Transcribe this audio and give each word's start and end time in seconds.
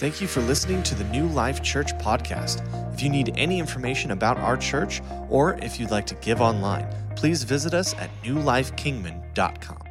Thank 0.00 0.22
you 0.22 0.28
for 0.28 0.40
listening 0.40 0.82
to 0.84 0.94
the 0.94 1.04
New 1.04 1.26
Life 1.26 1.62
Church 1.62 1.92
podcast. 1.98 2.64
If 2.94 3.02
you 3.02 3.10
need 3.10 3.34
any 3.36 3.58
information 3.58 4.12
about 4.12 4.38
our 4.38 4.56
church 4.56 5.02
or 5.28 5.58
if 5.58 5.78
you'd 5.78 5.90
like 5.90 6.06
to 6.06 6.14
give 6.14 6.40
online, 6.40 6.88
please 7.16 7.42
visit 7.42 7.74
us 7.74 7.92
at 7.96 8.08
newlifekingman.com. 8.22 9.82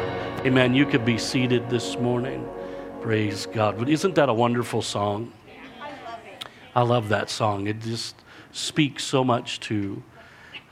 Amen. 0.00 0.72
You 0.72 0.86
could 0.86 1.04
be 1.04 1.18
seated 1.18 1.68
this 1.68 1.98
morning. 1.98 2.48
Praise 3.02 3.44
God. 3.44 3.76
But 3.78 3.90
isn't 3.90 4.14
that 4.14 4.30
a 4.30 4.32
wonderful 4.32 4.80
song? 4.80 5.34
I 6.74 6.80
love 6.80 7.10
that 7.10 7.28
song. 7.28 7.66
It 7.66 7.80
just 7.80 8.16
speaks 8.52 9.04
so 9.04 9.22
much 9.22 9.60
to 9.60 10.02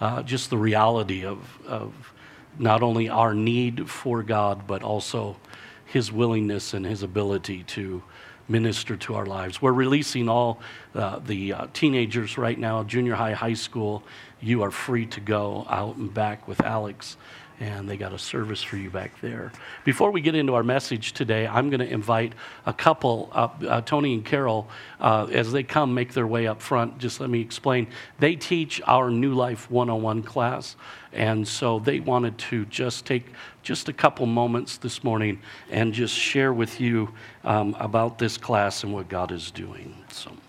uh, 0.01 0.23
just 0.23 0.49
the 0.49 0.57
reality 0.57 1.23
of, 1.23 1.59
of 1.67 2.15
not 2.59 2.83
only 2.83 3.11
our 3.11 3.35
need 3.35 3.91
for 3.91 4.23
God, 4.23 4.67
but 4.67 4.83
also 4.83 5.37
His 5.85 6.11
willingness 6.11 6.73
and 6.73 6.87
His 6.87 7.03
ability 7.03 7.63
to 7.65 8.03
minister 8.49 8.97
to 8.97 9.15
our 9.15 9.27
lives. 9.27 9.61
We're 9.61 9.73
releasing 9.73 10.29
all 10.29 10.61
uh, 10.95 11.19
the 11.19 11.53
uh, 11.53 11.67
teenagers 11.73 12.39
right 12.39 12.59
now, 12.59 12.83
junior 12.85 13.15
high, 13.15 13.33
high 13.33 13.55
school. 13.55 14.03
You 14.41 14.63
are 14.63 14.71
free 14.71 15.07
to 15.07 15.21
go 15.21 15.67
out 15.69 15.97
and 15.97 16.13
back 16.13 16.47
with 16.47 16.61
Alex 16.63 17.17
and 17.59 17.89
they 17.89 17.97
got 17.97 18.13
a 18.13 18.19
service 18.19 18.63
for 18.63 18.77
you 18.77 18.91
back 18.91 19.19
there. 19.21 19.51
Before 19.85 20.11
we 20.11 20.21
get 20.21 20.35
into 20.35 20.55
our 20.55 20.63
message 20.63 21.13
today, 21.13 21.47
I'm 21.47 21.71
going 21.71 21.81
to 21.81 21.91
invite 21.91 22.35
a 22.67 22.73
couple, 22.73 23.31
uh, 23.33 23.49
uh, 23.67 23.81
Tony 23.81 24.13
and 24.15 24.25
Carol, 24.25 24.69
uh, 25.01 25.27
as 25.33 25.53
they 25.53 25.63
come 25.63 25.95
make 25.95 26.13
their 26.13 26.27
way 26.27 26.47
up 26.47 26.61
front. 26.61 26.99
Just 26.99 27.19
let 27.21 27.31
me 27.31 27.41
explain. 27.41 27.87
They 28.19 28.37
teach 28.37 28.83
our 28.87 29.11
New 29.11 29.35
Life 29.35 29.71
101 29.71 30.23
class, 30.23 30.77
and 31.13 31.49
so 31.49 31.79
they 31.79 32.01
wanted 32.01 32.37
to 32.39 32.67
just 32.67 33.07
take 33.07 33.27
just 33.63 33.89
a 33.89 33.93
couple 33.93 34.27
moments 34.27 34.77
this 34.77 35.03
morning 35.03 35.41
and 35.71 35.95
just 35.95 36.15
share 36.15 36.53
with 36.53 36.79
you 36.81 37.15
um, 37.43 37.75
about 37.81 38.19
this 38.19 38.37
class 38.37 38.85
and 38.85 38.93
what 38.93 39.09
God 39.09 39.33
is 39.33 39.51
doing. 39.51 39.95
So. 40.11 40.31
Thank 40.31 40.43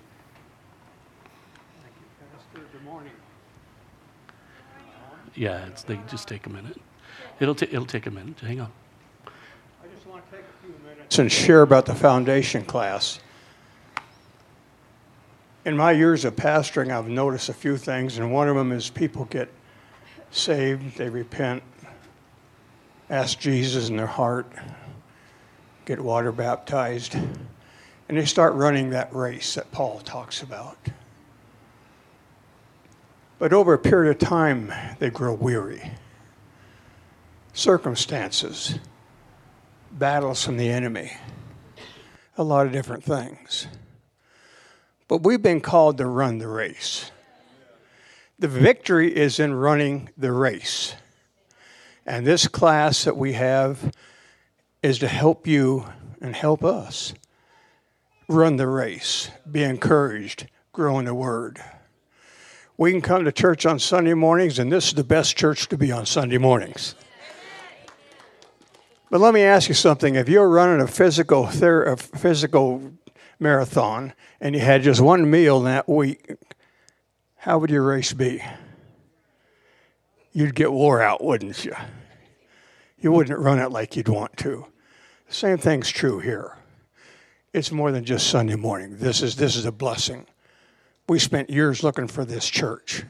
you, 1.99 2.27
Pastor. 2.33 2.67
Good 2.71 2.83
morning. 2.83 3.13
Yeah, 5.35 5.69
they 5.85 5.99
just 6.09 6.27
take 6.27 6.45
a 6.47 6.49
minute. 6.49 6.77
It'll, 7.39 7.55
t- 7.55 7.67
it'll 7.67 7.85
take 7.85 8.07
a 8.07 8.11
minute. 8.11 8.39
Hang 8.39 8.61
on. 8.61 8.71
I 9.25 9.87
just 9.93 10.07
want 10.07 10.25
to 10.29 10.37
take 10.37 10.45
a 10.45 10.65
few 10.65 10.75
minutes 10.83 11.19
and 11.19 11.31
share 11.31 11.61
about 11.61 11.85
the 11.85 11.93
foundation 11.93 12.63
class. 12.63 13.19
In 15.65 15.77
my 15.77 15.91
years 15.91 16.25
of 16.25 16.35
pastoring, 16.35 16.91
I've 16.91 17.09
noticed 17.09 17.49
a 17.49 17.53
few 17.53 17.77
things, 17.77 18.17
and 18.17 18.31
one 18.31 18.47
of 18.47 18.55
them 18.55 18.71
is 18.71 18.89
people 18.89 19.25
get 19.25 19.49
saved, 20.31 20.97
they 20.97 21.09
repent, 21.09 21.61
ask 23.09 23.37
Jesus 23.39 23.89
in 23.89 23.97
their 23.97 24.07
heart, 24.07 24.51
get 25.85 25.99
water 25.99 26.31
baptized, 26.31 27.15
and 27.15 28.17
they 28.17 28.25
start 28.25 28.53
running 28.53 28.89
that 28.91 29.13
race 29.13 29.55
that 29.55 29.71
Paul 29.71 29.99
talks 29.99 30.41
about. 30.41 30.77
But 33.37 33.53
over 33.53 33.73
a 33.73 33.77
period 33.77 34.09
of 34.09 34.17
time, 34.17 34.73
they 34.97 35.11
grow 35.11 35.33
weary 35.33 35.91
circumstances, 37.57 38.77
battles 39.91 40.45
from 40.45 40.57
the 40.57 40.69
enemy, 40.69 41.11
a 42.37 42.43
lot 42.43 42.67
of 42.67 42.71
different 42.71 43.03
things. 43.03 43.65
But 45.07 45.23
we've 45.23 45.41
been 45.41 45.61
called 45.61 45.97
to 45.97 46.05
run 46.05 46.37
the 46.37 46.47
race. 46.47 47.11
The 48.37 48.47
victory 48.47 49.15
is 49.15 49.39
in 49.39 49.55
running 49.55 50.09
the 50.15 50.31
race. 50.31 50.93
And 52.05 52.27
this 52.27 52.47
class 52.47 53.05
that 53.05 53.17
we 53.17 53.33
have 53.33 53.91
is 54.83 54.99
to 54.99 55.07
help 55.07 55.47
you 55.47 55.87
and 56.21 56.35
help 56.35 56.63
us 56.63 57.15
run 58.29 58.57
the 58.57 58.67
race, 58.67 59.31
be 59.49 59.63
encouraged, 59.63 60.47
grow 60.73 60.99
in 60.99 61.05
the 61.05 61.15
Word. 61.15 61.59
We 62.77 62.91
can 62.91 63.01
come 63.01 63.25
to 63.25 63.31
church 63.31 63.65
on 63.65 63.79
Sunday 63.79 64.13
mornings, 64.13 64.59
and 64.59 64.71
this 64.71 64.89
is 64.89 64.93
the 64.93 65.03
best 65.03 65.35
church 65.35 65.67
to 65.69 65.77
be 65.77 65.91
on 65.91 66.05
Sunday 66.05 66.37
mornings. 66.37 66.93
But 69.09 69.21
let 69.21 69.33
me 69.33 69.41
ask 69.41 69.69
you 69.69 69.75
something. 69.75 70.15
If 70.15 70.27
you're 70.27 70.49
running 70.49 70.81
a 70.81 70.87
physical, 70.87 71.47
ther- 71.47 71.83
a 71.83 71.97
physical 71.97 72.91
marathon 73.39 74.13
and 74.41 74.53
you 74.53 74.61
had 74.61 74.83
just 74.83 74.99
one 74.99 75.29
meal 75.29 75.61
that 75.61 75.87
week, 75.87 76.29
how 77.37 77.59
would 77.59 77.69
your 77.69 77.83
race 77.83 78.11
be? 78.11 78.43
You'd 80.33 80.55
get 80.55 80.71
wore 80.71 81.01
out, 81.01 81.23
wouldn't 81.23 81.63
you? 81.63 81.73
You 82.99 83.11
wouldn't 83.11 83.39
run 83.39 83.59
it 83.59 83.71
like 83.71 83.95
you'd 83.95 84.09
want 84.09 84.35
to. 84.37 84.65
Same 85.29 85.57
thing's 85.57 85.89
true 85.89 86.19
here. 86.19 86.57
It's 87.53 87.71
more 87.71 87.91
than 87.91 88.03
just 88.03 88.27
Sunday 88.27 88.55
morning. 88.55 88.97
This 88.97 89.21
is, 89.21 89.35
this 89.35 89.55
is 89.55 89.65
a 89.65 89.71
blessing. 89.71 90.25
We 91.07 91.19
spent 91.19 91.49
years 91.49 91.83
looking 91.83 92.07
for 92.07 92.25
this 92.25 92.47
church. 92.47 93.03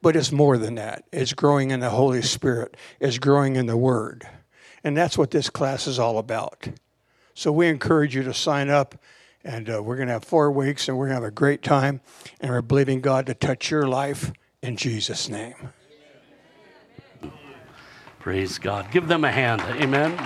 But 0.00 0.14
it's 0.14 0.30
more 0.30 0.56
than 0.56 0.76
that. 0.76 1.04
It's 1.12 1.32
growing 1.32 1.72
in 1.72 1.80
the 1.80 1.90
Holy 1.90 2.22
Spirit, 2.22 2.76
it's 3.00 3.18
growing 3.18 3.56
in 3.56 3.66
the 3.66 3.76
Word. 3.76 4.28
And 4.84 4.96
that's 4.96 5.18
what 5.18 5.30
this 5.30 5.50
class 5.50 5.86
is 5.86 5.98
all 5.98 6.18
about. 6.18 6.68
So 7.34 7.52
we 7.52 7.68
encourage 7.68 8.14
you 8.14 8.22
to 8.24 8.34
sign 8.34 8.68
up, 8.68 8.96
and 9.44 9.70
uh, 9.70 9.82
we're 9.82 9.96
going 9.96 10.08
to 10.08 10.14
have 10.14 10.24
four 10.24 10.50
weeks, 10.50 10.88
and 10.88 10.96
we're 10.96 11.06
going 11.06 11.16
to 11.16 11.22
have 11.22 11.32
a 11.32 11.34
great 11.34 11.62
time. 11.62 12.00
And 12.40 12.50
we're 12.50 12.62
believing 12.62 13.00
God 13.00 13.26
to 13.26 13.34
touch 13.34 13.70
your 13.70 13.86
life 13.86 14.32
in 14.62 14.76
Jesus' 14.76 15.28
name. 15.28 15.54
Praise 18.18 18.58
God. 18.58 18.90
Give 18.90 19.08
them 19.08 19.24
a 19.24 19.32
hand. 19.32 19.62
Amen. 19.62 20.18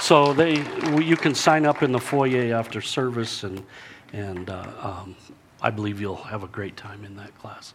So 0.00 0.32
they, 0.32 0.58
you 1.02 1.16
can 1.16 1.34
sign 1.34 1.66
up 1.66 1.82
in 1.82 1.90
the 1.90 1.98
foyer 1.98 2.54
after 2.54 2.80
service, 2.80 3.42
and 3.42 3.64
and 4.12 4.48
uh, 4.48 4.66
um, 4.80 5.16
I 5.60 5.70
believe 5.70 6.00
you'll 6.00 6.16
have 6.16 6.42
a 6.42 6.48
great 6.48 6.76
time 6.76 7.04
in 7.04 7.16
that 7.16 7.36
class. 7.38 7.74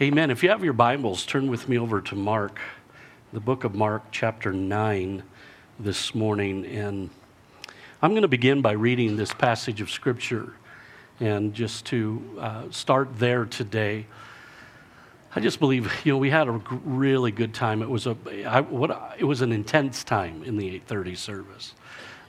Amen. 0.00 0.30
If 0.30 0.42
you 0.42 0.50
have 0.50 0.64
your 0.64 0.72
Bibles, 0.72 1.26
turn 1.26 1.48
with 1.48 1.68
me 1.68 1.78
over 1.78 2.00
to 2.00 2.14
Mark 2.14 2.58
the 3.34 3.40
book 3.40 3.64
of 3.64 3.74
Mark, 3.74 4.04
chapter 4.12 4.52
9, 4.52 5.24
this 5.80 6.14
morning. 6.14 6.64
And 6.66 7.10
I'm 8.00 8.10
going 8.10 8.22
to 8.22 8.28
begin 8.28 8.62
by 8.62 8.70
reading 8.72 9.16
this 9.16 9.34
passage 9.34 9.80
of 9.80 9.90
Scripture. 9.90 10.54
And 11.18 11.52
just 11.52 11.84
to 11.86 12.38
uh, 12.38 12.62
start 12.70 13.18
there 13.18 13.44
today, 13.44 14.06
I 15.34 15.40
just 15.40 15.58
believe, 15.58 15.92
you 16.04 16.12
know, 16.12 16.18
we 16.18 16.30
had 16.30 16.46
a 16.46 16.52
really 16.52 17.32
good 17.32 17.52
time. 17.52 17.82
It 17.82 17.90
was, 17.90 18.06
a, 18.06 18.16
I, 18.46 18.60
what, 18.60 19.16
it 19.18 19.24
was 19.24 19.40
an 19.40 19.50
intense 19.50 20.04
time 20.04 20.44
in 20.44 20.56
the 20.56 20.68
830 20.68 21.16
service. 21.16 21.74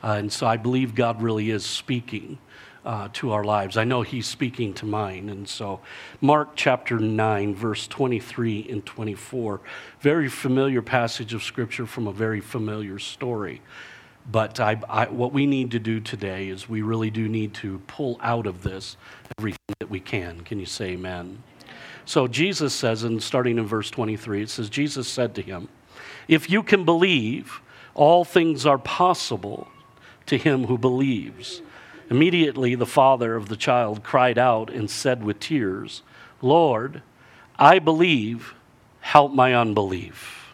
Uh, 0.03 0.13
and 0.13 0.33
so 0.33 0.47
I 0.47 0.57
believe 0.57 0.95
God 0.95 1.21
really 1.21 1.51
is 1.51 1.63
speaking 1.63 2.39
uh, 2.85 3.09
to 3.13 3.31
our 3.31 3.43
lives. 3.43 3.77
I 3.77 3.83
know 3.83 4.03
He's 4.03 4.27
speaking 4.27 4.73
to 4.75 4.85
mine. 4.85 5.29
And 5.29 5.47
so, 5.47 5.81
Mark 6.21 6.51
chapter 6.55 6.99
9, 6.99 7.55
verse 7.55 7.87
23 7.87 8.67
and 8.69 8.85
24, 8.85 9.59
very 9.99 10.29
familiar 10.29 10.81
passage 10.81 11.33
of 11.33 11.43
Scripture 11.43 11.85
from 11.85 12.07
a 12.07 12.11
very 12.13 12.41
familiar 12.41 12.99
story. 12.99 13.61
But 14.31 14.59
I, 14.59 14.81
I, 14.89 15.07
what 15.07 15.33
we 15.33 15.45
need 15.45 15.71
to 15.71 15.79
do 15.79 15.99
today 15.99 16.49
is 16.49 16.67
we 16.67 16.81
really 16.81 17.09
do 17.09 17.27
need 17.27 17.53
to 17.55 17.79
pull 17.87 18.19
out 18.21 18.47
of 18.47 18.63
this 18.63 18.97
everything 19.37 19.75
that 19.79 19.89
we 19.89 19.99
can. 19.99 20.41
Can 20.41 20.59
you 20.59 20.65
say 20.65 20.91
amen? 20.91 21.43
So 22.05 22.27
Jesus 22.27 22.73
says, 22.73 23.03
and 23.03 23.21
starting 23.21 23.57
in 23.57 23.65
verse 23.65 23.89
23, 23.89 24.43
it 24.43 24.49
says, 24.49 24.69
Jesus 24.69 25.07
said 25.07 25.35
to 25.35 25.41
him, 25.41 25.69
If 26.27 26.49
you 26.49 26.63
can 26.63 26.85
believe, 26.85 27.61
all 27.93 28.23
things 28.23 28.65
are 28.65 28.77
possible 28.77 29.67
to 30.27 30.37
him 30.37 30.65
who 30.65 30.77
believes. 30.77 31.61
Immediately, 32.09 32.75
the 32.75 32.85
father 32.85 33.35
of 33.35 33.49
the 33.49 33.55
child 33.55 34.03
cried 34.03 34.37
out 34.37 34.69
and 34.69 34.89
said 34.89 35.23
with 35.23 35.39
tears, 35.39 36.03
Lord, 36.41 37.01
I 37.57 37.79
believe, 37.79 38.53
help 38.99 39.33
my 39.33 39.53
unbelief. 39.53 40.53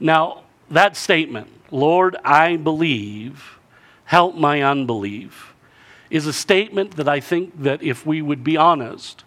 Now, 0.00 0.44
that 0.70 0.96
statement, 0.96 1.48
Lord, 1.70 2.16
I 2.24 2.56
believe, 2.56 3.58
help 4.04 4.34
my 4.34 4.62
unbelief, 4.62 5.54
is 6.10 6.26
a 6.26 6.32
statement 6.32 6.96
that 6.96 7.08
I 7.08 7.20
think 7.20 7.62
that 7.62 7.82
if 7.82 8.06
we 8.06 8.22
would 8.22 8.44
be 8.44 8.56
honest, 8.56 9.24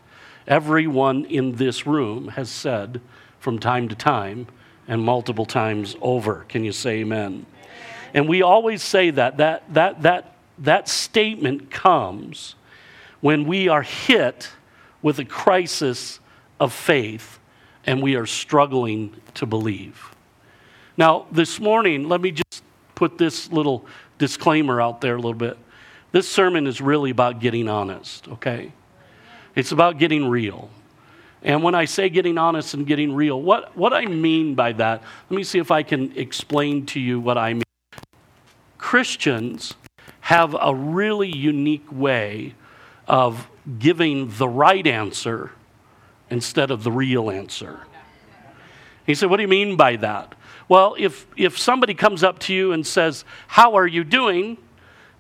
everyone 0.48 1.26
in 1.26 1.56
this 1.56 1.86
room 1.86 2.30
has 2.30 2.50
said 2.50 3.02
from 3.40 3.60
time 3.60 3.88
to 3.90 3.96
time 3.96 4.48
and 4.88 5.02
multiple 5.02 5.46
times 5.46 5.96
over. 6.02 6.46
Can 6.50 6.64
you 6.64 6.72
say 6.72 7.02
amen? 7.02 7.46
And 8.14 8.28
we 8.28 8.42
always 8.42 8.82
say 8.82 9.12
that 9.12 9.38
that 9.38 9.72
that 9.74 10.02
that 10.02 10.36
that 10.60 10.88
statement 10.88 11.72
comes 11.72 12.56
when 13.22 13.46
we 13.46 13.68
are 13.68 13.82
hit 13.82 14.52
with 15.02 15.20
a 15.20 15.26
crisis 15.26 16.20
of 16.60 16.74
faith 16.74 17.40
and 17.86 18.02
we 18.02 18.16
are 18.16 18.26
struggling 18.26 19.16
to 19.34 19.46
believe. 19.46 20.14
Now, 20.98 21.26
this 21.32 21.60
morning, 21.60 22.10
let 22.10 22.22
me 22.22 22.32
just 22.32 22.64
put 22.94 23.18
this 23.18 23.52
little 23.52 23.86
disclaimer 24.18 24.82
out 24.82 25.00
there 25.02 25.16
a 25.16 25.18
little 25.18 25.34
bit. 25.34 25.58
This 26.12 26.28
sermon 26.28 26.68
is 26.68 26.82
really 26.82 27.12
about 27.12 27.40
getting 27.40 27.70
honest, 27.70 28.28
okay? 28.28 28.74
It's 29.56 29.72
about 29.72 29.98
getting 29.98 30.28
real. 30.28 30.70
And 31.42 31.64
when 31.64 31.74
I 31.74 31.86
say 31.86 32.10
getting 32.10 32.38
honest 32.38 32.74
and 32.74 32.86
getting 32.86 33.14
real, 33.14 33.42
what, 33.42 33.76
what 33.78 33.94
I 33.94 34.06
mean 34.06 34.56
by 34.56 34.74
that, 34.74 35.02
let 35.30 35.38
me 35.38 35.44
see 35.44 35.60
if 35.60 35.72
I 35.72 35.84
can 35.84 36.18
explain 36.18 36.86
to 36.88 37.00
you 37.00 37.20
what 37.20 37.38
I 37.38 37.54
mean. 37.54 37.64
Christians 38.78 39.76
have 40.22 40.56
a 40.60 40.74
really 40.74 41.36
unique 41.36 41.92
way 41.92 42.56
of 43.08 43.48
giving 43.80 44.32
the 44.38 44.48
right 44.48 44.86
answer 44.86 45.52
instead 46.30 46.72
of 46.72 46.84
the 46.84 46.92
real 46.92 47.30
answer. 47.30 47.80
He 49.06 49.16
said, 49.16 49.30
What 49.30 49.38
do 49.38 49.44
you 49.44 49.48
mean 49.48 49.76
by 49.76 49.96
that? 49.98 50.36
Well, 50.68 50.96
if, 51.00 51.26
if 51.36 51.58
somebody 51.58 51.96
comes 51.96 52.24
up 52.24 52.38
to 52.40 52.54
you 52.54 52.72
and 52.74 52.86
says, 52.86 53.26
How 53.48 53.76
are 53.76 53.88
you 53.88 54.04
doing? 54.04 54.58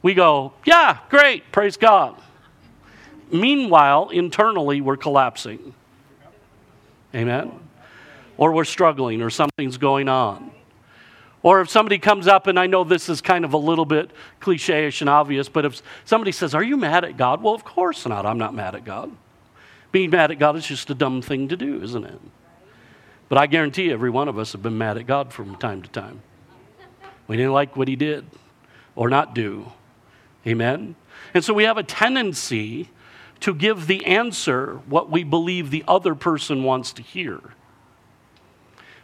We 0.01 0.13
go, 0.13 0.53
Yeah, 0.65 0.99
great, 1.09 1.51
praise 1.51 1.77
God. 1.77 2.15
Meanwhile, 3.31 4.09
internally, 4.09 4.81
we're 4.81 4.97
collapsing. 4.97 5.73
Amen? 7.13 7.51
Or 8.37 8.53
we're 8.53 8.63
struggling, 8.63 9.21
or 9.21 9.29
something's 9.29 9.77
going 9.77 10.07
on. 10.07 10.51
Or 11.41 11.61
if 11.61 11.69
somebody 11.69 11.99
comes 11.99 12.27
up, 12.27 12.47
and 12.47 12.59
I 12.59 12.67
know 12.67 12.83
this 12.83 13.07
is 13.07 13.21
kind 13.21 13.45
of 13.45 13.53
a 13.53 13.57
little 13.57 13.85
bit 13.85 14.11
cliche 14.39 14.87
ish 14.87 15.01
and 15.01 15.09
obvious, 15.09 15.47
but 15.47 15.63
if 15.63 15.81
somebody 16.03 16.31
says, 16.31 16.53
Are 16.53 16.63
you 16.63 16.75
mad 16.75 17.05
at 17.05 17.15
God? 17.15 17.41
Well, 17.41 17.53
of 17.53 17.63
course 17.63 18.05
not. 18.05 18.25
I'm 18.25 18.37
not 18.37 18.53
mad 18.53 18.75
at 18.75 18.83
God. 18.83 19.11
Being 19.91 20.09
mad 20.09 20.31
at 20.31 20.39
God 20.39 20.55
is 20.55 20.65
just 20.65 20.89
a 20.89 20.93
dumb 20.93 21.21
thing 21.21 21.47
to 21.47 21.55
do, 21.55 21.81
isn't 21.81 22.03
it? 22.03 22.19
But 23.29 23.37
I 23.37 23.47
guarantee 23.47 23.91
every 23.91 24.09
one 24.09 24.27
of 24.27 24.37
us 24.37 24.51
have 24.51 24.61
been 24.61 24.77
mad 24.77 24.97
at 24.97 25.07
God 25.07 25.31
from 25.31 25.55
time 25.55 25.81
to 25.81 25.89
time. 25.89 26.21
We 27.27 27.37
didn't 27.37 27.53
like 27.53 27.77
what 27.77 27.87
He 27.87 27.95
did 27.95 28.25
or 28.95 29.09
not 29.09 29.33
do. 29.33 29.71
Amen? 30.45 30.95
And 31.33 31.43
so 31.43 31.53
we 31.53 31.63
have 31.63 31.77
a 31.77 31.83
tendency 31.83 32.89
to 33.39 33.53
give 33.53 33.87
the 33.87 34.05
answer 34.05 34.81
what 34.87 35.09
we 35.09 35.23
believe 35.23 35.69
the 35.69 35.83
other 35.87 36.15
person 36.15 36.63
wants 36.63 36.91
to 36.93 37.01
hear 37.01 37.39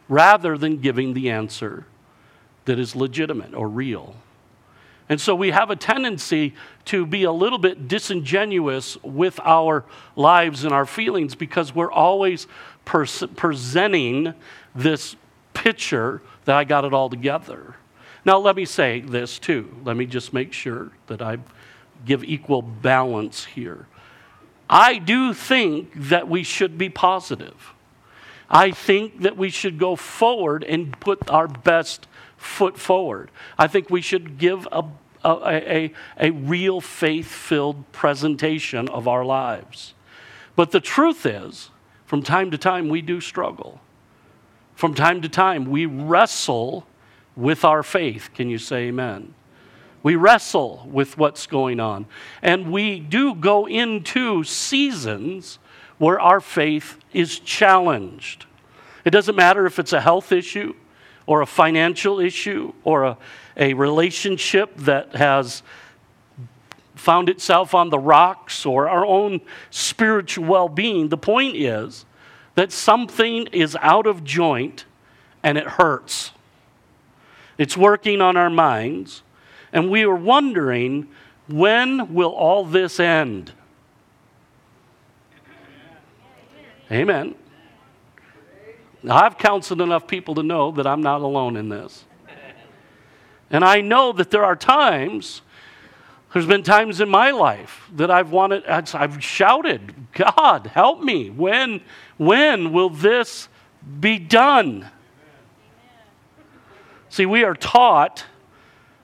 rather 0.10 0.58
than 0.58 0.78
giving 0.78 1.14
the 1.14 1.30
answer 1.30 1.86
that 2.66 2.80
is 2.80 2.96
legitimate 2.96 3.54
or 3.54 3.70
real. 3.70 4.16
And 5.08 5.22
so 5.22 5.36
we 5.36 5.52
have 5.52 5.70
a 5.70 5.76
tendency 5.76 6.56
to 6.86 7.06
be 7.06 7.24
a 7.24 7.32
little 7.32 7.60
bit 7.60 7.88
disingenuous 7.88 8.98
with 9.04 9.40
our 9.44 9.86
lives 10.16 10.64
and 10.64 10.74
our 10.74 10.86
feelings 10.86 11.36
because 11.36 11.76
we're 11.76 11.92
always 11.92 12.48
pers- 12.86 13.24
presenting 13.36 14.34
this 14.74 15.16
picture 15.54 16.22
that 16.46 16.56
I 16.56 16.64
got 16.64 16.86
it 16.86 16.94
all 16.94 17.10
together. 17.10 17.76
Now, 18.26 18.40
let 18.40 18.56
me 18.56 18.66
say 18.66 19.02
this 19.02 19.38
too. 19.38 19.76
Let 19.84 19.96
me 19.96 20.08
just 20.08 20.34
make 20.34 20.52
sure 20.52 20.92
that 21.06 21.22
I 21.22 21.38
give 22.06 22.24
equal 22.24 22.64
balance 22.64 23.46
here. 23.46 23.86
I 24.68 24.98
do 24.98 25.34
think 25.36 25.92
that 25.96 26.28
we 26.28 26.42
should 26.42 26.80
be 26.80 26.90
positive. 26.90 27.74
I 28.50 28.72
think 28.72 29.22
that 29.22 29.38
we 29.38 29.50
should 29.50 29.78
go 29.78 29.96
forward 29.96 30.64
and 30.64 31.00
put 31.00 31.30
our 31.30 31.48
best 31.48 32.08
foot 32.46 32.78
forward. 32.78 33.32
I 33.58 33.68
think 33.68 33.90
we 33.90 34.02
should 34.02 34.38
give 34.38 34.68
a, 34.72 34.84
a, 35.24 35.30
a, 35.30 35.94
a 36.20 36.30
real 36.32 36.80
faith 36.80 37.28
filled 37.28 37.92
presentation 37.92 38.88
of 38.90 39.08
our 39.08 39.26
lives. 39.26 39.94
But 40.56 40.72
the 40.72 40.80
truth 40.80 41.26
is, 41.26 41.70
from 42.06 42.22
time 42.22 42.52
to 42.52 42.58
time, 42.58 42.88
we 42.88 43.02
do 43.02 43.20
struggle. 43.20 43.82
From 44.76 44.94
time 44.94 45.22
to 45.22 45.30
time, 45.30 45.66
we 45.66 45.86
wrestle 45.86 46.86
with 47.36 47.66
our 47.66 47.84
faith. 47.84 48.30
Can 48.34 48.50
you 48.50 48.58
say 48.58 48.88
amen? 48.88 49.34
We 50.04 50.16
wrestle 50.16 50.88
with 50.92 51.18
what's 51.18 51.48
going 51.48 51.80
on. 51.80 52.06
And 52.42 52.72
we 52.72 53.00
do 53.00 53.34
go 53.34 53.66
into 53.68 54.44
seasons 54.44 55.58
where 55.98 56.20
our 56.20 56.40
faith 56.40 57.00
is 57.12 57.40
challenged. 57.40 58.46
It 59.04 59.10
doesn't 59.10 59.36
matter 59.36 59.66
if 59.66 59.80
it's 59.80 59.94
a 59.94 60.02
health 60.02 60.32
issue, 60.32 60.76
or 61.28 61.42
a 61.42 61.46
financial 61.46 62.20
issue 62.20 62.74
or 62.84 63.04
a, 63.04 63.18
a 63.58 63.74
relationship 63.74 64.76
that 64.78 65.16
has 65.16 65.64
found 66.96 67.30
itself 67.30 67.74
on 67.74 67.90
the 67.90 68.00
rocks 68.00 68.66
or 68.66 68.90
our 68.90 69.06
own 69.06 69.42
spiritual 69.70 70.46
well 70.46 70.70
being. 70.70 71.10
The 71.10 71.18
point 71.18 71.56
is 71.56 72.06
that 72.56 72.72
something 72.72 73.48
is 73.48 73.78
out 73.82 74.08
of 74.08 74.24
joint 74.24 74.86
and 75.44 75.58
it 75.58 75.68
hurts. 75.68 76.32
It's 77.58 77.78
working 77.78 78.22
on 78.22 78.36
our 78.36 78.50
minds, 78.50 79.22
and 79.72 79.90
we 79.90 80.04
are 80.04 80.16
wondering 80.16 81.08
when 81.48 82.14
will 82.14 82.32
all 82.32 82.66
this 82.66 83.00
end? 83.00 83.52
Amen. 86.92 87.36
Now, 89.06 89.18
I've 89.24 89.38
counseled 89.38 89.82
enough 89.82 90.08
people 90.08 90.34
to 90.34 90.42
know 90.42 90.72
that 90.72 90.88
I'm 90.88 91.04
not 91.04 91.22
alone 91.22 91.58
in 91.58 91.70
this. 91.70 92.06
And 93.52 93.64
I 93.64 93.82
know 93.82 94.12
that 94.14 94.32
there 94.32 94.44
are 94.44 94.56
times, 94.56 95.44
there's 96.34 96.48
been 96.48 96.64
times 96.64 97.00
in 97.00 97.08
my 97.08 97.30
life 97.30 97.88
that 97.94 98.10
I've 98.10 98.32
wanted, 98.32 98.66
I've 98.66 99.24
shouted, 99.24 99.94
God, 100.12 100.66
help 100.74 101.04
me. 101.04 101.30
When, 101.30 101.82
when 102.18 102.74
will 102.74 102.90
this 102.90 103.48
be 104.00 104.18
done? 104.18 104.90
See, 107.10 107.28
we 107.28 107.44
are 107.44 107.54
taught 107.54 108.26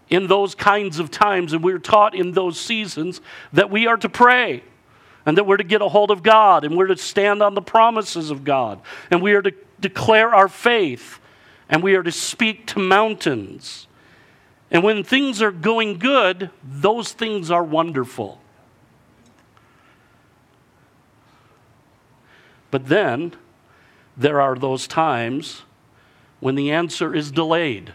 in 0.10 0.26
those 0.26 0.56
kinds 0.56 0.98
of 0.98 1.12
times, 1.12 1.54
and 1.54 1.64
we're 1.64 1.78
taught 1.78 2.16
in 2.16 2.32
those 2.32 2.60
seasons 2.60 3.22
that 3.54 3.70
we 3.70 3.86
are 3.86 3.98
to 3.98 4.10
pray 4.10 4.64
and 5.28 5.38
that 5.38 5.44
we're 5.44 5.58
to 5.58 5.64
get 5.64 5.84
a 5.84 5.88
hold 5.88 6.10
of 6.10 6.24
God 6.24 6.66
and 6.66 6.76
we're 6.76 6.88
to 6.88 6.98
stand 6.98 7.44
on 7.44 7.54
the 7.54 7.62
promises 7.62 8.32
of 8.32 8.44
God 8.44 8.82
and 9.12 9.22
we 9.22 9.34
are 9.34 9.44
to 9.44 9.54
declare 9.82 10.34
our 10.34 10.48
faith 10.48 11.20
and 11.70 11.82
we 11.82 11.96
are 11.96 12.04
to 12.04 12.12
speak 12.12 12.68
to 12.68 12.80
mountains. 12.80 13.88
And 14.70 14.84
when 14.84 15.04
things 15.04 15.42
are 15.42 15.52
going 15.52 15.98
good, 15.98 16.50
those 16.64 17.14
things 17.14 17.50
are 17.50 17.64
wonderful. 17.64 18.42
But 22.70 22.88
then 22.88 23.34
there 24.16 24.40
are 24.40 24.56
those 24.56 24.88
times 24.88 25.64
when 26.40 26.56
the 26.56 26.72
answer 26.72 27.14
is 27.14 27.32
delayed. 27.32 27.94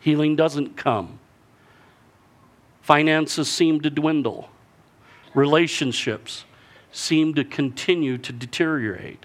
Healing 0.00 0.34
doesn't 0.34 0.76
come. 0.76 1.18
Finances 2.80 3.48
seem 3.48 3.80
to 3.82 3.90
dwindle. 3.90 4.50
Relationships 5.34 6.44
seem 6.90 7.34
to 7.34 7.44
continue 7.44 8.18
to 8.18 8.32
deteriorate. 8.32 9.24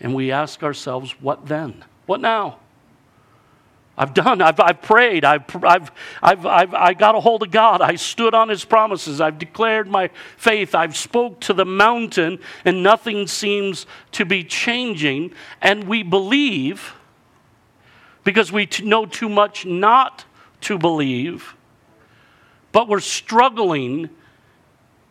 And 0.00 0.14
we 0.14 0.32
ask 0.32 0.62
ourselves, 0.62 1.12
what 1.20 1.46
then? 1.46 1.84
What 2.06 2.20
now? 2.20 2.58
I've 4.00 4.14
done, 4.14 4.40
I've, 4.40 4.58
I've 4.58 4.80
prayed, 4.80 5.26
I've, 5.26 5.44
I've, 5.62 5.90
I've, 6.22 6.46
I've, 6.46 6.72
I 6.72 6.94
got 6.94 7.16
a 7.16 7.20
hold 7.20 7.42
of 7.42 7.50
God, 7.50 7.82
I 7.82 7.96
stood 7.96 8.32
on 8.32 8.48
His 8.48 8.64
promises, 8.64 9.20
I've 9.20 9.38
declared 9.38 9.88
my 9.88 10.08
faith, 10.38 10.74
I've 10.74 10.96
spoke 10.96 11.38
to 11.40 11.52
the 11.52 11.66
mountain, 11.66 12.38
and 12.64 12.82
nothing 12.82 13.26
seems 13.26 13.84
to 14.12 14.24
be 14.24 14.42
changing. 14.42 15.34
And 15.60 15.84
we 15.84 16.02
believe, 16.02 16.94
because 18.24 18.50
we 18.50 18.66
know 18.82 19.04
too 19.04 19.28
much 19.28 19.66
not 19.66 20.24
to 20.62 20.78
believe, 20.78 21.54
but 22.72 22.88
we're 22.88 23.00
struggling 23.00 24.08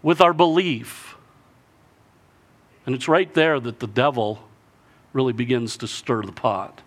with 0.02 0.20
our 0.20 0.34
belief. 0.34 1.16
And 2.88 2.96
it's 2.96 3.08
right 3.08 3.32
there 3.36 3.60
that 3.60 3.80
the 3.80 3.88
devil 3.88 4.49
really 5.14 5.34
begins 5.34 5.78
to 5.78 5.88
stir 5.88 6.24
the 6.24 6.32
pot. 6.32 6.82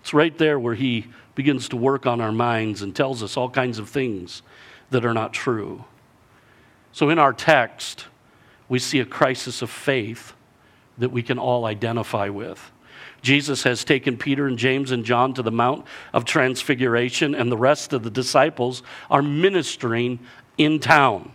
It's 0.00 0.14
right 0.14 0.36
there 0.38 0.58
where 0.58 0.74
he 0.74 1.06
begins 1.34 1.68
to 1.70 1.76
work 1.76 2.06
on 2.06 2.20
our 2.20 2.32
minds 2.32 2.82
and 2.82 2.94
tells 2.94 3.22
us 3.22 3.36
all 3.36 3.50
kinds 3.50 3.78
of 3.78 3.88
things 3.88 4.42
that 4.90 5.04
are 5.04 5.14
not 5.14 5.32
true. 5.32 5.84
So, 6.92 7.10
in 7.10 7.18
our 7.18 7.32
text, 7.32 8.06
we 8.68 8.78
see 8.78 9.00
a 9.00 9.04
crisis 9.04 9.62
of 9.62 9.70
faith 9.70 10.32
that 10.96 11.10
we 11.10 11.22
can 11.22 11.38
all 11.38 11.64
identify 11.64 12.28
with. 12.28 12.70
Jesus 13.22 13.62
has 13.64 13.84
taken 13.84 14.16
Peter 14.16 14.46
and 14.46 14.58
James 14.58 14.90
and 14.90 15.04
John 15.04 15.34
to 15.34 15.42
the 15.42 15.50
Mount 15.50 15.84
of 16.12 16.24
Transfiguration, 16.24 17.34
and 17.34 17.50
the 17.50 17.56
rest 17.56 17.92
of 17.92 18.02
the 18.02 18.10
disciples 18.10 18.82
are 19.10 19.22
ministering 19.22 20.18
in 20.56 20.78
town 20.80 21.32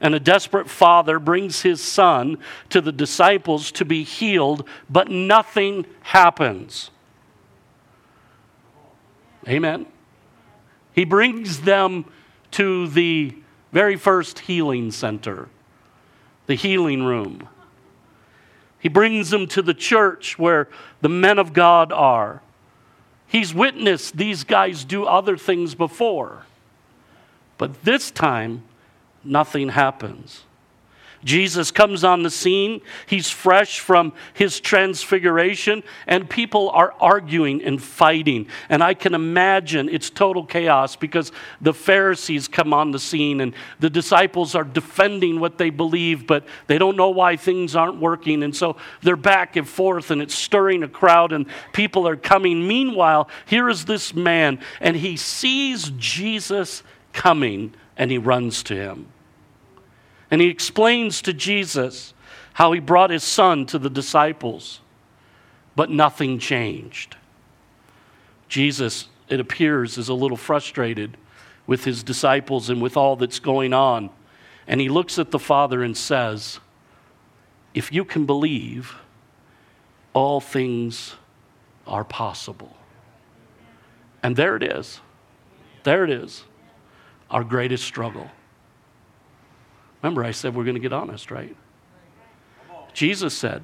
and 0.00 0.14
a 0.14 0.20
desperate 0.20 0.68
father 0.68 1.18
brings 1.18 1.62
his 1.62 1.82
son 1.82 2.38
to 2.70 2.80
the 2.80 2.92
disciples 2.92 3.70
to 3.72 3.84
be 3.84 4.02
healed, 4.02 4.66
but 4.88 5.10
nothing 5.10 5.84
happens. 6.02 6.90
Amen. 9.48 9.86
He 10.92 11.04
brings 11.04 11.60
them 11.62 12.06
to 12.52 12.88
the 12.88 13.34
very 13.72 13.96
first 13.96 14.40
healing 14.40 14.90
center, 14.90 15.48
the 16.46 16.54
healing 16.54 17.04
room. 17.04 17.48
He 18.78 18.88
brings 18.88 19.30
them 19.30 19.46
to 19.48 19.62
the 19.62 19.74
church 19.74 20.38
where 20.38 20.68
the 21.02 21.08
men 21.08 21.38
of 21.38 21.52
God 21.52 21.92
are. 21.92 22.42
He's 23.26 23.54
witnessed 23.54 24.16
these 24.16 24.42
guys 24.44 24.84
do 24.84 25.04
other 25.04 25.36
things 25.36 25.74
before. 25.74 26.44
But 27.58 27.84
this 27.84 28.10
time, 28.10 28.62
nothing 29.24 29.70
happens. 29.70 30.44
Jesus 31.22 31.70
comes 31.70 32.02
on 32.02 32.22
the 32.22 32.30
scene. 32.30 32.80
He's 33.06 33.28
fresh 33.28 33.80
from 33.80 34.14
his 34.32 34.58
transfiguration, 34.58 35.82
and 36.06 36.28
people 36.28 36.70
are 36.70 36.94
arguing 36.98 37.62
and 37.62 37.82
fighting. 37.82 38.46
And 38.68 38.82
I 38.82 38.94
can 38.94 39.14
imagine 39.14 39.88
it's 39.88 40.08
total 40.08 40.46
chaos 40.46 40.96
because 40.96 41.30
the 41.60 41.74
Pharisees 41.74 42.48
come 42.48 42.72
on 42.72 42.90
the 42.90 42.98
scene 42.98 43.42
and 43.42 43.54
the 43.80 43.90
disciples 43.90 44.54
are 44.54 44.64
defending 44.64 45.40
what 45.40 45.58
they 45.58 45.70
believe, 45.70 46.26
but 46.26 46.46
they 46.68 46.78
don't 46.78 46.96
know 46.96 47.10
why 47.10 47.36
things 47.36 47.76
aren't 47.76 48.00
working. 48.00 48.42
And 48.42 48.56
so 48.56 48.76
they're 49.02 49.16
back 49.16 49.56
and 49.56 49.68
forth, 49.68 50.10
and 50.10 50.22
it's 50.22 50.34
stirring 50.34 50.82
a 50.82 50.88
crowd, 50.88 51.32
and 51.32 51.46
people 51.74 52.08
are 52.08 52.16
coming. 52.16 52.66
Meanwhile, 52.66 53.28
here 53.44 53.68
is 53.68 53.84
this 53.84 54.14
man, 54.14 54.58
and 54.80 54.96
he 54.96 55.18
sees 55.18 55.92
Jesus 55.98 56.82
coming, 57.12 57.74
and 58.00 58.10
he 58.10 58.16
runs 58.16 58.62
to 58.62 58.74
him. 58.74 59.06
And 60.30 60.40
he 60.40 60.48
explains 60.48 61.20
to 61.20 61.34
Jesus 61.34 62.14
how 62.54 62.72
he 62.72 62.80
brought 62.80 63.10
his 63.10 63.22
son 63.22 63.66
to 63.66 63.78
the 63.78 63.90
disciples, 63.90 64.80
but 65.76 65.90
nothing 65.90 66.38
changed. 66.38 67.16
Jesus, 68.48 69.08
it 69.28 69.38
appears, 69.38 69.98
is 69.98 70.08
a 70.08 70.14
little 70.14 70.38
frustrated 70.38 71.18
with 71.66 71.84
his 71.84 72.02
disciples 72.02 72.70
and 72.70 72.80
with 72.80 72.96
all 72.96 73.16
that's 73.16 73.38
going 73.38 73.74
on. 73.74 74.08
And 74.66 74.80
he 74.80 74.88
looks 74.88 75.18
at 75.18 75.30
the 75.30 75.38
Father 75.38 75.82
and 75.82 75.94
says, 75.94 76.58
If 77.74 77.92
you 77.92 78.06
can 78.06 78.24
believe, 78.24 78.94
all 80.14 80.40
things 80.40 81.16
are 81.86 82.04
possible. 82.04 82.74
And 84.22 84.36
there 84.36 84.56
it 84.56 84.62
is. 84.62 85.00
There 85.82 86.02
it 86.02 86.10
is. 86.10 86.44
Our 87.30 87.44
greatest 87.44 87.84
struggle. 87.84 88.30
Remember, 90.02 90.24
I 90.24 90.30
said 90.30 90.54
we're 90.54 90.64
going 90.64 90.74
to 90.74 90.80
get 90.80 90.92
honest, 90.92 91.30
right? 91.30 91.56
Jesus 92.92 93.36
said, 93.36 93.62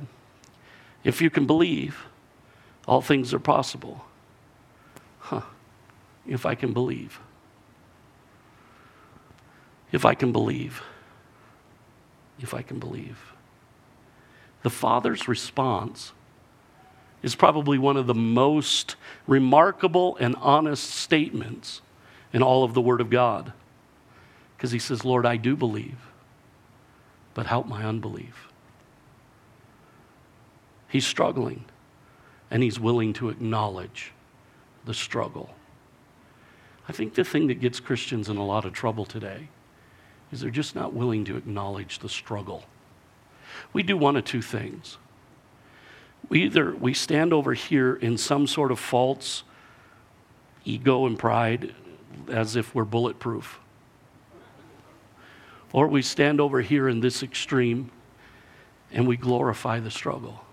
if 1.03 1.21
you 1.21 1.31
can 1.31 1.47
believe, 1.47 2.07
all 2.87 3.01
things 3.01 3.33
are 3.35 3.39
possible. 3.39 4.05
Huh. 5.19 5.43
If 6.27 6.47
I 6.47 6.55
can 6.55 6.73
believe. 6.73 7.21
If 9.93 10.05
I 10.05 10.15
can 10.15 10.33
believe. 10.33 10.83
If 12.41 12.55
I 12.55 12.63
can 12.63 12.79
believe. 12.79 13.33
The 14.63 14.71
Father's 14.71 15.29
response 15.29 16.13
is 17.23 17.35
probably 17.35 17.79
one 17.79 17.97
of 17.97 18.07
the 18.07 18.15
most 18.15 18.97
remarkable 19.27 20.17
and 20.21 20.37
honest 20.37 20.91
statements 20.91 21.81
in 22.37 22.43
all 22.43 22.65
of 22.65 22.75
the 22.75 22.83
Word 22.83 23.01
of 23.01 23.09
God. 23.09 23.55
Because 24.55 24.71
he 24.71 24.79
says, 24.79 25.07
Lord, 25.07 25.25
I 25.25 25.37
do 25.37 25.57
believe 25.57 25.97
but 27.33 27.47
help 27.47 27.67
my 27.67 27.83
unbelief. 27.83 28.49
He's 30.89 31.07
struggling, 31.07 31.65
and 32.51 32.63
he's 32.63 32.79
willing 32.79 33.13
to 33.15 33.31
acknowledge 33.31 34.13
the 34.87 34.95
struggle. 34.95 35.55
I 36.89 36.93
think 36.93 37.15
the 37.15 37.25
thing 37.25 37.47
that 37.47 37.61
gets 37.61 37.81
Christians 37.81 38.29
in 38.29 38.37
a 38.37 38.45
lot 38.45 38.65
of 38.65 38.73
trouble 38.73 39.05
today 39.07 39.49
is 40.31 40.41
they're 40.41 40.51
just 40.51 40.75
not 40.75 40.95
willing 40.95 41.25
to 41.27 41.37
acknowledge 41.37 41.99
the 41.99 42.09
struggle. 42.09 42.65
We 43.75 43.83
do 43.83 43.97
one 43.99 44.17
of 44.17 44.25
two 44.25 44.43
things. 44.43 44.99
We 46.29 46.45
either 46.45 46.75
we 46.75 46.93
stand 46.93 47.33
over 47.33 47.55
here 47.55 47.97
in 47.97 48.19
some 48.19 48.47
sort 48.47 48.73
of 48.73 48.79
false 48.79 49.43
ego 50.65 51.07
and 51.07 51.19
pride 51.19 51.75
as 52.29 52.57
if 52.57 52.75
we're 52.75 52.85
bulletproof. 52.85 53.61
Or 55.73 55.89
we 55.89 56.03
stand 56.03 56.41
over 56.41 56.61
here 56.61 56.89
in 56.89 57.01
this 57.01 57.23
extreme 57.23 57.91
and 58.93 59.07
we 59.07 59.17
glorify 59.17 59.81
the 59.81 59.91
struggle. 59.91 60.45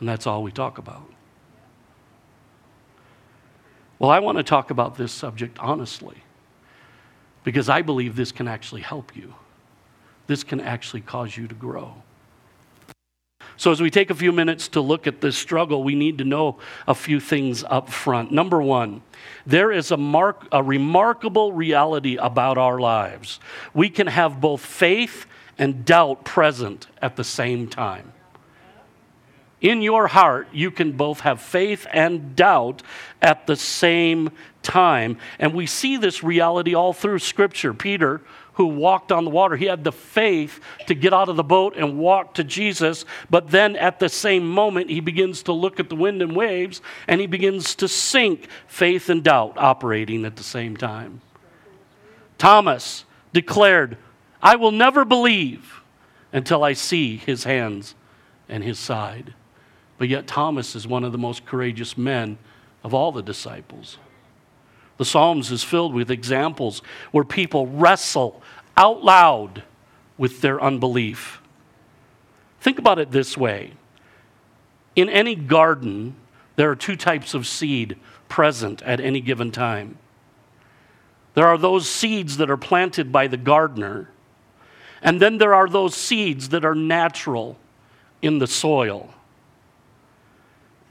And 0.00 0.08
that's 0.08 0.26
all 0.26 0.42
we 0.42 0.50
talk 0.50 0.78
about. 0.78 1.08
Well, 3.98 4.10
I 4.10 4.18
want 4.18 4.38
to 4.38 4.42
talk 4.42 4.70
about 4.70 4.96
this 4.96 5.12
subject 5.12 5.58
honestly 5.60 6.24
because 7.44 7.68
I 7.68 7.82
believe 7.82 8.16
this 8.16 8.32
can 8.32 8.48
actually 8.48 8.80
help 8.80 9.14
you. 9.14 9.34
This 10.26 10.42
can 10.42 10.60
actually 10.60 11.02
cause 11.02 11.36
you 11.36 11.46
to 11.46 11.54
grow. 11.54 12.02
So, 13.56 13.70
as 13.70 13.80
we 13.80 13.90
take 13.90 14.10
a 14.10 14.14
few 14.14 14.32
minutes 14.32 14.68
to 14.68 14.80
look 14.80 15.06
at 15.06 15.20
this 15.20 15.36
struggle, 15.36 15.84
we 15.84 15.94
need 15.94 16.18
to 16.18 16.24
know 16.24 16.58
a 16.86 16.94
few 16.94 17.20
things 17.20 17.64
up 17.64 17.90
front. 17.90 18.32
Number 18.32 18.60
one, 18.60 19.02
there 19.46 19.70
is 19.70 19.90
a, 19.90 20.34
a 20.52 20.62
remarkable 20.62 21.52
reality 21.52 22.16
about 22.16 22.58
our 22.58 22.78
lives. 22.78 23.40
We 23.74 23.90
can 23.90 24.06
have 24.06 24.40
both 24.40 24.64
faith 24.64 25.26
and 25.58 25.84
doubt 25.84 26.24
present 26.24 26.86
at 27.00 27.16
the 27.16 27.24
same 27.24 27.68
time. 27.68 28.12
In 29.60 29.80
your 29.80 30.08
heart, 30.08 30.48
you 30.52 30.72
can 30.72 30.92
both 30.92 31.20
have 31.20 31.40
faith 31.40 31.86
and 31.92 32.34
doubt 32.34 32.82
at 33.22 33.46
the 33.46 33.54
same 33.54 34.30
time. 34.62 35.18
And 35.38 35.54
we 35.54 35.66
see 35.66 35.96
this 35.96 36.24
reality 36.24 36.74
all 36.74 36.92
through 36.92 37.20
Scripture. 37.20 37.72
Peter 37.72 38.22
who 38.54 38.66
walked 38.66 39.10
on 39.10 39.24
the 39.24 39.30
water. 39.30 39.56
He 39.56 39.66
had 39.66 39.84
the 39.84 39.92
faith 39.92 40.60
to 40.86 40.94
get 40.94 41.12
out 41.12 41.28
of 41.28 41.36
the 41.36 41.42
boat 41.42 41.76
and 41.76 41.98
walk 41.98 42.34
to 42.34 42.44
Jesus, 42.44 43.04
but 43.30 43.50
then 43.50 43.76
at 43.76 43.98
the 43.98 44.08
same 44.08 44.46
moment, 44.46 44.90
he 44.90 45.00
begins 45.00 45.42
to 45.44 45.52
look 45.52 45.80
at 45.80 45.88
the 45.88 45.96
wind 45.96 46.22
and 46.22 46.36
waves 46.36 46.82
and 47.08 47.20
he 47.20 47.26
begins 47.26 47.74
to 47.76 47.88
sink, 47.88 48.48
faith 48.66 49.08
and 49.08 49.24
doubt 49.24 49.54
operating 49.56 50.24
at 50.24 50.36
the 50.36 50.42
same 50.42 50.76
time. 50.76 51.20
Thomas 52.38 53.04
declared, 53.32 53.96
I 54.42 54.56
will 54.56 54.72
never 54.72 55.04
believe 55.04 55.82
until 56.32 56.64
I 56.64 56.72
see 56.72 57.16
his 57.16 57.44
hands 57.44 57.94
and 58.48 58.64
his 58.64 58.78
side. 58.78 59.34
But 59.98 60.08
yet, 60.08 60.26
Thomas 60.26 60.74
is 60.74 60.86
one 60.86 61.04
of 61.04 61.12
the 61.12 61.18
most 61.18 61.46
courageous 61.46 61.96
men 61.96 62.38
of 62.82 62.92
all 62.92 63.12
the 63.12 63.22
disciples. 63.22 63.98
The 65.02 65.06
Psalms 65.06 65.50
is 65.50 65.64
filled 65.64 65.94
with 65.94 66.12
examples 66.12 66.80
where 67.10 67.24
people 67.24 67.66
wrestle 67.66 68.40
out 68.76 69.02
loud 69.02 69.64
with 70.16 70.42
their 70.42 70.62
unbelief. 70.62 71.42
Think 72.60 72.78
about 72.78 73.00
it 73.00 73.10
this 73.10 73.36
way 73.36 73.72
in 74.94 75.08
any 75.08 75.34
garden, 75.34 76.14
there 76.54 76.70
are 76.70 76.76
two 76.76 76.94
types 76.94 77.34
of 77.34 77.48
seed 77.48 77.98
present 78.28 78.80
at 78.82 79.00
any 79.00 79.20
given 79.20 79.50
time. 79.50 79.98
There 81.34 81.48
are 81.48 81.58
those 81.58 81.90
seeds 81.90 82.36
that 82.36 82.48
are 82.48 82.56
planted 82.56 83.10
by 83.10 83.26
the 83.26 83.36
gardener, 83.36 84.08
and 85.02 85.20
then 85.20 85.38
there 85.38 85.52
are 85.52 85.68
those 85.68 85.96
seeds 85.96 86.50
that 86.50 86.64
are 86.64 86.76
natural 86.76 87.58
in 88.22 88.38
the 88.38 88.46
soil. 88.46 89.12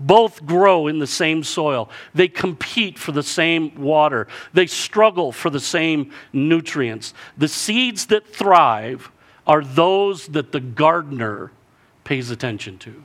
Both 0.01 0.45
grow 0.45 0.87
in 0.87 0.99
the 0.99 1.07
same 1.07 1.43
soil. 1.43 1.89
They 2.13 2.27
compete 2.27 2.97
for 2.97 3.11
the 3.11 3.23
same 3.23 3.75
water. 3.75 4.27
They 4.53 4.65
struggle 4.65 5.31
for 5.31 5.49
the 5.49 5.59
same 5.59 6.11
nutrients. 6.33 7.13
The 7.37 7.47
seeds 7.47 8.07
that 8.07 8.27
thrive 8.27 9.11
are 9.45 9.63
those 9.63 10.27
that 10.27 10.51
the 10.51 10.59
gardener 10.59 11.51
pays 12.03 12.31
attention 12.31 12.77
to. 12.79 13.03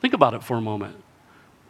Think 0.00 0.14
about 0.14 0.34
it 0.34 0.42
for 0.42 0.56
a 0.56 0.60
moment. 0.62 0.96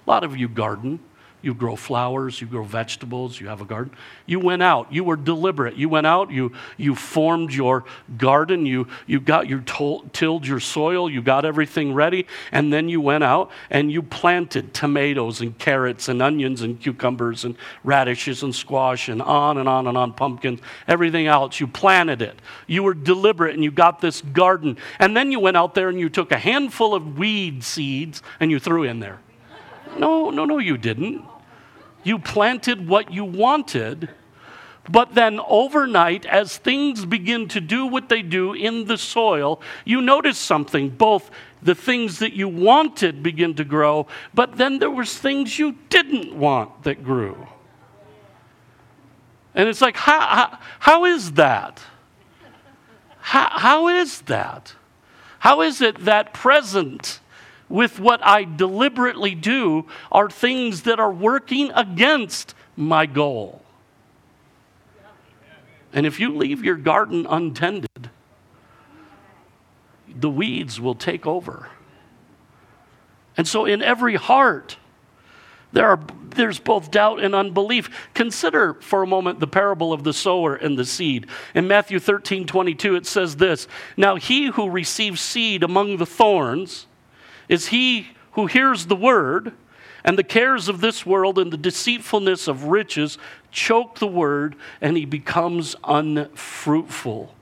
A 0.06 0.10
lot 0.10 0.24
of 0.24 0.36
you 0.36 0.48
garden. 0.48 1.00
You 1.46 1.54
grow 1.54 1.76
flowers, 1.76 2.40
you 2.40 2.48
grow 2.48 2.64
vegetables, 2.64 3.38
you 3.38 3.46
have 3.46 3.60
a 3.60 3.64
garden. 3.64 3.94
You 4.26 4.40
went 4.40 4.64
out, 4.64 4.92
you 4.92 5.04
were 5.04 5.14
deliberate. 5.14 5.76
You 5.76 5.88
went 5.88 6.04
out, 6.04 6.32
you, 6.32 6.50
you 6.76 6.96
formed 6.96 7.54
your 7.54 7.84
garden, 8.18 8.66
you, 8.66 8.88
you 9.06 9.20
got 9.20 9.46
your 9.46 9.60
tilled 9.60 10.44
your 10.44 10.58
soil, 10.58 11.08
you 11.08 11.22
got 11.22 11.44
everything 11.44 11.94
ready, 11.94 12.26
and 12.50 12.72
then 12.72 12.88
you 12.88 13.00
went 13.00 13.22
out 13.22 13.52
and 13.70 13.92
you 13.92 14.02
planted 14.02 14.74
tomatoes 14.74 15.40
and 15.40 15.56
carrots 15.56 16.08
and 16.08 16.20
onions 16.20 16.62
and 16.62 16.80
cucumbers 16.80 17.44
and 17.44 17.54
radishes 17.84 18.42
and 18.42 18.52
squash 18.52 19.08
and 19.08 19.22
on 19.22 19.56
and 19.56 19.68
on 19.68 19.86
and 19.86 19.96
on, 19.96 20.14
pumpkins, 20.14 20.58
everything 20.88 21.28
else. 21.28 21.60
You 21.60 21.68
planted 21.68 22.22
it. 22.22 22.36
You 22.66 22.82
were 22.82 22.92
deliberate 22.94 23.54
and 23.54 23.62
you 23.62 23.70
got 23.70 24.00
this 24.00 24.20
garden. 24.20 24.78
And 24.98 25.16
then 25.16 25.30
you 25.30 25.38
went 25.38 25.56
out 25.56 25.76
there 25.76 25.90
and 25.90 26.00
you 26.00 26.08
took 26.08 26.32
a 26.32 26.38
handful 26.38 26.92
of 26.92 27.16
weed 27.16 27.62
seeds 27.62 28.20
and 28.40 28.50
you 28.50 28.58
threw 28.58 28.82
in 28.82 28.98
there. 28.98 29.20
No, 29.96 30.30
no, 30.30 30.44
no, 30.44 30.58
you 30.58 30.76
didn't. 30.76 31.24
You 32.06 32.20
planted 32.20 32.86
what 32.86 33.10
you 33.10 33.24
wanted, 33.24 34.10
but 34.88 35.16
then 35.16 35.40
overnight, 35.40 36.24
as 36.24 36.56
things 36.56 37.04
begin 37.04 37.48
to 37.48 37.60
do 37.60 37.84
what 37.84 38.08
they 38.08 38.22
do 38.22 38.52
in 38.52 38.84
the 38.84 38.96
soil, 38.96 39.60
you 39.84 40.00
notice 40.00 40.38
something. 40.38 40.90
Both 40.90 41.32
the 41.60 41.74
things 41.74 42.20
that 42.20 42.32
you 42.32 42.48
wanted 42.48 43.24
begin 43.24 43.54
to 43.54 43.64
grow, 43.64 44.06
but 44.32 44.56
then 44.56 44.78
there 44.78 44.88
was 44.88 45.18
things 45.18 45.58
you 45.58 45.78
didn't 45.88 46.32
want 46.38 46.84
that 46.84 47.02
grew. 47.02 47.48
And 49.52 49.68
it's 49.68 49.80
like, 49.80 49.96
how, 49.96 50.20
how, 50.20 50.58
how 50.78 51.04
is 51.06 51.32
that? 51.32 51.82
How, 53.18 53.48
how 53.50 53.88
is 53.88 54.20
that? 54.22 54.76
How 55.40 55.60
is 55.62 55.80
it 55.80 56.04
that 56.04 56.32
present 56.32 57.18
with 57.68 57.98
what 57.98 58.24
I 58.24 58.44
deliberately 58.44 59.34
do 59.34 59.86
are 60.12 60.30
things 60.30 60.82
that 60.82 61.00
are 61.00 61.12
working 61.12 61.70
against 61.72 62.54
my 62.76 63.06
goal. 63.06 63.62
And 65.92 66.06
if 66.06 66.20
you 66.20 66.36
leave 66.36 66.62
your 66.62 66.76
garden 66.76 67.26
untended, 67.28 68.10
the 70.08 70.30
weeds 70.30 70.80
will 70.80 70.94
take 70.94 71.26
over. 71.26 71.68
And 73.36 73.46
so, 73.46 73.64
in 73.64 73.82
every 73.82 74.16
heart, 74.16 74.76
there 75.72 75.88
are, 75.88 76.00
there's 76.30 76.58
both 76.58 76.90
doubt 76.90 77.22
and 77.22 77.34
unbelief. 77.34 78.08
Consider 78.14 78.74
for 78.74 79.02
a 79.02 79.06
moment 79.06 79.40
the 79.40 79.46
parable 79.46 79.92
of 79.92 80.04
the 80.04 80.12
sower 80.12 80.54
and 80.54 80.78
the 80.78 80.84
seed. 80.84 81.26
In 81.54 81.68
Matthew 81.68 81.98
13 81.98 82.46
22, 82.46 82.96
it 82.96 83.06
says 83.06 83.36
this 83.36 83.68
Now 83.96 84.16
he 84.16 84.46
who 84.46 84.70
receives 84.70 85.20
seed 85.20 85.62
among 85.62 85.98
the 85.98 86.06
thorns 86.06 86.86
is 87.48 87.68
he 87.68 88.08
who 88.32 88.46
hears 88.46 88.86
the 88.86 88.96
word, 88.96 89.52
and 90.04 90.18
the 90.18 90.24
cares 90.24 90.68
of 90.68 90.80
this 90.80 91.04
world 91.04 91.38
and 91.38 91.52
the 91.52 91.56
deceitfulness 91.56 92.46
of 92.46 92.64
riches 92.64 93.18
choke 93.50 93.98
the 93.98 94.06
word, 94.06 94.54
and 94.80 94.96
he 94.96 95.04
becomes 95.04 95.74
unfruitful. 95.84 97.34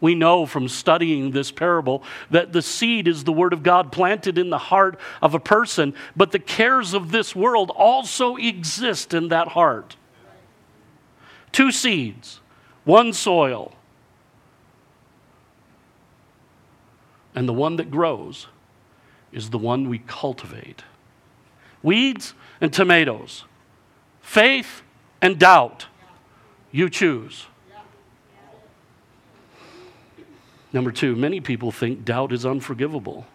We 0.00 0.14
know 0.14 0.46
from 0.46 0.68
studying 0.68 1.30
this 1.30 1.50
parable 1.50 2.02
that 2.30 2.52
the 2.52 2.62
seed 2.62 3.08
is 3.08 3.24
the 3.24 3.32
Word 3.32 3.52
of 3.52 3.62
God 3.62 3.90
planted 3.90 4.36
in 4.38 4.50
the 4.50 4.58
heart 4.58 5.00
of 5.22 5.34
a 5.34 5.40
person, 5.40 5.94
but 6.14 6.32
the 6.32 6.38
cares 6.38 6.92
of 6.92 7.12
this 7.12 7.34
world 7.34 7.70
also 7.70 8.36
exist 8.36 9.14
in 9.14 9.28
that 9.28 9.48
heart. 9.48 9.96
Two 11.50 11.72
seeds, 11.72 12.40
one 12.84 13.14
soil, 13.14 13.72
and 17.34 17.48
the 17.48 17.54
one 17.54 17.76
that 17.76 17.90
grows 17.90 18.48
is 19.36 19.50
the 19.50 19.58
one 19.58 19.88
we 19.88 19.98
cultivate. 19.98 20.82
Weeds 21.82 22.34
and 22.60 22.72
tomatoes, 22.72 23.44
faith 24.22 24.82
and 25.20 25.38
doubt. 25.38 25.86
You 26.72 26.90
choose. 26.90 27.46
Number 30.72 30.90
two, 30.90 31.14
many 31.14 31.40
people 31.40 31.70
think 31.70 32.04
doubt 32.04 32.32
is 32.32 32.44
unforgivable. 32.44 33.26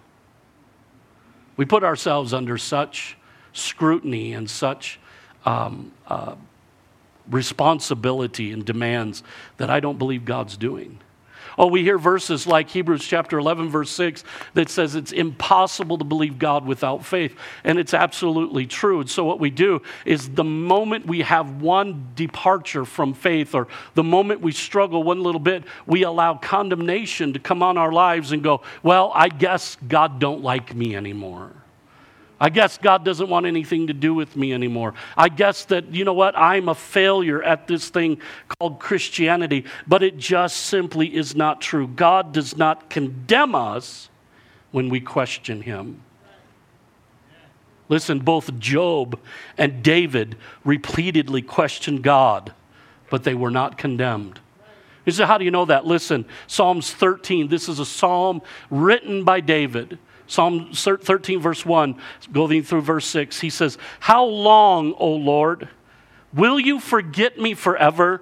We 1.56 1.66
put 1.66 1.84
ourselves 1.84 2.34
under 2.34 2.58
such 2.58 3.16
scrutiny 3.54 4.34
and 4.34 4.50
such 4.50 5.00
um, 5.46 5.92
uh, 6.08 6.36
responsibility 7.30 8.52
and 8.52 8.66
demands 8.66 9.24
that 9.58 9.70
I 9.70 9.80
don't 9.80 9.98
believe 9.98 10.26
God's 10.26 10.58
doing. 10.58 11.00
Oh, 11.58 11.68
we 11.68 11.84
hear 11.84 11.98
verses 11.98 12.48
like 12.48 12.70
Hebrews 12.70 13.06
chapter 13.06 13.38
11, 13.38 13.70
verse 13.70 13.90
6, 13.92 14.24
that 14.54 14.70
says 14.70 14.96
it's 14.96 15.12
impossible 15.12 15.98
to 15.98 16.04
believe 16.04 16.40
God 16.40 16.66
without 16.66 17.06
faith. 17.06 17.36
And 17.64 17.78
it's 17.78 17.94
absolutely 17.94 18.66
true. 18.66 19.02
And 19.02 19.10
so, 19.10 19.24
what 19.24 19.40
we 19.40 19.50
do 19.50 19.82
is 20.06 20.30
the 20.30 20.44
moment 20.44 21.06
we 21.06 21.22
have 21.22 21.62
one 21.62 22.10
departure 22.16 22.86
from 22.86 23.14
faith, 23.14 23.54
or 23.54 23.68
the 23.94 24.04
moment 24.04 24.42
we 24.42 24.52
struggle 24.52 25.04
one 25.04 25.22
little 25.22 25.40
bit, 25.40 25.64
we 25.86 26.04
allow 26.04 26.36
condemnation 26.36 27.34
to 27.34 27.40
come 27.40 27.62
on 27.64 27.78
our 27.78 27.92
lives 27.92 28.32
and 28.32 28.44
go, 28.44 28.62
Well, 28.84 29.12
I 29.14 29.30
guess 29.30 29.78
God 29.88 30.20
don't 30.20 30.42
like 30.42 30.76
me 30.76 30.96
anymore. 30.96 31.52
I 32.42 32.50
guess 32.50 32.80
God 32.80 33.06
doesn't 33.06 33.30
want 33.30 33.46
anything 33.46 33.86
to 33.86 33.94
do 33.94 34.16
with 34.16 34.36
me 34.36 34.52
anymore. 34.52 34.96
I 35.16 35.30
guess 35.30 35.66
that, 35.66 35.94
you 35.94 36.04
know 36.04 36.14
what, 36.14 36.36
I'm 36.36 36.70
a 36.70 36.76
failure 36.76 37.44
at 37.44 37.68
this 37.68 37.90
thing 37.90 38.20
called 38.58 38.80
Christianity, 38.80 39.66
but 39.88 40.02
it 40.02 40.18
just 40.18 40.58
simply 40.58 41.16
is 41.16 41.36
not 41.36 41.62
true. 41.62 41.88
God 41.88 42.34
does 42.34 42.58
not 42.58 42.90
condemn 42.90 43.54
us 43.54 44.10
when 44.72 44.90
we 44.90 45.00
question 45.00 45.62
Him. 45.62 46.02
Listen, 47.90 48.20
both 48.20 48.58
Job 48.58 49.20
and 49.56 49.84
David 49.84 50.36
repeatedly 50.64 51.44
questioned 51.44 52.02
God, 52.02 52.54
but 53.12 53.24
they 53.24 53.36
were 53.36 53.52
not 53.52 53.78
condemned. 53.78 54.40
You 55.06 55.12
say, 55.12 55.26
how 55.26 55.38
do 55.38 55.46
you 55.46 55.52
know 55.52 55.66
that? 55.66 55.86
Listen, 55.86 56.26
Psalms 56.48 56.92
13, 56.92 57.50
this 57.50 57.70
is 57.70 57.78
a 57.78 57.86
psalm 57.86 58.42
written 58.72 59.24
by 59.24 59.42
David. 59.42 60.00
Psalm 60.32 60.72
13, 60.72 61.42
verse 61.42 61.66
1, 61.66 61.94
going 62.32 62.64
through 62.64 62.80
verse 62.80 63.06
6, 63.08 63.42
he 63.42 63.50
says, 63.50 63.78
How 64.00 64.24
long, 64.24 64.94
O 64.98 65.10
Lord, 65.10 65.68
will 66.34 66.58
you 66.58 66.80
forget 66.80 67.38
me 67.38 67.54
forever? 67.54 68.22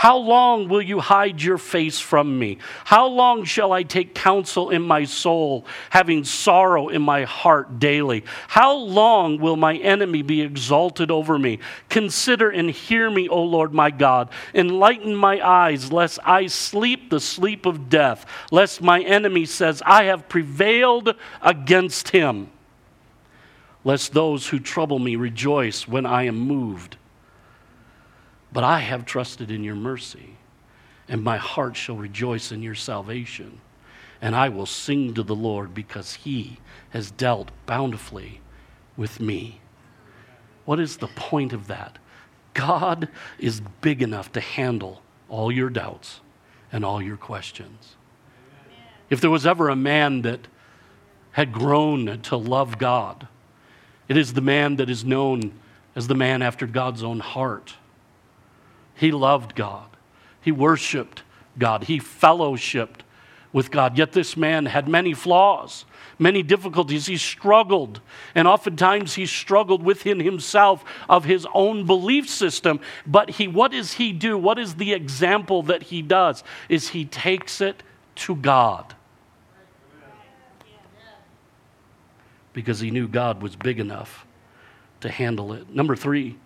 How 0.00 0.16
long 0.16 0.68
will 0.68 0.80
you 0.80 0.98
hide 0.98 1.42
your 1.42 1.58
face 1.58 2.00
from 2.00 2.38
me? 2.38 2.56
How 2.86 3.06
long 3.06 3.44
shall 3.44 3.70
I 3.70 3.82
take 3.82 4.14
counsel 4.14 4.70
in 4.70 4.80
my 4.80 5.04
soul, 5.04 5.66
having 5.90 6.24
sorrow 6.24 6.88
in 6.88 7.02
my 7.02 7.24
heart 7.24 7.78
daily? 7.78 8.24
How 8.48 8.74
long 8.74 9.38
will 9.38 9.56
my 9.56 9.76
enemy 9.76 10.22
be 10.22 10.40
exalted 10.40 11.10
over 11.10 11.38
me? 11.38 11.58
Consider 11.90 12.48
and 12.48 12.70
hear 12.70 13.10
me, 13.10 13.28
O 13.28 13.42
Lord 13.42 13.74
my 13.74 13.90
God. 13.90 14.30
Enlighten 14.54 15.14
my 15.14 15.46
eyes, 15.46 15.92
lest 15.92 16.18
I 16.24 16.46
sleep 16.46 17.10
the 17.10 17.20
sleep 17.20 17.66
of 17.66 17.90
death, 17.90 18.24
lest 18.50 18.80
my 18.80 19.02
enemy 19.02 19.44
says, 19.44 19.82
I 19.84 20.04
have 20.04 20.30
prevailed 20.30 21.14
against 21.42 22.08
him. 22.08 22.48
Lest 23.84 24.14
those 24.14 24.48
who 24.48 24.60
trouble 24.60 24.98
me 24.98 25.16
rejoice 25.16 25.86
when 25.86 26.06
I 26.06 26.22
am 26.22 26.38
moved. 26.38 26.96
But 28.52 28.64
I 28.64 28.80
have 28.80 29.04
trusted 29.04 29.50
in 29.50 29.62
your 29.62 29.76
mercy, 29.76 30.36
and 31.08 31.22
my 31.22 31.36
heart 31.36 31.76
shall 31.76 31.96
rejoice 31.96 32.50
in 32.52 32.62
your 32.62 32.74
salvation. 32.74 33.60
And 34.22 34.34
I 34.36 34.48
will 34.48 34.66
sing 34.66 35.14
to 35.14 35.22
the 35.22 35.34
Lord 35.34 35.72
because 35.72 36.14
he 36.14 36.58
has 36.90 37.10
dealt 37.10 37.50
bountifully 37.66 38.40
with 38.96 39.20
me. 39.20 39.60
What 40.64 40.78
is 40.78 40.98
the 40.98 41.08
point 41.08 41.52
of 41.52 41.68
that? 41.68 41.98
God 42.52 43.08
is 43.38 43.62
big 43.80 44.02
enough 44.02 44.30
to 44.32 44.40
handle 44.40 45.02
all 45.28 45.50
your 45.50 45.70
doubts 45.70 46.20
and 46.72 46.84
all 46.84 47.00
your 47.00 47.16
questions. 47.16 47.96
If 49.08 49.20
there 49.20 49.30
was 49.30 49.46
ever 49.46 49.68
a 49.68 49.76
man 49.76 50.22
that 50.22 50.46
had 51.32 51.52
grown 51.52 52.20
to 52.22 52.36
love 52.36 52.78
God, 52.78 53.26
it 54.08 54.16
is 54.16 54.34
the 54.34 54.40
man 54.40 54.76
that 54.76 54.90
is 54.90 55.04
known 55.04 55.52
as 55.96 56.08
the 56.08 56.14
man 56.14 56.42
after 56.42 56.66
God's 56.66 57.02
own 57.02 57.20
heart. 57.20 57.74
He 59.00 59.12
loved 59.12 59.54
God. 59.54 59.88
He 60.42 60.52
worshiped 60.52 61.22
God. 61.58 61.84
He 61.84 61.98
fellowshipped 61.98 63.00
with 63.50 63.70
God. 63.70 63.96
Yet 63.96 64.12
this 64.12 64.36
man 64.36 64.66
had 64.66 64.88
many 64.88 65.14
flaws, 65.14 65.86
many 66.18 66.42
difficulties. 66.42 67.06
He 67.06 67.16
struggled, 67.16 68.02
and 68.34 68.46
oftentimes 68.46 69.14
he 69.14 69.24
struggled 69.24 69.82
within 69.82 70.20
himself 70.20 70.84
of 71.08 71.24
his 71.24 71.46
own 71.54 71.86
belief 71.86 72.28
system. 72.28 72.78
But 73.06 73.30
he, 73.30 73.48
what 73.48 73.72
does 73.72 73.94
he 73.94 74.12
do? 74.12 74.36
What 74.36 74.58
is 74.58 74.74
the 74.74 74.92
example 74.92 75.62
that 75.62 75.84
he 75.84 76.02
does? 76.02 76.44
Is 76.68 76.90
he 76.90 77.06
takes 77.06 77.62
it 77.62 77.82
to 78.16 78.36
God. 78.36 78.94
Because 82.52 82.80
he 82.80 82.90
knew 82.90 83.08
God 83.08 83.40
was 83.40 83.56
big 83.56 83.80
enough 83.80 84.26
to 85.00 85.08
handle 85.08 85.54
it. 85.54 85.74
Number 85.74 85.96
three, 85.96 86.36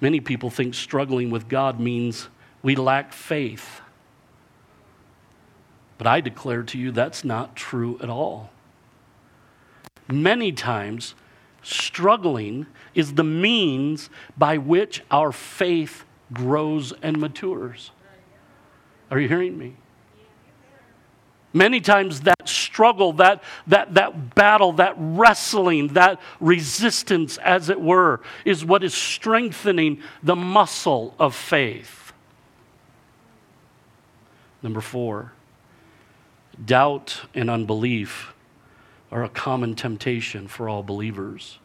Many 0.00 0.20
people 0.20 0.50
think 0.50 0.74
struggling 0.74 1.30
with 1.30 1.48
God 1.48 1.80
means 1.80 2.28
we 2.62 2.76
lack 2.76 3.12
faith. 3.12 3.80
But 5.98 6.06
I 6.06 6.20
declare 6.20 6.62
to 6.64 6.78
you 6.78 6.90
that's 6.90 7.24
not 7.24 7.56
true 7.56 7.98
at 8.02 8.10
all. 8.10 8.50
Many 10.08 10.52
times, 10.52 11.14
struggling 11.62 12.66
is 12.94 13.14
the 13.14 13.24
means 13.24 14.10
by 14.36 14.58
which 14.58 15.02
our 15.10 15.32
faith 15.32 16.04
grows 16.32 16.92
and 17.02 17.18
matures. 17.18 17.90
Are 19.10 19.18
you 19.18 19.28
hearing 19.28 19.56
me? 19.56 19.76
Many 21.56 21.80
times 21.80 22.20
that 22.20 22.46
struggle, 22.46 23.14
that, 23.14 23.42
that, 23.66 23.94
that 23.94 24.34
battle, 24.34 24.72
that 24.72 24.92
wrestling, 24.98 25.88
that 25.94 26.20
resistance, 26.38 27.38
as 27.38 27.70
it 27.70 27.80
were, 27.80 28.20
is 28.44 28.62
what 28.62 28.84
is 28.84 28.92
strengthening 28.92 30.02
the 30.22 30.36
muscle 30.36 31.14
of 31.18 31.34
faith. 31.34 32.12
Number 34.62 34.82
four, 34.82 35.32
doubt 36.62 37.22
and 37.34 37.48
unbelief 37.48 38.34
are 39.10 39.24
a 39.24 39.30
common 39.30 39.74
temptation 39.74 40.48
for 40.48 40.68
all 40.68 40.82
believers. 40.82 41.58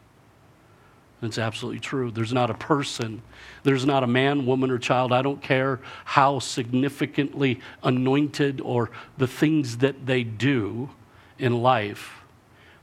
It's 1.22 1.38
absolutely 1.38 1.78
true. 1.78 2.10
There's 2.10 2.32
not 2.32 2.50
a 2.50 2.54
person, 2.54 3.22
there's 3.62 3.86
not 3.86 4.02
a 4.02 4.08
man, 4.08 4.44
woman, 4.44 4.70
or 4.70 4.78
child. 4.78 5.12
I 5.12 5.22
don't 5.22 5.40
care 5.40 5.80
how 6.04 6.40
significantly 6.40 7.60
anointed 7.82 8.60
or 8.60 8.90
the 9.18 9.28
things 9.28 9.78
that 9.78 10.06
they 10.06 10.24
do 10.24 10.90
in 11.38 11.62
life. 11.62 12.22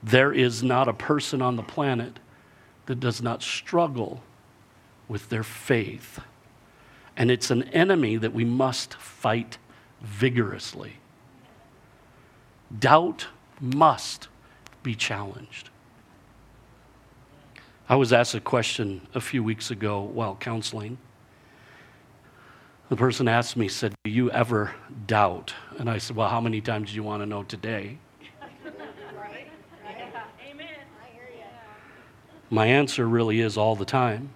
There 0.02 0.32
is 0.32 0.64
not 0.64 0.88
a 0.88 0.94
person 0.94 1.42
on 1.42 1.58
the 1.58 1.64
planet 1.64 2.20
that 2.86 3.02
does 3.02 3.22
not 3.22 3.44
struggle 3.44 4.24
with 5.10 5.28
their 5.30 5.44
faith. 5.44 6.22
And 7.18 7.30
it's 7.30 7.52
an 7.52 7.64
enemy 7.64 8.16
that 8.16 8.34
we 8.34 8.46
must 8.46 8.94
fight 8.94 9.58
vigorously. 10.02 10.94
Doubt 12.78 13.28
must 13.60 14.30
be 14.82 14.96
challenged. 14.96 15.69
I 17.90 17.96
was 17.96 18.14
asked 18.14 18.36
a 18.36 18.40
question 18.40 19.02
a 19.16 19.20
few 19.20 19.44
weeks 19.44 19.72
ago 19.72 20.02
while 20.02 20.36
counseling. 20.36 21.00
The 22.90 22.96
person 22.96 23.28
asked 23.28 23.58
me, 23.58 23.68
said, 23.68 23.96
Do 24.04 24.12
you 24.12 24.30
ever 24.30 24.76
doubt? 25.08 25.56
And 25.80 25.90
I 25.90 25.98
said, 25.98 26.16
Well, 26.16 26.30
how 26.30 26.40
many 26.40 26.62
times 26.62 26.92
do 26.92 26.96
you 26.96 27.02
want 27.02 27.24
to 27.24 27.26
know 27.26 27.42
today? 27.42 27.98
My 32.52 32.68
answer 32.68 33.08
really 33.08 33.42
is 33.42 33.58
all 33.58 33.76
the 33.76 33.86
time. 33.86 34.32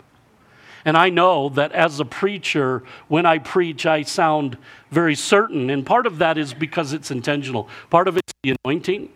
And 0.84 0.98
I 0.98 1.10
know 1.10 1.50
that 1.50 1.72
as 1.74 2.00
a 2.00 2.06
preacher, 2.06 2.84
when 3.08 3.26
I 3.26 3.38
preach, 3.38 3.86
I 3.86 4.02
sound 4.02 4.58
very 4.90 5.16
certain. 5.16 5.70
And 5.70 5.86
part 5.86 6.08
of 6.08 6.18
that 6.18 6.40
is 6.40 6.56
because 6.56 6.92
it's 6.92 7.12
intentional, 7.12 7.70
part 7.92 8.08
of 8.08 8.18
it's 8.18 8.34
the 8.42 8.56
anointing. 8.64 9.10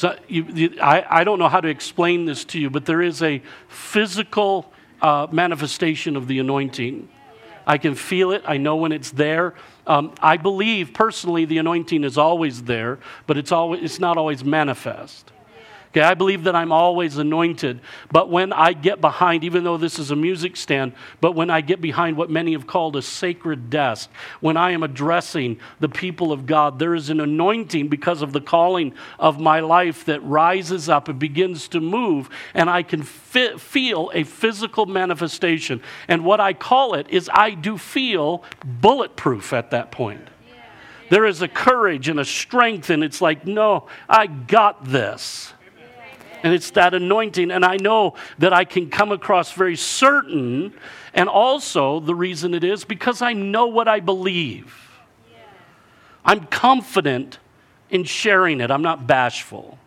So 0.00 0.16
you, 0.28 0.44
you, 0.44 0.80
I, 0.80 1.20
I 1.20 1.24
don't 1.24 1.38
know 1.38 1.50
how 1.50 1.60
to 1.60 1.68
explain 1.68 2.24
this 2.24 2.46
to 2.46 2.58
you, 2.58 2.70
but 2.70 2.86
there 2.86 3.02
is 3.02 3.22
a 3.22 3.42
physical 3.68 4.72
uh, 5.02 5.26
manifestation 5.30 6.16
of 6.16 6.26
the 6.26 6.38
anointing. 6.38 7.06
I 7.66 7.76
can 7.76 7.94
feel 7.94 8.32
it. 8.32 8.42
I 8.46 8.56
know 8.56 8.76
when 8.76 8.92
it's 8.92 9.10
there. 9.10 9.52
Um, 9.86 10.14
I 10.22 10.38
believe 10.38 10.94
personally 10.94 11.44
the 11.44 11.58
anointing 11.58 12.02
is 12.04 12.16
always 12.16 12.62
there, 12.62 12.98
but 13.26 13.36
it's, 13.36 13.52
always, 13.52 13.82
it's 13.82 14.00
not 14.00 14.16
always 14.16 14.42
manifest. 14.42 15.32
Okay, 15.92 16.02
I 16.02 16.14
believe 16.14 16.44
that 16.44 16.54
I'm 16.54 16.70
always 16.70 17.18
anointed. 17.18 17.80
But 18.12 18.30
when 18.30 18.52
I 18.52 18.74
get 18.74 19.00
behind, 19.00 19.42
even 19.42 19.64
though 19.64 19.76
this 19.76 19.98
is 19.98 20.12
a 20.12 20.16
music 20.16 20.56
stand, 20.56 20.92
but 21.20 21.32
when 21.32 21.50
I 21.50 21.62
get 21.62 21.80
behind 21.80 22.16
what 22.16 22.30
many 22.30 22.52
have 22.52 22.68
called 22.68 22.94
a 22.94 23.02
sacred 23.02 23.70
desk, 23.70 24.08
when 24.38 24.56
I 24.56 24.70
am 24.70 24.84
addressing 24.84 25.58
the 25.80 25.88
people 25.88 26.30
of 26.30 26.46
God, 26.46 26.78
there 26.78 26.94
is 26.94 27.10
an 27.10 27.18
anointing 27.18 27.88
because 27.88 28.22
of 28.22 28.32
the 28.32 28.40
calling 28.40 28.94
of 29.18 29.40
my 29.40 29.58
life 29.58 30.04
that 30.04 30.22
rises 30.22 30.88
up 30.88 31.08
and 31.08 31.18
begins 31.18 31.66
to 31.68 31.80
move, 31.80 32.30
and 32.54 32.70
I 32.70 32.84
can 32.84 33.02
feel 33.02 34.12
a 34.14 34.22
physical 34.22 34.86
manifestation. 34.86 35.82
And 36.06 36.24
what 36.24 36.38
I 36.38 36.52
call 36.52 36.94
it 36.94 37.08
is 37.10 37.28
I 37.34 37.50
do 37.50 37.76
feel 37.76 38.44
bulletproof 38.64 39.52
at 39.52 39.72
that 39.72 39.90
point. 39.90 40.28
There 41.08 41.26
is 41.26 41.42
a 41.42 41.48
courage 41.48 42.08
and 42.08 42.20
a 42.20 42.24
strength, 42.24 42.90
and 42.90 43.02
it's 43.02 43.20
like, 43.20 43.44
no, 43.44 43.88
I 44.08 44.28
got 44.28 44.84
this. 44.84 45.52
And 46.42 46.54
it's 46.54 46.70
that 46.72 46.94
anointing. 46.94 47.50
And 47.50 47.64
I 47.64 47.76
know 47.76 48.14
that 48.38 48.52
I 48.52 48.64
can 48.64 48.90
come 48.90 49.12
across 49.12 49.52
very 49.52 49.76
certain. 49.76 50.74
And 51.14 51.28
also, 51.28 52.00
the 52.00 52.14
reason 52.14 52.54
it 52.54 52.64
is 52.64 52.84
because 52.84 53.22
I 53.22 53.32
know 53.32 53.66
what 53.66 53.88
I 53.88 54.00
believe. 54.00 54.88
I'm 56.24 56.46
confident 56.46 57.38
in 57.90 58.04
sharing 58.04 58.60
it. 58.60 58.70
I'm 58.70 58.82
not 58.82 59.06
bashful. 59.06 59.78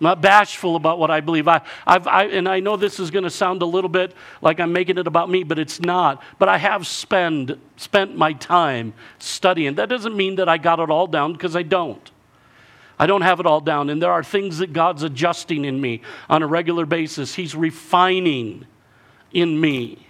I'm 0.00 0.04
not 0.04 0.22
bashful 0.22 0.76
about 0.76 0.98
what 0.98 1.10
I 1.10 1.20
believe. 1.20 1.46
I, 1.46 1.60
I've, 1.86 2.06
I, 2.06 2.24
and 2.24 2.48
I 2.48 2.60
know 2.60 2.76
this 2.76 2.98
is 2.98 3.10
going 3.10 3.24
to 3.24 3.30
sound 3.30 3.60
a 3.60 3.66
little 3.66 3.90
bit 3.90 4.14
like 4.40 4.58
I'm 4.58 4.72
making 4.72 4.96
it 4.96 5.06
about 5.06 5.28
me, 5.28 5.42
but 5.42 5.58
it's 5.58 5.78
not. 5.78 6.22
But 6.38 6.48
I 6.48 6.56
have 6.56 6.86
spend, 6.86 7.58
spent 7.76 8.16
my 8.16 8.32
time 8.32 8.94
studying. 9.18 9.74
That 9.74 9.90
doesn't 9.90 10.16
mean 10.16 10.36
that 10.36 10.48
I 10.48 10.56
got 10.56 10.80
it 10.80 10.88
all 10.90 11.06
down 11.06 11.34
because 11.34 11.54
I 11.54 11.62
don't. 11.62 12.10
I 13.00 13.06
don't 13.06 13.22
have 13.22 13.40
it 13.40 13.46
all 13.46 13.62
down. 13.62 13.88
And 13.88 14.02
there 14.02 14.12
are 14.12 14.22
things 14.22 14.58
that 14.58 14.74
God's 14.74 15.02
adjusting 15.02 15.64
in 15.64 15.80
me 15.80 16.02
on 16.28 16.42
a 16.42 16.46
regular 16.46 16.84
basis. 16.84 17.34
He's 17.34 17.54
refining 17.54 18.66
in 19.32 19.58
me 19.58 20.06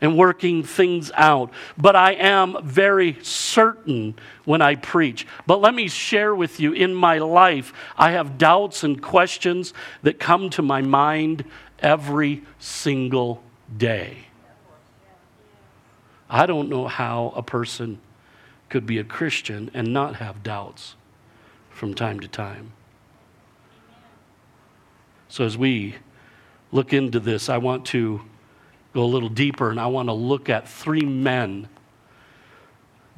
and 0.00 0.16
working 0.16 0.62
things 0.62 1.10
out. 1.14 1.50
But 1.76 1.96
I 1.96 2.12
am 2.12 2.56
very 2.62 3.18
certain 3.22 4.14
when 4.46 4.62
I 4.62 4.76
preach. 4.76 5.26
But 5.46 5.60
let 5.60 5.74
me 5.74 5.86
share 5.86 6.34
with 6.34 6.60
you 6.60 6.72
in 6.72 6.94
my 6.94 7.18
life, 7.18 7.74
I 7.98 8.12
have 8.12 8.38
doubts 8.38 8.84
and 8.84 9.02
questions 9.02 9.74
that 10.02 10.18
come 10.18 10.48
to 10.50 10.62
my 10.62 10.80
mind 10.80 11.44
every 11.78 12.42
single 12.58 13.42
day. 13.76 14.16
I 16.30 16.46
don't 16.46 16.70
know 16.70 16.86
how 16.86 17.34
a 17.36 17.42
person 17.42 17.98
could 18.70 18.86
be 18.86 18.96
a 18.96 19.04
Christian 19.04 19.70
and 19.74 19.92
not 19.92 20.16
have 20.16 20.42
doubts 20.42 20.94
from 21.78 21.94
time 21.94 22.18
to 22.18 22.28
time. 22.28 22.72
So, 25.28 25.44
as 25.44 25.56
we 25.56 25.94
look 26.72 26.92
into 26.92 27.20
this, 27.20 27.48
I 27.48 27.58
want 27.58 27.86
to 27.86 28.20
go 28.92 29.02
a 29.02 29.06
little 29.06 29.28
deeper 29.28 29.70
and 29.70 29.78
I 29.78 29.86
want 29.86 30.08
to 30.08 30.12
look 30.12 30.48
at 30.48 30.68
three 30.68 31.04
men 31.04 31.68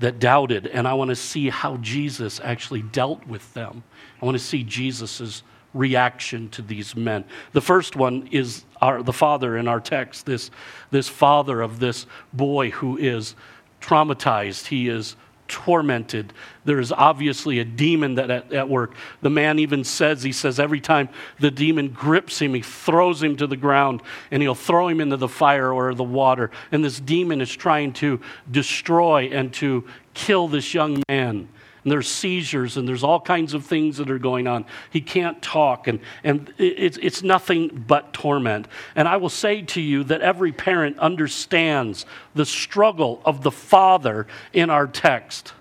that 0.00 0.18
doubted, 0.18 0.66
and 0.66 0.86
I 0.88 0.94
want 0.94 1.08
to 1.08 1.16
see 1.16 1.50
how 1.50 1.76
Jesus 1.78 2.40
actually 2.42 2.82
dealt 2.82 3.26
with 3.26 3.52
them. 3.54 3.82
I 4.20 4.24
want 4.24 4.36
to 4.36 4.42
see 4.42 4.62
Jesus' 4.62 5.42
reaction 5.72 6.48
to 6.50 6.62
these 6.62 6.96
men. 6.96 7.24
The 7.52 7.60
first 7.60 7.96
one 7.96 8.28
is 8.30 8.64
our, 8.80 9.02
the 9.02 9.12
father 9.12 9.56
in 9.56 9.68
our 9.68 9.80
text, 9.80 10.26
this, 10.26 10.50
this 10.90 11.08
father 11.08 11.60
of 11.60 11.78
this 11.80 12.06
boy 12.32 12.70
who 12.70 12.96
is 12.96 13.36
traumatized. 13.80 14.66
He 14.66 14.88
is 14.88 15.16
tormented. 15.50 16.32
There 16.64 16.78
is 16.78 16.92
obviously 16.92 17.58
a 17.58 17.64
demon 17.64 18.14
that 18.14 18.30
at, 18.30 18.52
at, 18.52 18.68
work. 18.68 18.94
The 19.20 19.30
man 19.30 19.58
even 19.58 19.84
says, 19.84 20.22
he 20.22 20.32
says, 20.32 20.58
every 20.60 20.80
time 20.80 21.08
the 21.40 21.50
demon 21.50 21.88
grips 21.88 22.40
him, 22.40 22.54
he 22.54 22.62
throws 22.62 23.22
him 23.22 23.36
to 23.36 23.46
the 23.46 23.56
ground 23.56 24.02
and 24.30 24.42
he'll 24.42 24.54
throw 24.54 24.88
him 24.88 25.00
into 25.00 25.16
the 25.16 25.28
fire 25.28 25.72
or 25.72 25.92
the 25.94 26.04
water. 26.04 26.50
And 26.70 26.84
this 26.84 27.00
demon 27.00 27.40
is 27.40 27.54
trying 27.54 27.92
to 27.94 28.20
destroy 28.50 29.30
and 29.32 29.52
to 29.54 29.86
kill 30.14 30.48
this 30.48 30.72
young 30.72 31.02
man 31.08 31.48
and 31.82 31.90
there's 31.90 32.08
seizures 32.08 32.76
and 32.76 32.86
there's 32.86 33.02
all 33.02 33.20
kinds 33.20 33.54
of 33.54 33.64
things 33.64 33.96
that 33.96 34.10
are 34.10 34.18
going 34.18 34.46
on. 34.46 34.66
He 34.90 35.00
can't 35.00 35.40
talk, 35.40 35.88
and, 35.88 36.00
and 36.22 36.52
it's, 36.58 36.98
it's 37.00 37.22
nothing 37.22 37.84
but 37.86 38.12
torment. 38.12 38.68
And 38.94 39.08
I 39.08 39.16
will 39.16 39.30
say 39.30 39.62
to 39.62 39.80
you 39.80 40.04
that 40.04 40.20
every 40.20 40.52
parent 40.52 40.98
understands 40.98 42.06
the 42.34 42.44
struggle 42.44 43.22
of 43.24 43.42
the 43.42 43.50
father 43.50 44.26
in 44.52 44.70
our 44.70 44.86
text. 44.86 45.54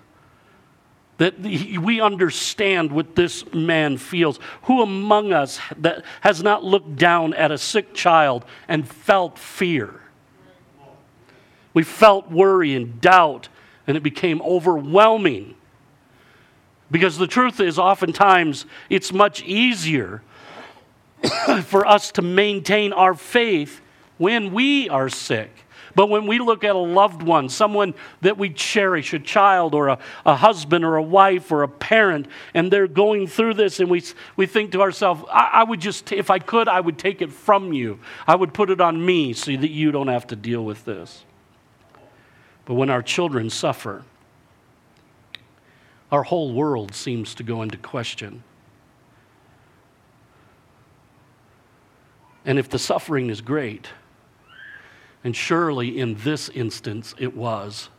That 1.18 1.38
we 1.38 2.00
understand 2.00 2.92
what 2.92 3.14
this 3.14 3.44
man 3.52 3.98
feels. 3.98 4.38
Who 4.62 4.80
among 4.80 5.34
us 5.34 5.60
that 5.76 6.04
has 6.22 6.42
not 6.42 6.64
looked 6.64 6.96
down 6.96 7.34
at 7.34 7.50
a 7.50 7.58
sick 7.58 7.92
child 7.92 8.46
and 8.68 8.88
felt 8.88 9.38
fear? 9.38 10.00
We 11.74 11.82
felt 11.82 12.30
worry 12.30 12.74
and 12.74 13.00
doubt, 13.00 13.48
and 13.86 13.96
it 13.96 14.02
became 14.02 14.40
overwhelming. 14.42 15.56
Because 16.90 17.18
the 17.18 17.26
truth 17.26 17.60
is, 17.60 17.78
oftentimes, 17.78 18.66
it's 18.88 19.12
much 19.12 19.42
easier 19.42 20.22
for 21.64 21.86
us 21.86 22.10
to 22.12 22.22
maintain 22.22 22.92
our 22.92 23.14
faith 23.14 23.80
when 24.18 24.52
we 24.52 24.88
are 24.88 25.08
sick. 25.08 25.50
But 25.94 26.08
when 26.08 26.26
we 26.26 26.38
look 26.38 26.62
at 26.62 26.74
a 26.74 26.78
loved 26.78 27.22
one, 27.22 27.48
someone 27.48 27.94
that 28.20 28.38
we 28.38 28.50
cherish, 28.50 29.12
a 29.12 29.18
child 29.18 29.74
or 29.74 29.88
a, 29.88 29.98
a 30.24 30.36
husband 30.36 30.84
or 30.84 30.96
a 30.96 31.02
wife 31.02 31.50
or 31.50 31.62
a 31.62 31.68
parent, 31.68 32.28
and 32.54 32.70
they're 32.72 32.86
going 32.86 33.26
through 33.26 33.54
this, 33.54 33.80
and 33.80 33.90
we, 33.90 34.02
we 34.36 34.46
think 34.46 34.72
to 34.72 34.82
ourselves, 34.82 35.24
I, 35.30 35.50
I 35.52 35.64
would 35.64 35.80
just, 35.80 36.12
if 36.12 36.30
I 36.30 36.38
could, 36.38 36.68
I 36.68 36.80
would 36.80 36.98
take 36.98 37.22
it 37.22 37.32
from 37.32 37.72
you. 37.72 37.98
I 38.26 38.36
would 38.36 38.54
put 38.54 38.70
it 38.70 38.80
on 38.80 39.04
me 39.04 39.32
so 39.32 39.56
that 39.56 39.70
you 39.70 39.90
don't 39.90 40.08
have 40.08 40.28
to 40.28 40.36
deal 40.36 40.64
with 40.64 40.84
this. 40.84 41.24
But 42.66 42.74
when 42.74 42.90
our 42.90 43.02
children 43.02 43.50
suffer, 43.50 44.04
our 46.10 46.24
whole 46.24 46.52
world 46.52 46.94
seems 46.94 47.34
to 47.36 47.42
go 47.42 47.62
into 47.62 47.76
question. 47.76 48.42
And 52.44 52.58
if 52.58 52.68
the 52.68 52.78
suffering 52.78 53.30
is 53.30 53.40
great, 53.40 53.88
and 55.22 55.36
surely 55.36 55.98
in 55.98 56.16
this 56.16 56.48
instance 56.48 57.14
it 57.18 57.36
was, 57.36 57.90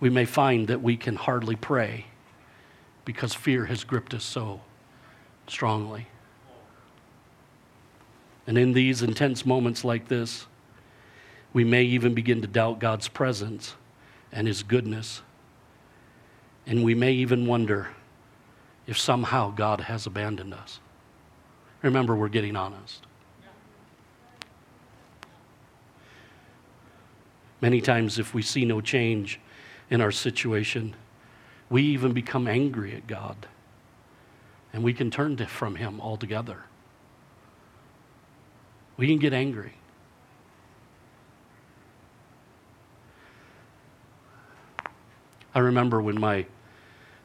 we 0.00 0.10
may 0.10 0.24
find 0.24 0.66
that 0.68 0.82
we 0.82 0.96
can 0.96 1.14
hardly 1.14 1.54
pray 1.54 2.06
because 3.04 3.34
fear 3.34 3.66
has 3.66 3.84
gripped 3.84 4.14
us 4.14 4.24
so 4.24 4.60
strongly. 5.46 6.08
And 8.46 8.58
in 8.58 8.72
these 8.72 9.02
intense 9.02 9.46
moments 9.46 9.84
like 9.84 10.08
this, 10.08 10.46
we 11.52 11.62
may 11.62 11.84
even 11.84 12.14
begin 12.14 12.40
to 12.40 12.48
doubt 12.48 12.80
God's 12.80 13.06
presence 13.06 13.74
and 14.32 14.48
His 14.48 14.62
goodness 14.62 15.22
and 16.66 16.84
we 16.84 16.94
may 16.94 17.12
even 17.12 17.46
wonder 17.46 17.88
if 18.86 18.98
somehow 18.98 19.50
God 19.50 19.82
has 19.82 20.06
abandoned 20.06 20.54
us. 20.54 20.80
Remember, 21.82 22.14
we're 22.14 22.28
getting 22.28 22.56
honest. 22.56 23.06
Many 27.60 27.80
times, 27.80 28.18
if 28.18 28.34
we 28.34 28.42
see 28.42 28.64
no 28.64 28.80
change 28.80 29.40
in 29.90 30.00
our 30.00 30.10
situation, 30.10 30.94
we 31.70 31.82
even 31.82 32.12
become 32.12 32.48
angry 32.48 32.94
at 32.94 33.06
God. 33.06 33.46
And 34.72 34.82
we 34.82 34.92
can 34.92 35.10
turn 35.10 35.36
from 35.46 35.76
Him 35.76 36.00
altogether. 36.00 36.64
We 38.96 39.06
can 39.06 39.18
get 39.18 39.32
angry. 39.32 39.74
I 45.54 45.58
remember 45.60 46.00
when 46.00 46.18
my 46.18 46.46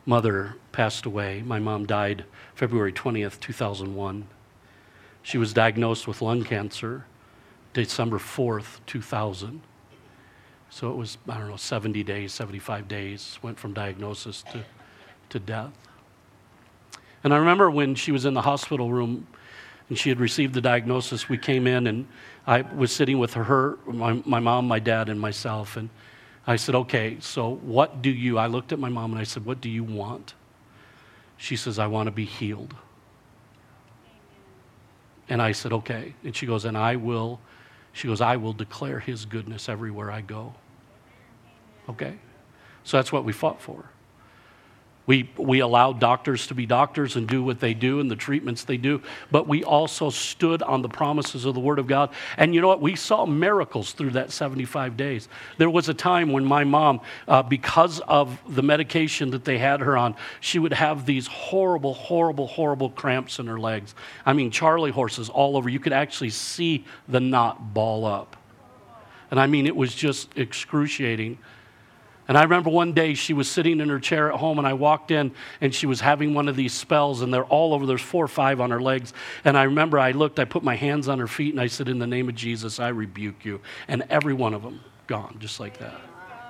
mother 0.05 0.55
passed 0.71 1.05
away. 1.05 1.43
My 1.45 1.59
mom 1.59 1.85
died 1.85 2.25
February 2.55 2.93
20th, 2.93 3.39
2001. 3.39 4.27
She 5.23 5.37
was 5.37 5.53
diagnosed 5.53 6.07
with 6.07 6.21
lung 6.21 6.43
cancer 6.43 7.05
December 7.73 8.17
4th, 8.17 8.79
2000. 8.87 9.61
So 10.69 10.91
it 10.91 10.95
was, 10.95 11.17
I 11.29 11.37
don't 11.37 11.49
know, 11.49 11.57
70 11.57 12.03
days, 12.03 12.33
75 12.33 12.87
days, 12.87 13.37
went 13.41 13.59
from 13.59 13.73
diagnosis 13.73 14.43
to, 14.51 14.63
to 15.29 15.39
death. 15.39 15.71
And 17.23 17.33
I 17.33 17.37
remember 17.37 17.69
when 17.69 17.95
she 17.95 18.11
was 18.11 18.25
in 18.25 18.33
the 18.33 18.41
hospital 18.41 18.91
room 18.91 19.27
and 19.89 19.97
she 19.97 20.09
had 20.09 20.19
received 20.19 20.53
the 20.53 20.61
diagnosis, 20.61 21.29
we 21.29 21.37
came 21.37 21.67
in 21.67 21.87
and 21.87 22.07
I 22.45 22.61
was 22.61 22.91
sitting 22.91 23.19
with 23.19 23.33
her, 23.35 23.77
my, 23.85 24.21
my 24.25 24.39
mom, 24.39 24.67
my 24.67 24.79
dad, 24.79 25.07
and 25.07 25.19
myself. 25.19 25.77
And 25.77 25.89
I 26.47 26.55
said, 26.55 26.73
Okay, 26.73 27.17
so 27.19 27.55
what 27.55 28.01
do 28.01 28.09
you, 28.09 28.37
I 28.37 28.47
looked 28.47 28.71
at 28.71 28.79
my 28.79 28.89
mom 28.89 29.11
and 29.11 29.19
I 29.19 29.25
said, 29.25 29.45
What 29.45 29.59
do 29.61 29.69
you 29.69 29.83
want? 29.83 30.33
She 31.35 31.55
says, 31.55 31.77
I 31.77 31.87
want 31.87 32.07
to 32.07 32.11
be 32.11 32.25
healed. 32.25 32.73
And 35.29 35.41
I 35.41 35.51
said, 35.51 35.73
Okay. 35.73 36.15
And 36.23 36.35
she 36.35 36.45
goes, 36.45 36.63
And 36.63 36.77
I 36.77 36.95
will, 36.95 37.41
she 37.91 38.07
goes, 38.07 38.21
I 38.21 38.37
will 38.37 38.53
declare 38.53 38.99
his 38.99 39.25
goodness 39.25 39.67
everywhere 39.67 40.09
I 40.09 40.21
go. 40.21 40.55
Okay? 41.89 42.17
So 42.83 42.97
that's 42.97 43.11
what 43.11 43.25
we 43.25 43.33
fought 43.33 43.61
for. 43.61 43.89
We, 45.07 45.29
we 45.37 45.61
allowed 45.61 46.01
doctors 46.01 46.47
to 46.47 46.53
be 46.53 46.65
doctors 46.65 47.15
and 47.15 47.27
do 47.27 47.41
what 47.41 47.61
they 47.61 47.73
do 47.73 48.01
and 48.01 48.11
the 48.11 48.15
treatments 48.17 48.65
they 48.65 48.75
do, 48.75 49.01
but 49.31 49.47
we 49.47 49.63
also 49.63 50.09
stood 50.09 50.61
on 50.61 50.81
the 50.81 50.89
promises 50.89 51.45
of 51.45 51.53
the 51.53 51.61
Word 51.61 51.79
of 51.79 51.87
God. 51.87 52.09
And 52.35 52.53
you 52.53 52.59
know 52.59 52.67
what? 52.67 52.81
We 52.81 52.97
saw 52.97 53.25
miracles 53.25 53.93
through 53.93 54.11
that 54.11 54.31
75 54.31 54.97
days. 54.97 55.29
There 55.57 55.69
was 55.69 55.87
a 55.87 55.93
time 55.93 56.33
when 56.33 56.43
my 56.43 56.65
mom, 56.65 56.99
uh, 57.25 57.41
because 57.41 58.01
of 58.01 58.37
the 58.53 58.61
medication 58.61 59.31
that 59.31 59.45
they 59.45 59.57
had 59.57 59.79
her 59.79 59.97
on, 59.97 60.13
she 60.41 60.59
would 60.59 60.73
have 60.73 61.05
these 61.05 61.25
horrible, 61.25 61.93
horrible, 61.93 62.47
horrible 62.47 62.89
cramps 62.89 63.39
in 63.39 63.47
her 63.47 63.59
legs. 63.59 63.95
I 64.25 64.33
mean, 64.33 64.51
Charlie 64.51 64.91
horses 64.91 65.29
all 65.29 65.55
over. 65.55 65.69
You 65.69 65.79
could 65.79 65.93
actually 65.93 66.31
see 66.31 66.83
the 67.07 67.21
knot 67.21 67.73
ball 67.73 68.05
up. 68.05 68.35
And 69.31 69.39
I 69.39 69.47
mean, 69.47 69.67
it 69.67 69.75
was 69.75 69.95
just 69.95 70.37
excruciating. 70.37 71.37
And 72.27 72.37
I 72.37 72.43
remember 72.43 72.69
one 72.69 72.93
day 72.93 73.13
she 73.13 73.33
was 73.33 73.49
sitting 73.49 73.79
in 73.79 73.89
her 73.89 73.99
chair 73.99 74.31
at 74.31 74.39
home, 74.39 74.57
and 74.57 74.67
I 74.67 74.73
walked 74.73 75.11
in, 75.11 75.31
and 75.61 75.73
she 75.73 75.85
was 75.85 76.01
having 76.01 76.33
one 76.33 76.47
of 76.47 76.55
these 76.55 76.73
spells, 76.73 77.21
and 77.21 77.33
they're 77.33 77.45
all 77.45 77.73
over. 77.73 77.85
There's 77.85 78.01
four 78.01 78.25
or 78.25 78.29
five 78.29 78.59
on 78.59 78.71
her 78.71 78.81
legs. 78.81 79.13
And 79.45 79.57
I 79.57 79.63
remember 79.63 79.99
I 79.99 80.11
looked, 80.11 80.39
I 80.39 80.45
put 80.45 80.63
my 80.63 80.75
hands 80.75 81.07
on 81.07 81.19
her 81.19 81.27
feet, 81.27 81.53
and 81.53 81.61
I 81.61 81.67
said, 81.67 81.87
In 81.87 81.99
the 81.99 82.07
name 82.07 82.29
of 82.29 82.35
Jesus, 82.35 82.79
I 82.79 82.89
rebuke 82.89 83.45
you. 83.45 83.61
And 83.87 84.03
every 84.09 84.33
one 84.33 84.53
of 84.53 84.63
them 84.63 84.81
gone, 85.07 85.37
just 85.39 85.59
like 85.59 85.77
that 85.79 86.06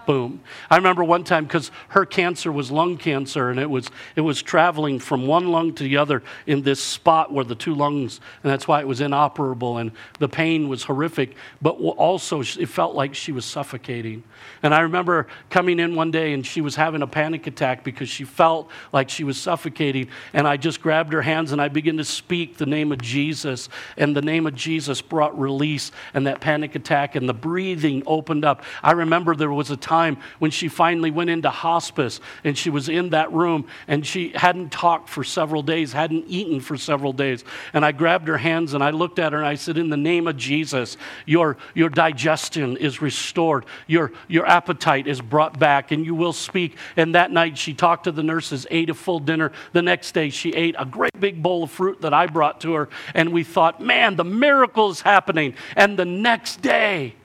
boom. 0.07 0.41
I 0.71 0.77
remember 0.77 1.03
one 1.03 1.25
time 1.25 1.43
because 1.43 1.69
her 1.89 2.05
cancer 2.05 2.49
was 2.49 2.71
lung 2.71 2.97
cancer 2.97 3.49
and 3.49 3.59
it 3.59 3.69
was, 3.69 3.91
it 4.15 4.21
was 4.21 4.41
traveling 4.41 4.99
from 4.99 5.27
one 5.27 5.49
lung 5.49 5.73
to 5.75 5.83
the 5.83 5.97
other 5.97 6.23
in 6.47 6.63
this 6.63 6.81
spot 6.81 7.31
where 7.31 7.43
the 7.43 7.55
two 7.55 7.75
lungs, 7.75 8.21
and 8.41 8.51
that's 8.51 8.67
why 8.67 8.79
it 8.79 8.87
was 8.87 9.01
inoperable 9.01 9.77
and 9.77 9.91
the 10.17 10.29
pain 10.29 10.69
was 10.69 10.83
horrific, 10.83 11.35
but 11.61 11.71
also 11.71 12.39
it 12.41 12.69
felt 12.69 12.95
like 12.95 13.13
she 13.13 13.33
was 13.33 13.43
suffocating. 13.43 14.23
And 14.63 14.73
I 14.73 14.79
remember 14.79 15.27
coming 15.49 15.77
in 15.77 15.93
one 15.93 16.09
day 16.09 16.31
and 16.31 16.45
she 16.45 16.61
was 16.61 16.75
having 16.75 17.01
a 17.01 17.07
panic 17.07 17.45
attack 17.45 17.83
because 17.83 18.07
she 18.07 18.23
felt 18.23 18.69
like 18.93 19.09
she 19.09 19.25
was 19.25 19.37
suffocating. 19.37 20.07
And 20.31 20.47
I 20.47 20.55
just 20.55 20.81
grabbed 20.81 21.11
her 21.11 21.21
hands 21.21 21.51
and 21.51 21.61
I 21.61 21.67
began 21.67 21.97
to 21.97 22.05
speak 22.05 22.55
the 22.55 22.65
name 22.65 22.93
of 22.93 23.01
Jesus. 23.01 23.67
And 23.97 24.15
the 24.15 24.21
name 24.21 24.47
of 24.47 24.55
Jesus 24.55 25.01
brought 25.01 25.37
release 25.37 25.91
and 26.13 26.25
that 26.27 26.39
panic 26.39 26.75
attack 26.75 27.15
and 27.15 27.27
the 27.27 27.33
breathing 27.33 28.03
opened 28.07 28.45
up. 28.45 28.63
I 28.81 28.93
remember 28.93 29.35
there 29.35 29.51
was 29.51 29.69
a 29.69 29.75
time 29.75 29.96
time 29.97 30.17
when 30.39 30.51
she 30.51 30.67
finally 30.67 31.11
went 31.11 31.29
into 31.29 31.49
hospice 31.49 32.19
and 32.43 32.57
she 32.57 32.69
was 32.69 32.87
in 32.89 33.09
that 33.09 33.31
room 33.33 33.65
and 33.87 34.05
she 34.05 34.29
hadn't 34.29 34.71
talked 34.71 35.09
for 35.09 35.23
several 35.23 35.63
days, 35.63 35.93
hadn't 35.93 36.25
eaten 36.27 36.59
for 36.59 36.77
several 36.77 37.13
days. 37.13 37.43
And 37.73 37.83
I 37.83 37.91
grabbed 37.91 38.27
her 38.27 38.37
hands 38.37 38.73
and 38.73 38.83
I 38.83 38.91
looked 38.91 39.19
at 39.19 39.33
her 39.33 39.39
and 39.39 39.47
I 39.47 39.55
said, 39.55 39.77
In 39.77 39.89
the 39.89 39.97
name 39.97 40.27
of 40.27 40.37
Jesus, 40.37 40.97
your, 41.25 41.57
your 41.73 41.89
digestion 41.89 42.77
is 42.77 43.01
restored, 43.01 43.65
your, 43.87 44.11
your 44.27 44.45
appetite 44.45 45.07
is 45.07 45.21
brought 45.21 45.57
back, 45.57 45.91
and 45.91 46.05
you 46.05 46.15
will 46.15 46.33
speak. 46.33 46.77
And 46.95 47.15
that 47.15 47.31
night 47.31 47.57
she 47.57 47.73
talked 47.73 48.03
to 48.05 48.11
the 48.11 48.23
nurses, 48.23 48.67
ate 48.69 48.89
a 48.89 48.93
full 48.93 49.19
dinner. 49.19 49.51
The 49.73 49.81
next 49.81 50.11
day 50.13 50.29
she 50.29 50.53
ate 50.53 50.75
a 50.77 50.85
great 50.85 51.19
big 51.19 51.41
bowl 51.41 51.63
of 51.63 51.71
fruit 51.71 52.01
that 52.01 52.13
I 52.13 52.27
brought 52.27 52.61
to 52.61 52.73
her. 52.73 52.89
And 53.13 53.33
we 53.33 53.43
thought, 53.43 53.81
man, 53.81 54.15
the 54.15 54.23
miracle 54.23 54.89
is 54.89 55.01
happening. 55.01 55.55
And 55.75 55.97
the 55.97 56.05
next 56.05 56.61
day, 56.61 57.15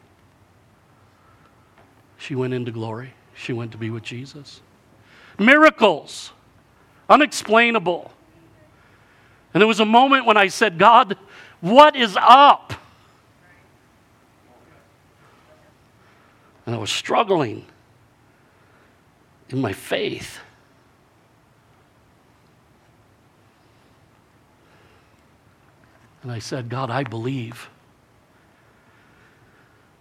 she 2.22 2.36
went 2.36 2.54
into 2.54 2.70
glory. 2.70 3.14
She 3.34 3.52
went 3.52 3.72
to 3.72 3.78
be 3.78 3.90
with 3.90 4.04
Jesus. 4.04 4.60
Miracles, 5.40 6.30
unexplainable. 7.10 8.12
And 9.52 9.60
there 9.60 9.66
was 9.66 9.80
a 9.80 9.84
moment 9.84 10.24
when 10.24 10.36
I 10.36 10.46
said, 10.46 10.78
God, 10.78 11.18
what 11.60 11.96
is 11.96 12.16
up? 12.20 12.74
And 16.64 16.76
I 16.76 16.78
was 16.78 16.90
struggling 16.90 17.66
in 19.48 19.60
my 19.60 19.72
faith. 19.72 20.38
And 26.22 26.30
I 26.30 26.38
said, 26.38 26.68
God, 26.68 26.88
I 26.88 27.02
believe, 27.02 27.68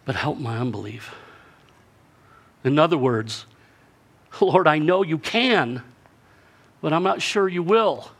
but 0.05 0.15
help 0.15 0.37
my 0.37 0.59
unbelief. 0.59 1.15
In 2.63 2.77
other 2.77 2.97
words, 2.97 3.45
Lord, 4.39 4.67
I 4.67 4.79
know 4.79 5.03
you 5.03 5.17
can, 5.17 5.83
but 6.81 6.93
I'm 6.93 7.03
not 7.03 7.21
sure 7.21 7.47
you 7.47 7.63
will. 7.63 8.11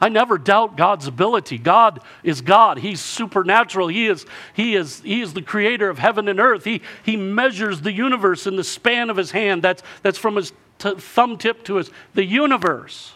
I 0.00 0.08
never 0.08 0.38
doubt 0.38 0.76
God's 0.78 1.06
ability. 1.06 1.58
God 1.58 2.00
is 2.22 2.40
God. 2.40 2.78
He's 2.78 3.00
supernatural. 3.00 3.88
He 3.88 4.06
is, 4.06 4.24
he 4.54 4.74
is, 4.74 5.00
he 5.00 5.20
is 5.20 5.34
the 5.34 5.42
creator 5.42 5.90
of 5.90 5.98
heaven 5.98 6.26
and 6.26 6.40
earth. 6.40 6.64
He, 6.64 6.80
he 7.04 7.16
measures 7.16 7.82
the 7.82 7.92
universe 7.92 8.46
in 8.46 8.56
the 8.56 8.64
span 8.64 9.10
of 9.10 9.18
his 9.18 9.30
hand. 9.30 9.62
That's, 9.62 9.82
that's 10.02 10.16
from 10.16 10.36
his 10.36 10.52
t- 10.78 10.94
thumb 10.96 11.36
tip 11.36 11.64
to 11.64 11.76
his, 11.76 11.90
the 12.14 12.24
universe. 12.24 13.12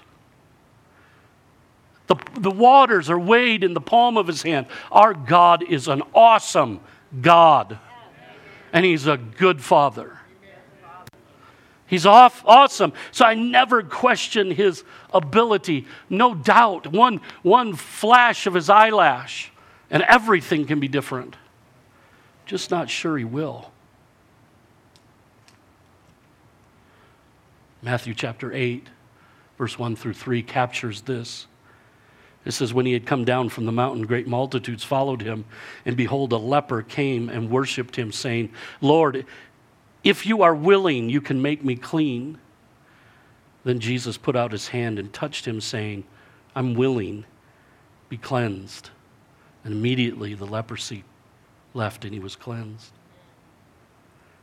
The, 2.06 2.16
the 2.38 2.50
waters 2.50 3.08
are 3.08 3.18
weighed 3.18 3.64
in 3.64 3.72
the 3.72 3.80
palm 3.80 4.18
of 4.18 4.26
his 4.26 4.42
hand. 4.42 4.66
Our 4.92 5.14
God 5.14 5.62
is 5.62 5.88
an 5.88 6.02
awesome 6.14 6.80
God 7.22 7.78
and 8.74 8.84
He's 8.84 9.06
a 9.06 9.16
good 9.16 9.62
Father. 9.62 10.18
He's 11.86 12.06
off, 12.06 12.42
awesome. 12.44 12.92
So 13.12 13.24
I 13.24 13.34
never 13.34 13.82
question 13.82 14.50
his 14.50 14.84
ability. 15.12 15.86
No 16.10 16.34
doubt. 16.34 16.88
One, 16.88 17.20
one 17.42 17.74
flash 17.74 18.46
of 18.46 18.54
his 18.54 18.68
eyelash, 18.68 19.52
and 19.90 20.02
everything 20.02 20.66
can 20.66 20.80
be 20.80 20.88
different. 20.88 21.36
Just 22.46 22.70
not 22.70 22.90
sure 22.90 23.16
he 23.16 23.24
will. 23.24 23.70
Matthew 27.80 28.14
chapter 28.14 28.52
8, 28.52 28.88
verse 29.58 29.78
1 29.78 29.94
through 29.94 30.14
3 30.14 30.42
captures 30.42 31.02
this. 31.02 31.46
It 32.44 32.52
says, 32.52 32.74
When 32.74 32.86
he 32.86 32.92
had 32.92 33.06
come 33.06 33.24
down 33.24 33.48
from 33.48 33.66
the 33.66 33.72
mountain, 33.72 34.06
great 34.06 34.26
multitudes 34.26 34.84
followed 34.84 35.22
him. 35.22 35.44
And 35.84 35.96
behold, 35.96 36.32
a 36.32 36.36
leper 36.36 36.82
came 36.82 37.28
and 37.28 37.50
worshiped 37.50 37.96
him, 37.96 38.12
saying, 38.12 38.52
Lord, 38.80 39.24
if 40.02 40.26
you 40.26 40.42
are 40.42 40.54
willing, 40.54 41.08
you 41.08 41.20
can 41.20 41.40
make 41.40 41.64
me 41.64 41.76
clean. 41.76 42.38
Then 43.64 43.80
Jesus 43.80 44.18
put 44.18 44.36
out 44.36 44.52
his 44.52 44.68
hand 44.68 44.98
and 44.98 45.12
touched 45.12 45.46
him, 45.46 45.60
saying, 45.60 46.04
I'm 46.54 46.74
willing, 46.74 47.24
be 48.08 48.18
cleansed. 48.18 48.90
And 49.64 49.72
immediately 49.72 50.34
the 50.34 50.44
leprosy 50.44 51.04
left 51.72 52.04
and 52.04 52.12
he 52.12 52.20
was 52.20 52.36
cleansed. 52.36 52.92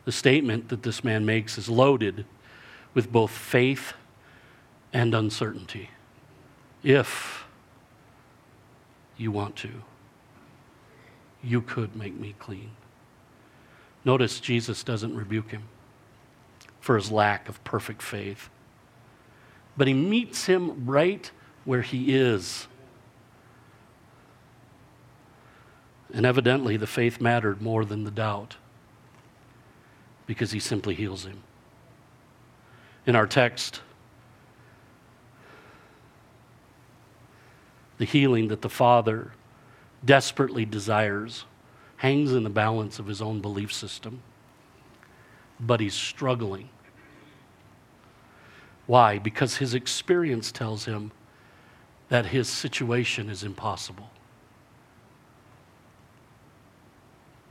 The 0.06 0.12
statement 0.12 0.70
that 0.70 0.82
this 0.82 1.04
man 1.04 1.26
makes 1.26 1.60
is 1.60 1.70
loaded 1.70 2.26
with 2.96 3.12
both 3.12 3.30
faith 3.30 3.94
and 4.92 5.14
uncertainty. 5.14 5.92
If 6.84 7.40
you 9.22 9.32
want 9.32 9.56
to. 9.58 9.70
You 11.44 11.62
could 11.62 11.96
make 11.96 12.20
me 12.20 12.36
clean. 12.40 12.72
Notice 14.04 14.40
Jesus 14.40 14.84
doesn't 14.84 15.16
rebuke 15.16 15.52
him 15.52 15.64
for 16.80 16.96
his 16.96 17.12
lack 17.12 17.48
of 17.48 17.64
perfect 17.64 18.02
faith, 18.02 18.50
but 19.78 19.88
he 19.88 19.94
meets 19.94 20.46
him 20.48 20.86
right 20.86 21.30
where 21.66 21.84
he 21.84 22.16
is. 22.16 22.68
And 26.14 26.26
evidently, 26.26 26.76
the 26.78 26.88
faith 26.88 27.22
mattered 27.22 27.62
more 27.62 27.86
than 27.86 28.04
the 28.04 28.12
doubt 28.12 28.58
because 30.26 30.52
he 30.52 30.60
simply 30.60 30.96
heals 30.96 31.26
him. 31.26 31.44
In 33.06 33.16
our 33.16 33.28
text, 33.28 33.82
the 38.02 38.08
healing 38.08 38.48
that 38.48 38.64
the 38.64 38.70
Father 38.70 39.32
desperately 40.04 40.66
desires 40.66 41.46
hangs 41.98 42.34
in 42.34 42.42
the 42.42 42.50
balance 42.50 42.98
of 42.98 43.06
his 43.06 43.22
own 43.22 43.40
belief 43.42 43.72
system. 43.72 44.24
But 45.60 45.82
he's 45.82 45.94
struggling. 45.94 46.70
Why? 48.88 49.20
Because 49.20 49.58
his 49.58 49.76
experience 49.76 50.52
tells 50.52 50.86
him 50.86 51.12
that 52.10 52.26
his 52.26 52.50
situation 52.50 53.30
is 53.30 53.44
impossible. 53.44 54.10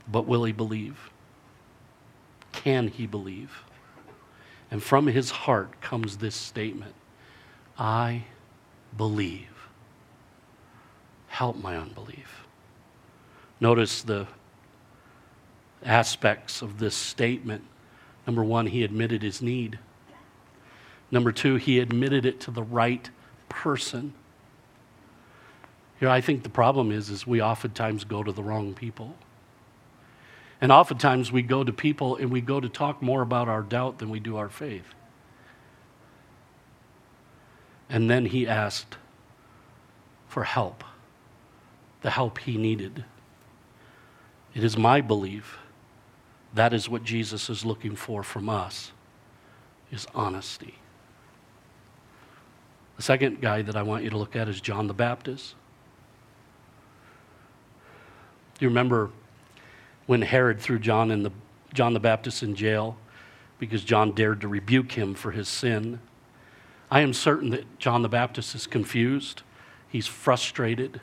But 0.05 0.27
will 0.27 0.43
he 0.43 0.51
believe? 0.51 1.11
Can 2.51 2.89
he 2.89 3.07
believe? 3.07 3.63
And 4.69 4.83
from 4.83 5.07
his 5.07 5.31
heart 5.31 5.79
comes 5.79 6.17
this 6.17 6.35
statement 6.35 6.95
I 7.79 8.25
believe. 8.97 9.50
Help 11.31 11.55
my 11.55 11.77
unbelief. 11.77 12.45
Notice 13.61 14.01
the 14.01 14.27
aspects 15.81 16.61
of 16.61 16.77
this 16.77 16.93
statement. 16.93 17.63
Number 18.27 18.43
one, 18.43 18.67
he 18.67 18.83
admitted 18.83 19.23
his 19.23 19.41
need. 19.41 19.79
Number 21.09 21.31
two, 21.31 21.55
he 21.55 21.79
admitted 21.79 22.25
it 22.25 22.41
to 22.41 22.51
the 22.51 22.61
right 22.61 23.09
person. 23.47 24.13
Here, 26.01 26.09
I 26.09 26.19
think 26.19 26.43
the 26.43 26.49
problem 26.49 26.91
is, 26.91 27.09
is 27.09 27.25
we 27.25 27.41
oftentimes 27.41 28.03
go 28.03 28.23
to 28.23 28.33
the 28.33 28.43
wrong 28.43 28.73
people. 28.73 29.15
And 30.59 30.69
oftentimes 30.69 31.31
we 31.31 31.43
go 31.43 31.63
to 31.63 31.71
people 31.71 32.17
and 32.17 32.29
we 32.29 32.41
go 32.41 32.59
to 32.59 32.67
talk 32.67 33.01
more 33.01 33.21
about 33.21 33.47
our 33.47 33.61
doubt 33.61 33.99
than 33.99 34.09
we 34.09 34.19
do 34.19 34.35
our 34.35 34.49
faith. 34.49 34.93
And 37.89 38.09
then 38.09 38.25
he 38.25 38.45
asked 38.45 38.97
for 40.27 40.43
help, 40.43 40.83
the 42.01 42.09
help 42.09 42.39
he 42.39 42.57
needed. 42.57 43.05
It 44.53 44.63
is 44.63 44.77
my 44.77 45.01
belief 45.01 45.59
that 46.53 46.73
is 46.73 46.89
what 46.89 47.03
Jesus 47.03 47.49
is 47.49 47.65
looking 47.65 47.95
for 47.95 48.23
from 48.23 48.49
us 48.49 48.91
is 49.91 50.05
honesty. 50.13 50.75
The 52.97 53.03
second 53.03 53.41
guy 53.41 53.61
that 53.61 53.75
I 53.75 53.83
want 53.83 54.03
you 54.03 54.09
to 54.09 54.17
look 54.17 54.35
at 54.35 54.47
is 54.47 54.59
John 54.59 54.87
the 54.87 54.93
Baptist. 54.93 55.55
Do 58.59 58.65
you 58.65 58.69
remember 58.69 59.09
when 60.07 60.21
Herod 60.21 60.59
threw 60.59 60.77
John 60.77 61.09
in 61.09 61.23
the 61.23 61.31
John 61.73 61.93
the 61.93 62.01
Baptist 62.01 62.43
in 62.43 62.53
jail 62.53 62.97
because 63.57 63.83
John 63.83 64.11
dared 64.11 64.41
to 64.41 64.47
rebuke 64.49 64.91
him 64.91 65.13
for 65.13 65.31
his 65.31 65.47
sin? 65.47 65.99
I 66.91 66.99
am 66.99 67.13
certain 67.13 67.51
that 67.51 67.79
John 67.79 68.01
the 68.01 68.09
Baptist 68.09 68.53
is 68.53 68.67
confused. 68.67 69.43
He's 69.87 70.07
frustrated. 70.07 70.99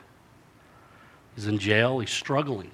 He's 1.39 1.47
in 1.47 1.57
jail. 1.57 1.99
He's 1.99 2.09
struggling. 2.09 2.69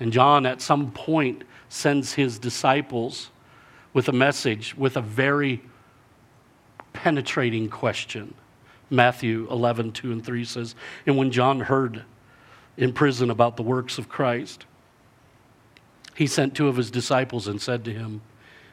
And 0.00 0.12
John, 0.12 0.44
at 0.44 0.60
some 0.60 0.90
point, 0.90 1.44
sends 1.68 2.14
his 2.14 2.36
disciples 2.36 3.30
with 3.92 4.08
a 4.08 4.12
message, 4.12 4.76
with 4.76 4.96
a 4.96 5.00
very 5.00 5.62
penetrating 6.92 7.68
question. 7.68 8.34
Matthew 8.90 9.46
11, 9.52 9.92
2 9.92 10.10
and 10.10 10.26
3 10.26 10.44
says, 10.44 10.74
And 11.06 11.16
when 11.16 11.30
John 11.30 11.60
heard 11.60 12.02
in 12.76 12.92
prison 12.92 13.30
about 13.30 13.56
the 13.56 13.62
works 13.62 13.96
of 13.96 14.08
Christ, 14.08 14.66
he 16.16 16.26
sent 16.26 16.56
two 16.56 16.66
of 16.66 16.76
his 16.76 16.90
disciples 16.90 17.46
and 17.46 17.62
said 17.62 17.84
to 17.84 17.92
him, 17.92 18.20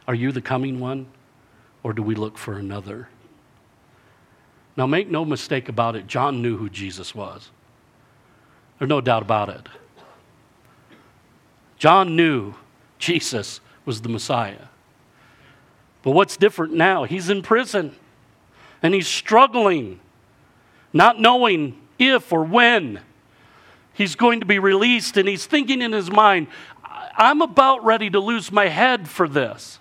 Are 0.07 0.15
you 0.15 0.31
the 0.31 0.41
coming 0.41 0.79
one, 0.79 1.05
or 1.83 1.93
do 1.93 2.01
we 2.01 2.15
look 2.15 2.35
for 2.39 2.57
another? 2.57 3.09
Now, 4.75 4.87
make 4.87 5.07
no 5.07 5.23
mistake 5.23 5.69
about 5.69 5.95
it, 5.95 6.07
John 6.07 6.41
knew 6.41 6.57
who 6.57 6.67
Jesus 6.67 7.13
was. 7.13 7.51
There's 8.79 8.89
no 8.89 9.01
doubt 9.01 9.23
about 9.23 9.49
it. 9.49 9.67
John 11.77 12.15
knew 12.15 12.55
Jesus 12.99 13.59
was 13.85 14.01
the 14.01 14.09
Messiah. 14.09 14.67
But 16.03 16.11
what's 16.11 16.37
different 16.37 16.73
now? 16.73 17.03
He's 17.03 17.29
in 17.29 17.41
prison 17.41 17.95
and 18.81 18.93
he's 18.93 19.07
struggling, 19.07 19.99
not 20.93 21.19
knowing 21.19 21.79
if 21.99 22.31
or 22.31 22.43
when 22.43 23.01
he's 23.93 24.15
going 24.15 24.39
to 24.39 24.45
be 24.45 24.59
released. 24.59 25.17
And 25.17 25.27
he's 25.27 25.45
thinking 25.45 25.81
in 25.81 25.91
his 25.91 26.11
mind, 26.11 26.47
I'm 26.85 27.41
about 27.41 27.83
ready 27.83 28.09
to 28.11 28.19
lose 28.19 28.51
my 28.51 28.67
head 28.67 29.09
for 29.09 29.27
this. 29.27 29.79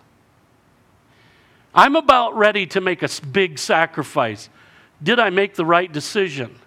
I'm 1.75 1.95
about 1.95 2.35
ready 2.35 2.67
to 2.69 2.81
make 2.81 3.03
a 3.03 3.09
big 3.31 3.59
sacrifice. 3.59 4.49
Did 5.03 5.19
I 5.19 5.29
make 5.29 5.55
the 5.55 5.65
right 5.67 5.93
decision? 5.93 6.59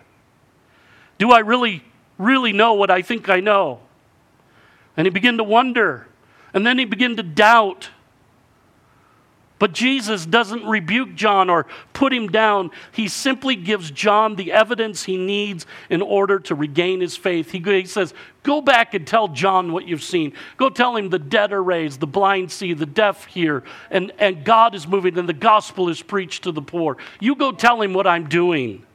Do 1.17 1.31
I 1.31 1.39
really, 1.39 1.83
really 2.19 2.53
know 2.53 2.73
what 2.75 2.91
I 2.91 3.01
think 3.01 3.29
I 3.29 3.39
know? 3.39 3.79
And 4.95 5.07
he 5.07 5.09
began 5.09 5.37
to 5.37 5.43
wonder. 5.43 6.05
And 6.53 6.67
then 6.67 6.77
he 6.77 6.85
began 6.85 7.15
to 7.15 7.23
doubt. 7.23 7.89
But 9.59 9.73
Jesus 9.73 10.25
doesn't 10.25 10.65
rebuke 10.65 11.15
John 11.15 11.49
or 11.49 11.67
put 11.91 12.13
him 12.13 12.29
down. 12.29 12.71
He 12.93 13.09
simply 13.09 13.57
gives 13.57 13.91
John 13.91 14.35
the 14.35 14.53
evidence 14.53 15.03
he 15.03 15.17
needs 15.17 15.65
in 15.89 16.01
order 16.01 16.39
to 16.39 16.55
regain 16.55 17.01
his 17.01 17.17
faith. 17.17 17.51
He, 17.51 17.59
he, 17.59 17.85
says, 17.85 18.13
Go 18.43 18.61
back 18.61 18.93
and 18.93 19.05
tell 19.05 19.27
John 19.27 19.73
what 19.73 19.85
you've 19.85 20.03
seen. 20.03 20.31
Go 20.55 20.69
tell 20.69 20.95
him 20.95 21.09
the 21.09 21.19
dead 21.19 21.51
are 21.51 21.61
raised, 21.61 21.99
the 21.99 22.07
blind 22.07 22.51
see, 22.51 22.73
the 22.73 22.85
deaf 22.85 23.25
hear, 23.25 23.63
and, 23.91 24.13
and 24.17 24.45
God 24.45 24.75
is 24.75 24.87
moving, 24.87 25.17
and 25.17 25.27
the 25.27 25.33
gospel 25.33 25.89
is 25.89 26.01
preached 26.01 26.43
to 26.43 26.53
the 26.53 26.61
poor. 26.61 26.95
You 27.19 27.35
go 27.35 27.51
tell 27.51 27.81
him 27.81 27.93
what 27.93 28.07
I'm 28.07 28.29
doing. 28.29 28.85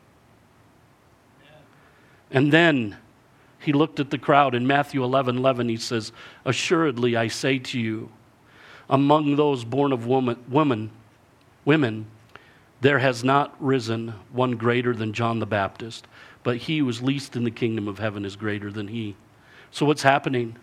And 2.30 2.50
then 2.50 2.96
he 3.64 3.72
looked 3.72 4.00
at 4.00 4.10
the 4.10 4.18
crowd. 4.18 4.54
In 4.54 4.66
Matthew 4.66 5.02
11 5.02 5.38
11, 5.38 5.68
he 5.68 5.76
says, 5.76 6.12
Assuredly, 6.44 7.16
I 7.16 7.28
say 7.28 7.58
to 7.58 7.80
you, 7.80 8.10
among 8.88 9.36
those 9.36 9.64
born 9.64 9.92
of 9.92 10.06
woman, 10.06 10.36
woman, 10.48 10.90
women, 11.64 12.06
there 12.80 12.98
has 12.98 13.24
not 13.24 13.54
risen 13.58 14.14
one 14.30 14.52
greater 14.52 14.94
than 14.94 15.12
John 15.12 15.38
the 15.38 15.46
Baptist, 15.46 16.06
but 16.42 16.58
he 16.58 16.78
who 16.78 16.88
is 16.88 17.02
least 17.02 17.34
in 17.36 17.44
the 17.44 17.50
kingdom 17.50 17.88
of 17.88 17.98
heaven 17.98 18.24
is 18.24 18.36
greater 18.36 18.70
than 18.70 18.88
he. 18.88 19.16
So, 19.70 19.86
what's 19.86 20.02
happening? 20.02 20.56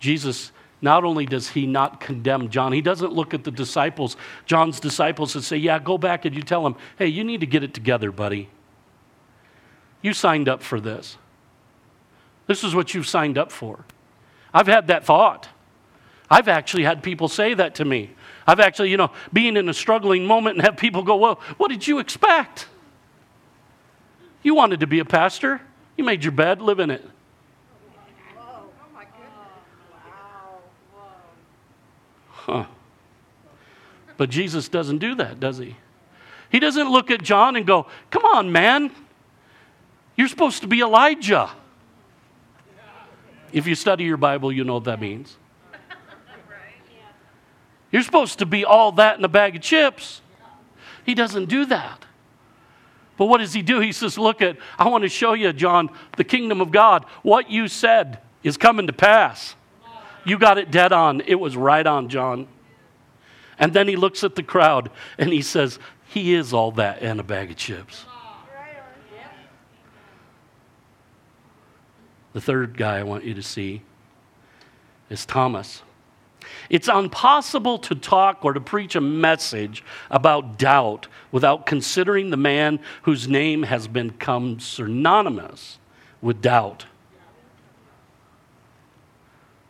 Jesus, 0.00 0.50
not 0.82 1.04
only 1.04 1.24
does 1.24 1.50
he 1.50 1.66
not 1.66 2.00
condemn 2.00 2.50
John, 2.50 2.72
he 2.72 2.80
doesn't 2.80 3.12
look 3.12 3.32
at 3.32 3.44
the 3.44 3.50
disciples, 3.50 4.16
John's 4.44 4.80
disciples, 4.80 5.34
and 5.34 5.44
say, 5.44 5.56
Yeah, 5.56 5.78
go 5.78 5.96
back 5.98 6.24
and 6.24 6.34
you 6.34 6.42
tell 6.42 6.66
him, 6.66 6.76
hey, 6.98 7.06
you 7.06 7.24
need 7.24 7.40
to 7.40 7.46
get 7.46 7.62
it 7.62 7.72
together, 7.72 8.10
buddy. 8.10 8.48
You 10.02 10.12
signed 10.12 10.48
up 10.48 10.62
for 10.62 10.80
this. 10.80 11.16
This 12.46 12.64
is 12.64 12.74
what 12.74 12.94
you've 12.94 13.08
signed 13.08 13.38
up 13.38 13.50
for. 13.50 13.84
I've 14.54 14.66
had 14.66 14.88
that 14.88 15.04
thought. 15.04 15.48
I've 16.30 16.48
actually 16.48 16.84
had 16.84 17.02
people 17.02 17.28
say 17.28 17.54
that 17.54 17.76
to 17.76 17.84
me. 17.84 18.10
I've 18.46 18.60
actually, 18.60 18.90
you 18.90 18.96
know, 18.96 19.10
being 19.32 19.56
in 19.56 19.68
a 19.68 19.74
struggling 19.74 20.24
moment 20.24 20.56
and 20.56 20.64
have 20.64 20.76
people 20.76 21.02
go, 21.02 21.16
Well, 21.16 21.40
what 21.56 21.68
did 21.68 21.86
you 21.86 21.98
expect? 21.98 22.68
You 24.42 24.54
wanted 24.54 24.80
to 24.80 24.86
be 24.86 25.00
a 25.00 25.04
pastor. 25.04 25.60
You 25.96 26.04
made 26.04 26.22
your 26.22 26.32
bed, 26.32 26.62
live 26.62 26.78
in 26.78 26.90
it. 26.90 27.04
Huh. 32.30 32.64
But 34.16 34.30
Jesus 34.30 34.68
doesn't 34.68 34.98
do 34.98 35.16
that, 35.16 35.40
does 35.40 35.58
he? 35.58 35.76
He 36.50 36.60
doesn't 36.60 36.88
look 36.88 37.10
at 37.10 37.22
John 37.22 37.56
and 37.56 37.66
go, 37.66 37.86
Come 38.10 38.24
on, 38.24 38.52
man. 38.52 38.90
You're 40.16 40.28
supposed 40.28 40.62
to 40.62 40.68
be 40.68 40.80
Elijah. 40.80 41.50
If 43.56 43.66
you 43.66 43.74
study 43.74 44.04
your 44.04 44.18
Bible, 44.18 44.52
you 44.52 44.64
know 44.64 44.74
what 44.74 44.84
that 44.84 45.00
means. 45.00 45.34
You're 47.90 48.02
supposed 48.02 48.40
to 48.40 48.44
be 48.44 48.66
all 48.66 48.92
that 48.92 49.16
in 49.16 49.24
a 49.24 49.28
bag 49.28 49.56
of 49.56 49.62
chips. 49.62 50.20
He 51.06 51.14
doesn't 51.14 51.46
do 51.46 51.64
that. 51.64 52.04
But 53.16 53.26
what 53.26 53.38
does 53.38 53.54
he 53.54 53.62
do? 53.62 53.80
He 53.80 53.92
says, 53.92 54.18
Look 54.18 54.42
at, 54.42 54.58
I 54.78 54.86
want 54.90 55.04
to 55.04 55.08
show 55.08 55.32
you, 55.32 55.54
John, 55.54 55.88
the 56.18 56.22
kingdom 56.22 56.60
of 56.60 56.70
God. 56.70 57.06
What 57.22 57.48
you 57.50 57.66
said 57.66 58.18
is 58.42 58.58
coming 58.58 58.88
to 58.88 58.92
pass. 58.92 59.54
You 60.26 60.38
got 60.38 60.58
it 60.58 60.70
dead 60.70 60.92
on. 60.92 61.22
It 61.22 61.36
was 61.36 61.56
right 61.56 61.86
on, 61.86 62.10
John. 62.10 62.48
And 63.58 63.72
then 63.72 63.88
he 63.88 63.96
looks 63.96 64.22
at 64.22 64.34
the 64.34 64.42
crowd 64.42 64.90
and 65.16 65.32
he 65.32 65.40
says, 65.40 65.78
He 66.08 66.34
is 66.34 66.52
all 66.52 66.72
that 66.72 67.00
and 67.00 67.18
a 67.20 67.22
bag 67.22 67.52
of 67.52 67.56
chips. 67.56 68.04
The 72.36 72.42
third 72.42 72.76
guy 72.76 72.98
I 72.98 73.02
want 73.02 73.24
you 73.24 73.32
to 73.32 73.42
see 73.42 73.80
is 75.08 75.24
Thomas. 75.24 75.82
It's 76.68 76.86
impossible 76.86 77.78
to 77.78 77.94
talk 77.94 78.44
or 78.44 78.52
to 78.52 78.60
preach 78.60 78.94
a 78.94 79.00
message 79.00 79.82
about 80.10 80.58
doubt 80.58 81.06
without 81.32 81.64
considering 81.64 82.28
the 82.28 82.36
man 82.36 82.80
whose 83.04 83.26
name 83.26 83.62
has 83.62 83.88
become 83.88 84.60
synonymous 84.60 85.78
with 86.20 86.42
doubt. 86.42 86.84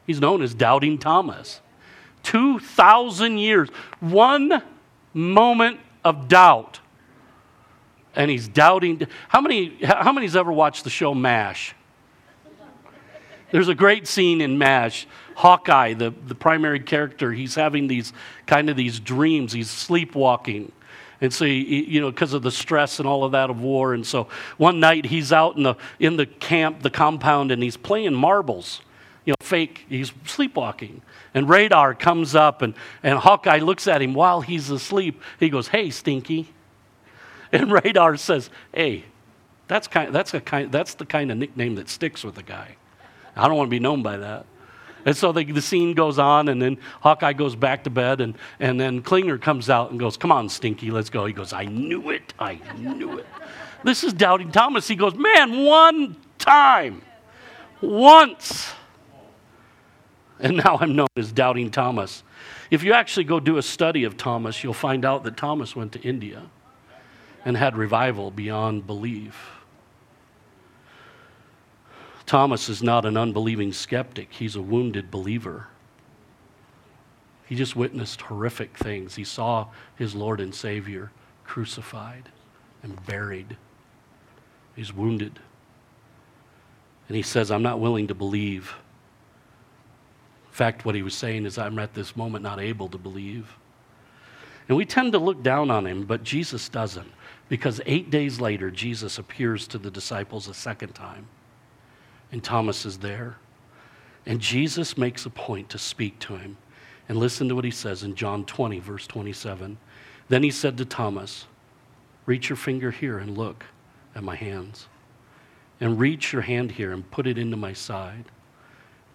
He's 0.04 0.20
known 0.20 0.42
as 0.42 0.52
Doubting 0.52 0.98
Thomas. 0.98 1.60
2,000 2.24 3.38
years, 3.38 3.68
one 4.00 4.60
moment 5.14 5.78
of 6.04 6.26
doubt. 6.26 6.80
And 8.16 8.28
he's 8.28 8.48
doubting. 8.48 9.06
How 9.28 9.40
many, 9.40 9.78
how 9.84 10.10
many's 10.10 10.34
ever 10.34 10.50
watched 10.50 10.82
the 10.82 10.90
show 10.90 11.14
MASH? 11.14 11.72
There's 13.51 13.68
a 13.68 13.74
great 13.74 14.07
scene 14.07 14.40
in 14.40 14.59
MASH. 14.59 15.07
Hawkeye, 15.36 15.94
the, 15.94 16.14
the 16.26 16.34
primary 16.34 16.80
character, 16.80 17.32
he's 17.32 17.55
having 17.55 17.86
these 17.88 18.12
kind 18.47 18.70
of 18.70 18.76
these 18.76 18.99
dreams. 18.99 19.53
He's 19.53 19.70
sleepwalking. 19.70 20.72
And 21.20 21.32
so, 21.32 21.44
he, 21.44 21.84
you 21.84 22.01
know, 22.01 22.11
because 22.11 22.32
of 22.32 22.42
the 22.42 22.51
stress 22.51 22.99
and 22.99 23.09
all 23.09 23.24
of 23.24 23.32
that 23.32 23.51
of 23.51 23.61
war. 23.61 23.94
And 23.94 24.07
so 24.07 24.28
one 24.57 24.80
night 24.80 25.07
he's 25.07 25.32
out 25.32 25.57
in 25.57 25.62
the, 25.62 25.74
in 25.99 26.16
the 26.16 26.26
camp, 26.26 26.82
the 26.82 26.90
compound, 26.90 27.51
and 27.51 27.62
he's 27.62 27.76
playing 27.76 28.14
marbles. 28.14 28.82
you 29.24 29.32
know, 29.32 29.36
fake, 29.40 29.86
he's 29.88 30.12
sleepwalking. 30.24 31.03
And 31.34 31.49
radar 31.49 31.94
comes 31.94 32.34
up, 32.34 32.62
and, 32.62 32.74
and 33.03 33.18
Hawkeye 33.18 33.59
looks 33.59 33.86
at 33.86 34.03
him 34.03 34.14
while 34.14 34.40
he's 34.40 34.70
asleep. 34.70 35.22
He 35.38 35.49
goes, 35.49 35.68
Hey, 35.68 35.90
Stinky. 35.90 36.53
And 37.53 37.70
radar 37.70 38.16
says, 38.16 38.51
Hey, 38.74 39.05
that's, 39.68 39.86
kind, 39.86 40.12
that's, 40.12 40.34
a 40.34 40.40
kind, 40.40 40.72
that's 40.72 40.94
the 40.94 41.07
kind 41.07 41.30
of 41.30 41.38
nickname 41.38 41.76
that 41.76 41.88
sticks 41.88 42.24
with 42.24 42.36
a 42.38 42.42
guy. 42.42 42.76
I 43.37 43.49
don't 43.49 43.57
want 43.57 43.68
to 43.68 43.70
be 43.70 43.80
known 43.80 44.03
by 44.03 44.16
that. 44.16 44.47
And 45.05 45.16
so 45.16 45.30
the, 45.30 45.45
the, 45.45 45.62
scene 45.62 45.95
goes 45.95 46.18
on, 46.18 46.49
and 46.49 46.61
then 46.61 46.78
Hawkeye 47.01 47.34
goes 47.34 47.55
back 47.55 47.84
to 47.84 47.91
bed, 47.91 48.20
and, 48.20 48.37
and 48.59 48.80
then 48.80 49.03
Klinger 49.03 49.39
comes 49.39 49.70
out 49.70 49.93
and 49.93 50.01
goes, 50.01 50.16
Come 50.16 50.32
on, 50.32 50.49
Stinky, 50.49 50.91
let's 50.91 51.11
go. 51.11 51.26
He 51.26 51.32
goes, 51.32 51.53
I 51.53 51.64
knew 51.64 52.11
it. 52.11 52.34
I 52.41 52.59
knew 52.76 53.18
it. 53.18 53.26
This 53.84 54.03
is 54.03 54.12
Doubting 54.12 54.51
Thomas. 54.51 54.89
He 54.89 54.97
goes, 54.97 55.14
Man, 55.14 55.64
one 55.64 56.16
time, 56.39 57.03
once. 57.80 58.72
And 60.41 60.57
now 60.57 60.76
I'm 60.80 60.97
known 60.97 61.09
as 61.16 61.30
Doubting 61.30 61.70
Thomas. 61.70 62.24
If 62.70 62.82
you 62.82 62.93
actually 62.93 63.24
go 63.24 63.39
do 63.39 63.59
a 63.59 63.62
study 63.62 64.03
of 64.03 64.16
Thomas, 64.16 64.64
you'll 64.64 64.74
find 64.74 65.05
out 65.05 65.22
that 65.22 65.37
Thomas 65.37 65.76
went 65.76 65.93
to 65.93 66.01
India 66.01 66.43
and 67.45 67.57
had 67.57 67.76
revival 67.76 68.32
beyond 68.32 68.89
belief. 68.89 69.53
Thomas 72.26 72.68
is 72.68 72.82
not 72.82 73.04
an 73.04 73.16
unbelieving 73.16 73.72
skeptic, 73.72 74.32
he's 74.32 74.56
a 74.56 74.62
wounded 74.62 75.10
believer. 75.10 75.68
He 77.46 77.54
just 77.54 77.76
witnessed 77.76 78.22
horrific 78.22 78.76
things. 78.76 79.14
He 79.14 79.22
saw 79.22 79.68
his 79.94 80.16
Lord 80.16 80.40
and 80.40 80.52
Savior 80.52 81.12
crucified 81.44 82.28
and 82.82 83.06
buried. 83.06 83.56
He's 84.74 84.92
wounded. 84.92 85.38
And 87.06 87.16
he 87.16 87.22
says, 87.22 87.52
I'm 87.52 87.62
not 87.62 87.78
willing 87.78 88.08
to 88.08 88.14
believe. 88.14 88.74
In 90.48 90.52
fact, 90.52 90.84
what 90.84 90.96
he 90.96 91.02
was 91.02 91.14
saying 91.14 91.46
is, 91.46 91.56
I'm 91.56 91.78
at 91.78 91.94
this 91.94 92.16
moment 92.16 92.42
not 92.42 92.58
able 92.58 92.88
to 92.88 92.98
believe. 92.98 93.56
And 94.68 94.76
we 94.76 94.84
tend 94.84 95.12
to 95.12 95.20
look 95.20 95.44
down 95.44 95.70
on 95.70 95.86
him, 95.86 96.04
but 96.04 96.24
Jesus 96.24 96.68
doesn't. 96.68 97.12
Because 97.48 97.80
eight 97.86 98.10
days 98.10 98.40
later, 98.40 98.72
Jesus 98.72 99.18
appears 99.18 99.68
to 99.68 99.78
the 99.78 99.90
disciples 99.92 100.48
a 100.48 100.54
second 100.54 100.94
time 100.94 101.28
and 102.32 102.42
Thomas 102.42 102.84
is 102.84 102.98
there. 102.98 103.36
And 104.26 104.40
Jesus 104.40 104.98
makes 104.98 105.24
a 105.26 105.30
point 105.30 105.68
to 105.70 105.78
speak 105.78 106.18
to 106.20 106.36
him. 106.36 106.56
And 107.08 107.18
listen 107.18 107.48
to 107.48 107.54
what 107.54 107.64
he 107.64 107.70
says 107.70 108.02
in 108.02 108.16
John 108.16 108.44
20, 108.44 108.80
verse 108.80 109.06
27. 109.06 109.78
Then 110.28 110.42
he 110.42 110.50
said 110.50 110.76
to 110.78 110.84
Thomas, 110.84 111.46
Reach 112.26 112.48
your 112.48 112.56
finger 112.56 112.90
here 112.90 113.18
and 113.18 113.38
look 113.38 113.64
at 114.16 114.24
my 114.24 114.34
hands. 114.34 114.88
And 115.80 116.00
reach 116.00 116.32
your 116.32 116.42
hand 116.42 116.72
here 116.72 116.92
and 116.92 117.08
put 117.10 117.28
it 117.28 117.38
into 117.38 117.56
my 117.56 117.72
side. 117.72 118.24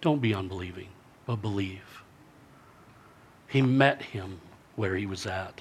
Don't 0.00 0.22
be 0.22 0.34
unbelieving, 0.34 0.88
but 1.26 1.36
believe. 1.36 2.02
He 3.48 3.60
met 3.60 4.00
him 4.00 4.40
where 4.76 4.96
he 4.96 5.04
was 5.04 5.26
at. 5.26 5.60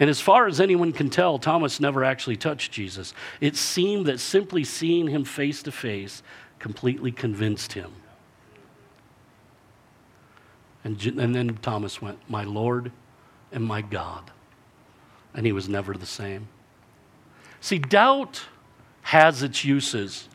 And 0.00 0.10
as 0.10 0.20
far 0.20 0.48
as 0.48 0.60
anyone 0.60 0.92
can 0.92 1.10
tell, 1.10 1.38
Thomas 1.38 1.78
never 1.78 2.02
actually 2.02 2.36
touched 2.36 2.72
Jesus. 2.72 3.14
It 3.40 3.54
seemed 3.54 4.06
that 4.06 4.18
simply 4.18 4.64
seeing 4.64 5.06
him 5.06 5.24
face 5.24 5.62
to 5.62 5.72
face 5.72 6.22
completely 6.58 7.12
convinced 7.12 7.72
him. 7.72 7.92
And, 10.84 11.04
and 11.18 11.34
then 11.34 11.58
Thomas 11.60 12.00
went, 12.00 12.18
My 12.28 12.44
Lord 12.44 12.92
and 13.52 13.64
my 13.64 13.82
God. 13.82 14.30
And 15.34 15.44
he 15.44 15.52
was 15.52 15.68
never 15.68 15.94
the 15.94 16.06
same. 16.06 16.48
See, 17.60 17.78
doubt 17.78 18.42
has 19.02 19.42
its 19.42 19.64
uses 19.64 20.28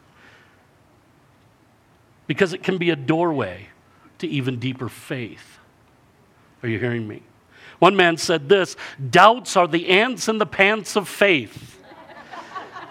because 2.28 2.54
it 2.54 2.64
can 2.64 2.78
be 2.78 2.90
a 2.90 2.96
doorway 2.96 3.68
to 4.20 4.28
even 4.28 4.60
deeper 4.60 4.90
faith. 4.90 5.60
Are 6.62 6.70
you 6.70 6.80
hearing 6.80 7.08
me? 7.08 7.24
One 7.80 7.96
man 7.96 8.18
said 8.18 8.48
this 8.48 8.76
doubts 9.10 9.58
are 9.58 9.68
the 9.68 9.90
ants 9.90 10.28
in 10.28 10.38
the 10.38 10.46
pants 10.46 10.96
of 10.96 11.08
faith, 11.08 11.80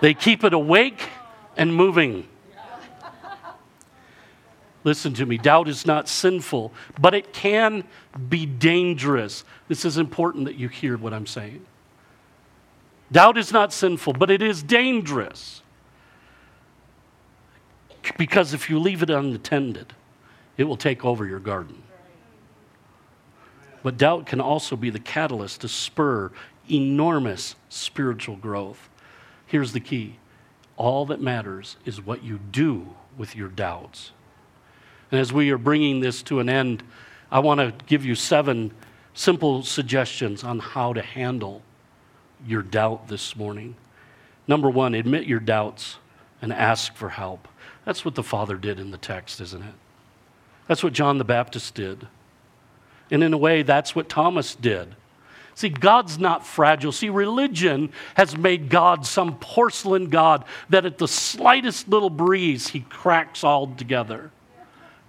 they 0.01 0.15
keep 0.15 0.45
it 0.45 0.53
awake 0.53 1.09
and 1.57 1.75
moving. 1.75 2.29
Listen 4.85 5.15
to 5.15 5.27
me. 5.27 5.39
Doubt 5.39 5.69
is 5.69 5.87
not 5.87 6.09
sinful, 6.09 6.73
but 7.01 7.15
it 7.15 7.33
can 7.33 7.85
be 8.29 8.47
dangerous. 8.47 9.45
This 9.69 9.85
is 9.85 9.97
important 9.97 10.47
that 10.47 10.57
you 10.57 10.69
hear 10.69 10.97
what 10.97 11.15
I'm 11.15 11.27
saying. 11.27 11.65
Doubt 13.13 13.39
is 13.39 13.53
not 13.53 13.73
sinful, 13.73 14.15
but 14.15 14.31
it 14.31 14.43
is 14.43 14.63
dangerous. 14.63 15.63
Because 18.19 18.53
if 18.53 18.69
you 18.69 18.79
leave 18.79 19.03
it 19.03 19.11
unattended, 19.11 19.93
it 20.57 20.65
will 20.65 20.77
take 20.77 21.05
over 21.05 21.27
your 21.27 21.39
garden. 21.39 21.83
But 23.83 23.97
doubt 23.97 24.27
can 24.27 24.41
also 24.41 24.77
be 24.77 24.91
the 24.91 24.99
catalyst 24.99 25.61
to 25.61 25.69
spur 25.69 26.31
enormous 26.71 27.55
spiritual 27.69 28.37
growth. 28.37 28.89
Here's 29.47 29.73
the 29.73 29.81
key 29.81 30.17
all 30.77 31.05
that 31.07 31.21
matters 31.21 31.77
is 31.85 32.05
what 32.05 32.25
you 32.25 32.39
do 32.39 32.95
with 33.17 33.37
your 33.37 33.49
doubts. 33.49 34.13
And 35.13 35.21
as 35.21 35.33
we 35.33 35.51
are 35.51 35.59
bringing 35.59 36.01
this 36.01 36.23
to 36.25 36.41
an 36.41 36.49
end, 36.49 36.83
I 37.31 37.39
want 37.41 37.61
to 37.61 37.73
give 37.87 38.05
you 38.05 38.15
seven 38.15 38.73
simple 39.13 39.63
suggestions 39.63 40.43
on 40.43 40.59
how 40.59 40.95
to 40.95 41.03
handle 41.03 41.63
your 42.47 42.63
doubt 42.63 43.09
this 43.09 43.37
morning. 43.37 43.77
Number 44.49 44.71
one, 44.71 44.95
admit 44.95 45.27
your 45.27 45.39
doubts 45.39 45.99
and 46.41 46.51
ask 46.51 46.97
for 46.97 47.11
help. 47.11 47.47
That's 47.85 48.07
what 48.07 48.15
the 48.15 48.23
Father 48.23 48.57
did 48.57 48.81
in 48.81 48.91
the 48.91 48.97
text, 48.97 49.41
isn't 49.43 49.63
it? 49.63 49.75
That's 50.67 50.83
what 50.83 50.95
John 50.95 51.19
the 51.19 51.25
Baptist 51.25 51.75
did. 51.75 52.07
And 53.11 53.23
in 53.23 53.35
a 53.35 53.39
way, 53.39 53.63
that's 53.63 53.95
what 53.95 54.09
Thomas 54.09 54.55
did. 54.55 54.97
See, 55.55 55.69
God's 55.69 56.19
not 56.19 56.47
fragile. 56.47 56.91
See, 56.91 57.11
religion 57.11 57.93
has 58.15 58.35
made 58.35 58.71
God 58.71 59.05
some 59.05 59.37
porcelain 59.39 60.09
God 60.09 60.47
that 60.71 60.87
at 60.87 60.97
the 60.97 61.07
slightest 61.07 61.89
little 61.89 62.09
breeze, 62.09 62.69
he 62.69 62.81
cracks 62.81 63.45
all 63.45 63.67
together. 63.67 64.31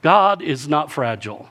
God 0.03 0.41
is 0.43 0.67
not 0.67 0.91
fragile. 0.91 1.49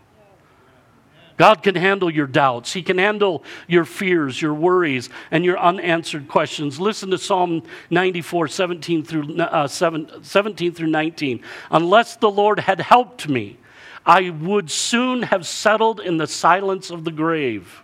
God 1.38 1.62
can 1.62 1.74
handle 1.74 2.10
your 2.10 2.26
doubts. 2.26 2.72
He 2.72 2.82
can 2.82 2.98
handle 2.98 3.42
your 3.66 3.84
fears, 3.84 4.40
your 4.40 4.54
worries, 4.54 5.08
and 5.30 5.44
your 5.44 5.58
unanswered 5.58 6.28
questions. 6.28 6.78
Listen 6.78 7.10
to 7.10 7.18
Psalm 7.18 7.62
94, 7.90 8.46
17 8.46 9.02
through, 9.02 9.40
uh, 9.40 9.66
17 9.66 10.72
through 10.72 10.86
19. 10.86 11.42
Unless 11.70 12.16
the 12.16 12.30
Lord 12.30 12.60
had 12.60 12.80
helped 12.80 13.28
me, 13.28 13.56
I 14.04 14.30
would 14.30 14.70
soon 14.70 15.22
have 15.22 15.46
settled 15.46 15.98
in 15.98 16.18
the 16.18 16.26
silence 16.26 16.90
of 16.90 17.04
the 17.04 17.10
grave. 17.10 17.82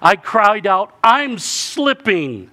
I 0.00 0.16
cried 0.16 0.66
out, 0.66 0.96
I'm 1.02 1.38
slipping. 1.38 2.50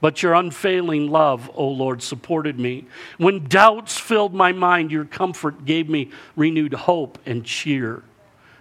But 0.00 0.22
your 0.22 0.34
unfailing 0.34 1.10
love, 1.10 1.50
O 1.54 1.66
Lord, 1.68 2.02
supported 2.02 2.58
me. 2.58 2.86
When 3.16 3.44
doubts 3.48 3.98
filled 3.98 4.34
my 4.34 4.52
mind, 4.52 4.92
your 4.92 5.06
comfort 5.06 5.64
gave 5.64 5.88
me 5.88 6.10
renewed 6.36 6.74
hope 6.74 7.18
and 7.24 7.44
cheer. 7.44 8.02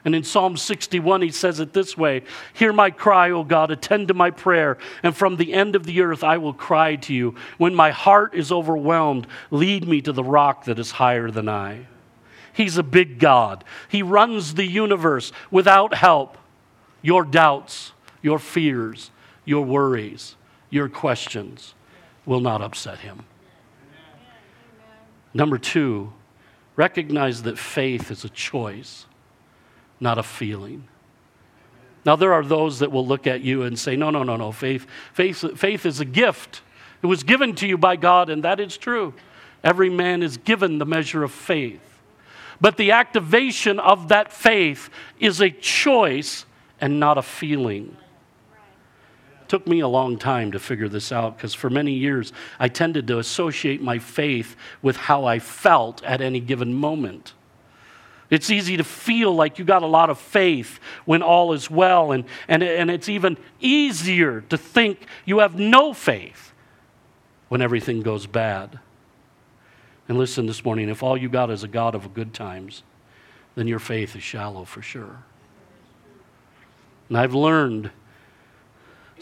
And 0.05 0.13
in 0.13 0.23
Psalm 0.23 0.55
61, 0.55 1.23
he 1.23 1.31
says 1.31 1.59
it 1.59 1.73
this 1.73 1.97
way 1.97 2.23
Hear 2.53 2.71
my 2.71 2.89
cry, 2.89 3.31
O 3.31 3.43
God, 3.43 3.69
attend 3.71 4.07
to 4.07 4.13
my 4.13 4.31
prayer, 4.31 4.77
and 5.03 5.15
from 5.15 5.35
the 5.35 5.53
end 5.53 5.75
of 5.75 5.85
the 5.85 6.01
earth 6.01 6.23
I 6.23 6.37
will 6.37 6.53
cry 6.53 6.95
to 6.97 7.13
you. 7.13 7.35
When 7.57 7.75
my 7.75 7.91
heart 7.91 8.33
is 8.33 8.51
overwhelmed, 8.51 9.27
lead 9.51 9.87
me 9.87 10.01
to 10.01 10.13
the 10.13 10.23
rock 10.23 10.65
that 10.65 10.79
is 10.79 10.91
higher 10.91 11.31
than 11.31 11.49
I. 11.49 11.87
He's 12.53 12.77
a 12.77 12.83
big 12.83 13.19
God, 13.19 13.65
He 13.89 14.03
runs 14.03 14.53
the 14.53 14.65
universe 14.65 15.33
without 15.51 15.95
help. 15.95 16.37
Your 17.01 17.23
doubts, 17.23 17.91
your 18.23 18.39
fears, 18.39 19.11
your 19.43 19.63
worries 19.63 20.35
your 20.75 20.89
questions 20.89 21.73
will 22.25 22.41
not 22.41 22.61
upset 22.61 22.99
him. 22.99 23.23
Number 25.33 25.57
two, 25.57 26.11
recognize 26.75 27.43
that 27.43 27.57
faith 27.57 28.11
is 28.11 28.25
a 28.25 28.29
choice, 28.29 29.05
not 30.01 30.17
a 30.17 30.23
feeling. 30.23 30.85
Now, 32.05 32.17
there 32.17 32.33
are 32.33 32.43
those 32.43 32.79
that 32.79 32.91
will 32.91 33.07
look 33.07 33.25
at 33.25 33.41
you 33.41 33.63
and 33.63 33.79
say, 33.79 33.95
no, 33.95 34.09
no, 34.09 34.23
no, 34.23 34.35
no, 34.35 34.51
faith, 34.51 34.85
faith, 35.13 35.57
faith 35.57 35.85
is 35.85 36.01
a 36.01 36.05
gift. 36.05 36.61
It 37.01 37.07
was 37.07 37.23
given 37.23 37.55
to 37.55 37.67
you 37.67 37.77
by 37.77 37.95
God, 37.95 38.29
and 38.29 38.43
that 38.43 38.59
is 38.59 38.77
true. 38.77 39.13
Every 39.63 39.89
man 39.89 40.21
is 40.21 40.35
given 40.35 40.77
the 40.77 40.85
measure 40.85 41.23
of 41.23 41.31
faith. 41.31 42.01
But 42.59 42.75
the 42.75 42.91
activation 42.91 43.79
of 43.79 44.09
that 44.09 44.33
faith 44.33 44.89
is 45.19 45.39
a 45.39 45.49
choice 45.49 46.45
and 46.81 46.99
not 46.99 47.17
a 47.17 47.21
feeling 47.21 47.95
took 49.55 49.67
me 49.67 49.79
a 49.79 49.87
long 49.87 50.17
time 50.17 50.51
to 50.51 50.59
figure 50.59 50.89
this 50.89 51.13
out 51.13 51.37
because 51.37 51.53
for 51.53 51.69
many 51.69 51.93
years 51.93 52.33
I 52.59 52.67
tended 52.67 53.07
to 53.07 53.19
associate 53.19 53.81
my 53.81 53.99
faith 53.99 54.57
with 54.81 54.97
how 54.97 55.23
I 55.23 55.39
felt 55.39 56.03
at 56.03 56.19
any 56.19 56.41
given 56.41 56.73
moment. 56.73 57.31
It's 58.29 58.49
easy 58.49 58.75
to 58.75 58.83
feel 58.83 59.33
like 59.33 59.57
you 59.57 59.63
got 59.63 59.81
a 59.81 59.87
lot 59.87 60.09
of 60.09 60.19
faith 60.19 60.81
when 61.05 61.21
all 61.21 61.53
is 61.53 61.71
well, 61.71 62.11
and, 62.11 62.25
and, 62.49 62.63
and 62.63 62.91
it's 62.91 63.07
even 63.07 63.37
easier 63.61 64.41
to 64.41 64.57
think 64.57 65.07
you 65.23 65.39
have 65.39 65.57
no 65.57 65.93
faith 65.93 66.51
when 67.47 67.61
everything 67.61 68.01
goes 68.01 68.27
bad. 68.27 68.79
And 70.09 70.17
listen 70.17 70.47
this 70.47 70.65
morning 70.65 70.89
if 70.89 71.01
all 71.01 71.15
you 71.15 71.29
got 71.29 71.49
is 71.49 71.63
a 71.63 71.69
God 71.69 71.95
of 71.95 72.13
good 72.13 72.33
times, 72.33 72.83
then 73.55 73.69
your 73.69 73.79
faith 73.79 74.17
is 74.17 74.23
shallow 74.23 74.65
for 74.65 74.81
sure. 74.81 75.23
And 77.07 77.17
I've 77.17 77.33
learned 77.33 77.91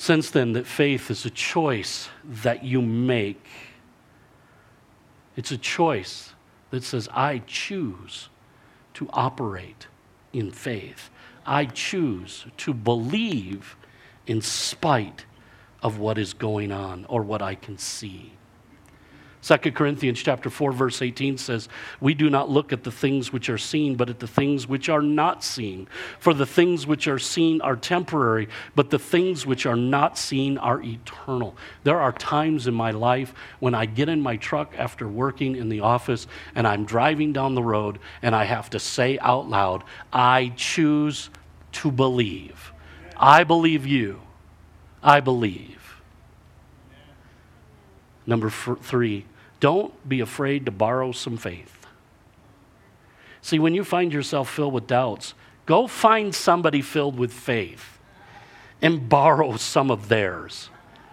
since 0.04 0.32
then 0.32 0.52
that 0.52 0.68
faith 0.68 1.10
is 1.10 1.24
a 1.24 1.30
choice 1.30 2.10
that 2.26 2.62
you 2.62 2.82
make. 2.82 3.46
It's 5.38 5.50
a 5.50 5.58
choice 5.58 6.34
that 6.72 6.84
says, 6.84 7.08
I 7.14 7.42
choose 7.48 8.28
to 8.96 9.10
operate 9.14 9.88
in 10.34 10.52
faith. 10.52 11.10
I 11.46 11.64
choose 11.64 12.46
to 12.58 12.74
believe 12.74 13.78
in 14.28 14.42
spite 14.42 15.24
of 15.82 16.00
what 16.00 16.18
is 16.18 16.34
going 16.34 16.74
on 16.74 17.06
or 17.08 17.22
what 17.22 17.42
I 17.42 17.56
can 17.56 17.78
see. 17.78 18.34
2 19.44 19.74
Corinthians 19.74 20.24
chapter 20.24 20.50
4 20.50 20.72
verse 20.72 21.02
18 21.02 21.38
says, 21.38 21.68
"We 22.00 22.14
do 22.14 22.30
not 22.30 22.50
look 22.50 22.72
at 22.72 22.84
the 22.84 22.92
things 22.92 23.34
which 23.34 23.50
are 23.50 23.58
seen, 23.58 23.96
but 23.96 24.10
at 24.10 24.20
the 24.20 24.28
things 24.28 24.70
which 24.70 24.88
are 24.88 25.02
not 25.02 25.44
seen. 25.44 25.86
For 26.18 26.34
the 26.34 26.46
things 26.46 26.88
which 26.88 27.10
are 27.10 27.20
seen 27.20 27.60
are 27.60 27.76
temporary, 27.76 28.48
but 28.74 28.90
the 28.90 28.98
things 28.98 29.46
which 29.46 29.66
are 29.66 29.76
not 29.76 30.18
seen 30.18 30.58
are 30.58 30.82
eternal." 30.82 31.58
There 31.84 32.00
are 32.00 32.14
times 32.14 32.68
in 32.68 32.74
my 32.74 32.92
life 32.92 33.34
when 33.60 33.76
I 33.76 33.86
get 33.86 34.08
in 34.08 34.22
my 34.22 34.38
truck 34.38 34.74
after 34.78 35.10
working 35.10 35.58
in 35.58 35.68
the 35.68 35.82
office 35.82 36.26
and 36.56 36.66
I'm 36.66 36.86
driving 36.86 37.34
down 37.34 37.54
the 37.54 37.64
road 37.64 38.00
and 38.22 38.34
I 38.34 38.46
have 38.46 38.70
to 38.70 38.80
say 38.80 39.20
out 39.20 39.50
loud, 39.50 39.84
"I 40.14 40.54
choose 40.56 41.30
to 41.74 41.92
believe. 41.92 42.72
I 43.18 43.44
believe 43.44 43.86
you. 43.86 44.22
I 45.04 45.20
believe." 45.20 46.02
Number 48.26 48.50
three, 48.50 49.26
don't 49.64 50.10
be 50.10 50.20
afraid 50.20 50.66
to 50.66 50.72
borrow 50.72 51.14
some 51.14 51.38
faith. 51.38 51.88
See, 53.42 53.60
when 53.60 53.74
you 53.74 53.86
find 53.86 54.12
yourself 54.12 54.50
filled 54.50 54.74
with 54.74 54.88
doubts, 54.88 55.36
go 55.66 55.88
find 55.88 56.36
somebody 56.36 56.82
filled 56.82 57.18
with 57.18 57.32
faith 57.32 57.98
and 58.82 59.08
borrow 59.08 59.56
some 59.56 59.90
of 59.90 60.10
theirs. 60.10 60.70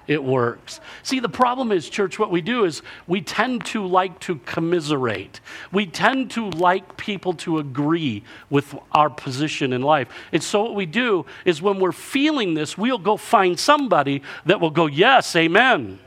It 0.08 0.24
works. 0.24 0.80
See, 1.04 1.20
the 1.20 1.28
problem 1.28 1.70
is, 1.70 1.88
church, 1.88 2.18
what 2.18 2.32
we 2.32 2.40
do 2.40 2.64
is 2.64 2.82
we 3.06 3.20
tend 3.22 3.66
to 3.66 3.86
like 3.86 4.18
to 4.22 4.38
commiserate. 4.38 5.40
We 5.70 5.86
tend 5.86 6.32
to 6.32 6.50
like 6.50 6.96
people 6.96 7.34
to 7.34 7.60
agree 7.60 8.24
with 8.50 8.74
our 8.90 9.10
position 9.10 9.72
in 9.72 9.82
life. 9.82 10.08
And 10.32 10.42
so, 10.42 10.64
what 10.64 10.74
we 10.74 10.86
do 10.86 11.24
is 11.44 11.62
when 11.62 11.78
we're 11.78 11.92
feeling 11.92 12.54
this, 12.54 12.76
we'll 12.76 12.98
go 12.98 13.16
find 13.16 13.56
somebody 13.60 14.22
that 14.46 14.60
will 14.60 14.70
go, 14.70 14.86
Yes, 14.86 15.36
amen. 15.36 16.00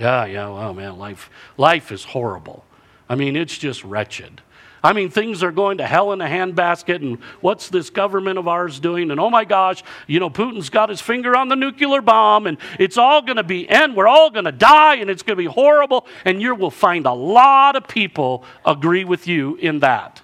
Yeah, 0.00 0.24
yeah, 0.24 0.48
well, 0.48 0.72
man, 0.72 0.98
life, 0.98 1.28
life 1.58 1.92
is 1.92 2.04
horrible. 2.04 2.64
I 3.06 3.16
mean, 3.16 3.36
it's 3.36 3.58
just 3.58 3.84
wretched. 3.84 4.40
I 4.82 4.94
mean, 4.94 5.10
things 5.10 5.42
are 5.42 5.52
going 5.52 5.76
to 5.76 5.86
hell 5.86 6.12
in 6.12 6.22
a 6.22 6.26
handbasket, 6.26 7.02
and 7.02 7.18
what's 7.42 7.68
this 7.68 7.90
government 7.90 8.38
of 8.38 8.48
ours 8.48 8.80
doing? 8.80 9.10
And 9.10 9.20
oh 9.20 9.28
my 9.28 9.44
gosh, 9.44 9.82
you 10.06 10.18
know, 10.18 10.30
Putin's 10.30 10.70
got 10.70 10.88
his 10.88 11.02
finger 11.02 11.36
on 11.36 11.48
the 11.48 11.54
nuclear 11.54 12.00
bomb, 12.00 12.46
and 12.46 12.56
it's 12.78 12.96
all 12.96 13.20
going 13.20 13.36
to 13.36 13.42
be, 13.42 13.68
end. 13.68 13.94
we're 13.94 14.08
all 14.08 14.30
going 14.30 14.46
to 14.46 14.52
die, 14.52 14.96
and 14.96 15.10
it's 15.10 15.22
going 15.22 15.36
to 15.36 15.42
be 15.42 15.52
horrible. 15.52 16.06
And 16.24 16.40
you 16.40 16.54
will 16.54 16.70
find 16.70 17.04
a 17.04 17.12
lot 17.12 17.76
of 17.76 17.86
people 17.86 18.42
agree 18.64 19.04
with 19.04 19.28
you 19.28 19.56
in 19.56 19.80
that. 19.80 20.22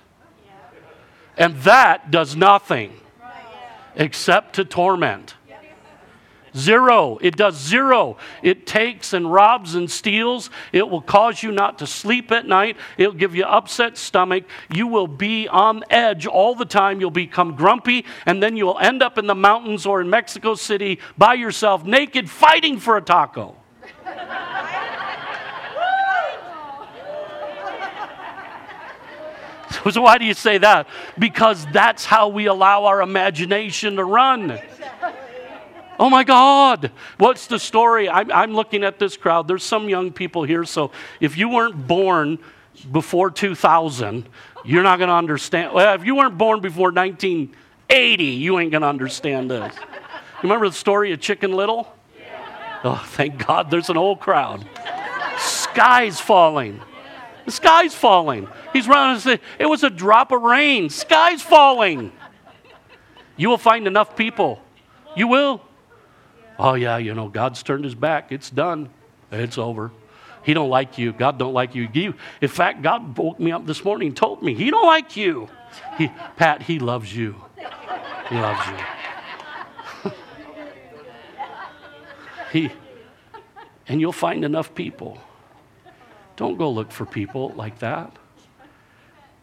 And 1.36 1.54
that 1.64 2.10
does 2.10 2.34
nothing 2.34 2.98
except 3.94 4.54
to 4.54 4.64
torment. 4.64 5.34
Zero. 6.56 7.18
It 7.20 7.36
does 7.36 7.56
zero. 7.56 8.16
It 8.42 8.66
takes 8.66 9.12
and 9.12 9.30
robs 9.30 9.74
and 9.74 9.90
steals. 9.90 10.48
It 10.72 10.88
will 10.88 11.02
cause 11.02 11.42
you 11.42 11.52
not 11.52 11.78
to 11.80 11.86
sleep 11.86 12.32
at 12.32 12.46
night. 12.46 12.78
It'll 12.96 13.12
give 13.12 13.34
you 13.34 13.44
upset 13.44 13.98
stomach. 13.98 14.44
You 14.72 14.86
will 14.86 15.06
be 15.06 15.48
on 15.48 15.84
edge 15.90 16.26
all 16.26 16.54
the 16.54 16.64
time. 16.64 17.00
You'll 17.00 17.10
become 17.10 17.56
grumpy, 17.56 18.06
and 18.24 18.42
then 18.42 18.56
you'll 18.56 18.78
end 18.78 19.02
up 19.02 19.18
in 19.18 19.26
the 19.26 19.34
mountains 19.34 19.84
or 19.84 20.00
in 20.00 20.08
Mexico 20.08 20.54
City 20.54 20.98
by 21.18 21.34
yourself, 21.34 21.84
naked, 21.84 22.30
fighting 22.30 22.78
for 22.78 22.96
a 22.96 23.02
taco. 23.02 23.54
so, 29.90 30.00
why 30.00 30.16
do 30.16 30.24
you 30.24 30.34
say 30.34 30.56
that? 30.58 30.86
Because 31.18 31.66
that's 31.72 32.06
how 32.06 32.28
we 32.28 32.46
allow 32.46 32.86
our 32.86 33.02
imagination 33.02 33.96
to 33.96 34.04
run. 34.04 34.58
Oh 35.98 36.10
my 36.10 36.24
God, 36.24 36.90
what's 37.18 37.46
the 37.46 37.58
story? 37.58 38.08
I'm, 38.08 38.30
I'm, 38.30 38.52
looking 38.52 38.84
at 38.84 38.98
this 38.98 39.16
crowd. 39.16 39.48
There's 39.48 39.62
some 39.62 39.88
young 39.88 40.12
people 40.12 40.44
here, 40.44 40.64
so 40.64 40.90
if 41.20 41.38
you 41.38 41.48
weren't 41.48 41.86
born 41.86 42.38
before 42.92 43.30
2000, 43.30 44.28
you're 44.64 44.82
not 44.82 44.98
going 44.98 45.08
to 45.08 45.14
understand. 45.14 45.72
Well, 45.72 45.94
if 45.94 46.04
you 46.04 46.14
weren't 46.14 46.36
born 46.36 46.60
before 46.60 46.90
1980, 46.90 48.24
you 48.24 48.58
ain't 48.58 48.70
going 48.70 48.82
to 48.82 48.88
understand 48.88 49.50
this. 49.50 49.74
You 49.76 50.42
remember 50.42 50.68
the 50.68 50.74
story 50.74 51.12
of 51.12 51.20
Chicken 51.20 51.52
Little? 51.52 51.92
Oh, 52.84 53.02
thank 53.12 53.44
God 53.46 53.70
there's 53.70 53.88
an 53.88 53.96
old 53.96 54.20
crowd. 54.20 54.68
Sky's 55.38 56.20
falling. 56.20 56.80
The 57.46 57.52
sky's 57.52 57.94
falling. 57.94 58.48
He's 58.72 58.86
running 58.86 59.38
It 59.58 59.66
was 59.66 59.82
a 59.82 59.90
drop 59.90 60.30
of 60.32 60.42
rain. 60.42 60.90
Sky's 60.90 61.40
falling. 61.40 62.12
You 63.36 63.48
will 63.48 63.58
find 63.58 63.86
enough 63.86 64.16
people. 64.16 64.60
You 65.16 65.28
will. 65.28 65.62
Oh 66.58 66.74
yeah, 66.74 66.96
you 66.96 67.14
know, 67.14 67.28
God's 67.28 67.62
turned 67.62 67.84
his 67.84 67.94
back. 67.94 68.32
It's 68.32 68.50
done. 68.50 68.88
It's 69.30 69.58
over. 69.58 69.92
He 70.42 70.54
don't 70.54 70.70
like 70.70 70.96
you. 70.96 71.12
God 71.12 71.38
don't 71.38 71.52
like 71.52 71.74
you. 71.74 72.14
In 72.40 72.48
fact, 72.48 72.80
God 72.80 73.18
woke 73.18 73.40
me 73.40 73.50
up 73.50 73.66
this 73.66 73.84
morning 73.84 74.08
and 74.08 74.16
told 74.16 74.42
me 74.42 74.54
he 74.54 74.70
don't 74.70 74.86
like 74.86 75.16
you. 75.16 75.48
He, 75.98 76.08
Pat, 76.36 76.62
he 76.62 76.78
loves 76.78 77.14
you. 77.14 77.34
He 78.28 78.36
loves 78.36 78.66
you. 80.04 80.12
he, 82.52 82.70
and 83.88 84.00
you'll 84.00 84.12
find 84.12 84.44
enough 84.44 84.74
people. 84.74 85.18
Don't 86.36 86.56
go 86.56 86.70
look 86.70 86.92
for 86.92 87.04
people 87.04 87.52
like 87.56 87.80
that. 87.80 88.16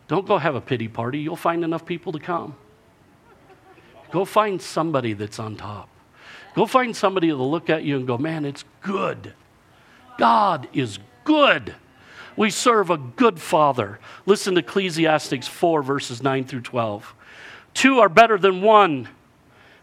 Don't 0.08 0.26
go 0.26 0.38
have 0.38 0.56
a 0.56 0.62
pity 0.62 0.88
party. 0.88 1.20
You'll 1.20 1.36
find 1.36 1.64
enough 1.64 1.86
people 1.86 2.12
to 2.14 2.20
come. 2.20 2.56
Go 4.12 4.26
find 4.26 4.62
somebody 4.62 5.14
that's 5.14 5.40
on 5.40 5.56
top. 5.56 5.90
Go 6.56 6.66
find 6.66 6.96
somebody 6.96 7.30
that'll 7.30 7.50
look 7.50 7.70
at 7.70 7.84
you 7.84 7.98
and 7.98 8.06
go, 8.06 8.18
man, 8.18 8.46
it's 8.46 8.64
good. 8.82 9.34
God 10.18 10.68
is 10.74 11.00
good. 11.24 11.76
We 12.36 12.50
serve 12.50 12.90
a 12.90 12.98
good 12.98 13.40
Father. 13.40 14.00
Listen 14.26 14.56
to 14.56 14.60
Ecclesiastes 14.60 15.48
4, 15.48 15.84
verses 15.84 16.22
9 16.22 16.46
through 16.46 16.62
12. 16.62 17.14
Two 17.74 18.00
are 18.00 18.10
better 18.10 18.38
than 18.38 18.62
one 18.62 19.08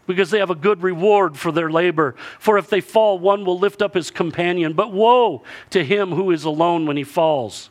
because 0.07 0.31
they 0.31 0.39
have 0.39 0.49
a 0.49 0.55
good 0.55 0.81
reward 0.81 1.37
for 1.37 1.51
their 1.51 1.69
labor. 1.69 2.15
For 2.39 2.57
if 2.57 2.69
they 2.69 2.81
fall, 2.81 3.19
one 3.19 3.45
will 3.45 3.59
lift 3.59 3.81
up 3.81 3.93
his 3.93 4.11
companion. 4.11 4.73
But 4.73 4.91
woe 4.91 5.43
to 5.69 5.83
him 5.83 6.11
who 6.11 6.31
is 6.31 6.43
alone 6.43 6.85
when 6.85 6.97
he 6.97 7.03
falls, 7.03 7.69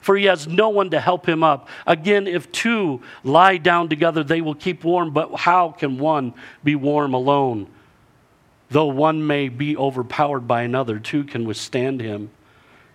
for 0.00 0.16
he 0.16 0.26
has 0.26 0.46
no 0.46 0.68
one 0.68 0.90
to 0.90 1.00
help 1.00 1.28
him 1.28 1.42
up. 1.42 1.68
Again, 1.86 2.26
if 2.26 2.50
two 2.52 3.02
lie 3.24 3.56
down 3.56 3.88
together, 3.88 4.24
they 4.24 4.40
will 4.40 4.54
keep 4.54 4.84
warm. 4.84 5.10
But 5.12 5.34
how 5.36 5.70
can 5.70 5.98
one 5.98 6.34
be 6.64 6.74
warm 6.74 7.14
alone? 7.14 7.66
Though 8.72 8.86
one 8.86 9.26
may 9.26 9.50
be 9.50 9.76
overpowered 9.76 10.48
by 10.48 10.62
another, 10.62 10.98
two 10.98 11.24
can 11.24 11.44
withstand 11.44 12.00
him, 12.00 12.30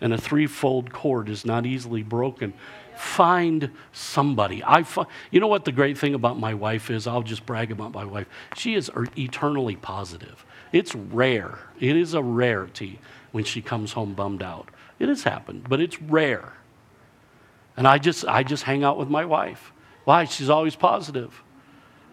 and 0.02 0.12
a 0.12 0.18
threefold 0.18 0.92
cord 0.92 1.30
is 1.30 1.46
not 1.46 1.68
easily 1.68 2.02
broken. 2.02 2.56
Find 2.96 3.70
somebody. 3.92 4.64
I 4.64 4.84
you 5.30 5.40
know 5.40 5.46
what 5.46 5.66
the 5.66 5.72
great 5.72 5.96
thing 5.96 6.16
about 6.16 6.40
my 6.40 6.56
wife 6.56 6.90
is? 6.90 7.06
I'll 7.06 7.22
just 7.22 7.46
brag 7.46 7.72
about 7.72 7.94
my 7.94 8.06
wife. 8.06 8.26
She 8.56 8.74
is 8.74 8.90
er, 8.96 9.06
eternally 9.16 9.76
positive. 9.76 10.44
It's 10.72 10.96
rare. 10.96 11.60
It 11.80 11.96
is 11.96 12.16
a 12.16 12.24
rarity 12.24 13.00
when 13.32 13.44
she 13.44 13.62
comes 13.62 13.92
home 13.92 14.16
bummed 14.16 14.42
out. 14.42 14.70
It 14.98 15.10
has 15.10 15.22
happened, 15.22 15.70
but 15.70 15.80
it's 15.80 16.02
rare. 16.02 16.54
And 17.76 17.88
I 17.88 18.00
just 18.00 18.26
I 18.26 18.42
just 18.42 18.64
hang 18.64 18.84
out 18.84 18.98
with 18.98 19.10
my 19.10 19.26
wife. 19.26 19.72
Why? 20.06 20.26
She's 20.26 20.50
always 20.50 20.76
positive. 20.76 21.44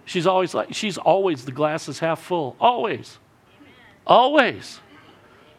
She's 0.05 0.27
always 0.27 0.53
like 0.53 0.75
she's 0.75 0.99
always 0.99 1.47
the 1.47 1.53
glass 1.53 1.89
is 1.89 2.01
half 2.01 2.21
full. 2.21 2.57
Always. 2.61 3.19
Always. 4.07 4.81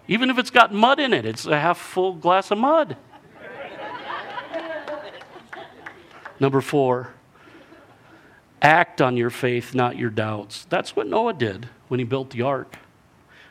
Even 0.08 0.30
if 0.30 0.38
it's 0.38 0.52
got 0.52 0.74
mud 0.74 1.00
in 1.00 1.14
it, 1.14 1.26
it's 1.26 1.46
a 1.46 1.60
half 1.60 1.78
full 1.78 2.14
glass 2.14 2.52
of 2.52 2.58
mud. 2.58 2.96
Number 6.40 6.62
four, 6.62 7.14
act 8.62 9.02
on 9.02 9.16
your 9.18 9.30
faith, 9.30 9.74
not 9.74 9.98
your 9.98 10.10
doubts. 10.10 10.66
That's 10.66 10.96
what 10.96 11.08
Noah 11.08 11.34
did 11.34 11.70
when 11.88 12.00
he 12.00 12.04
built 12.04 12.32
the 12.32 12.42
ark. 12.42 12.78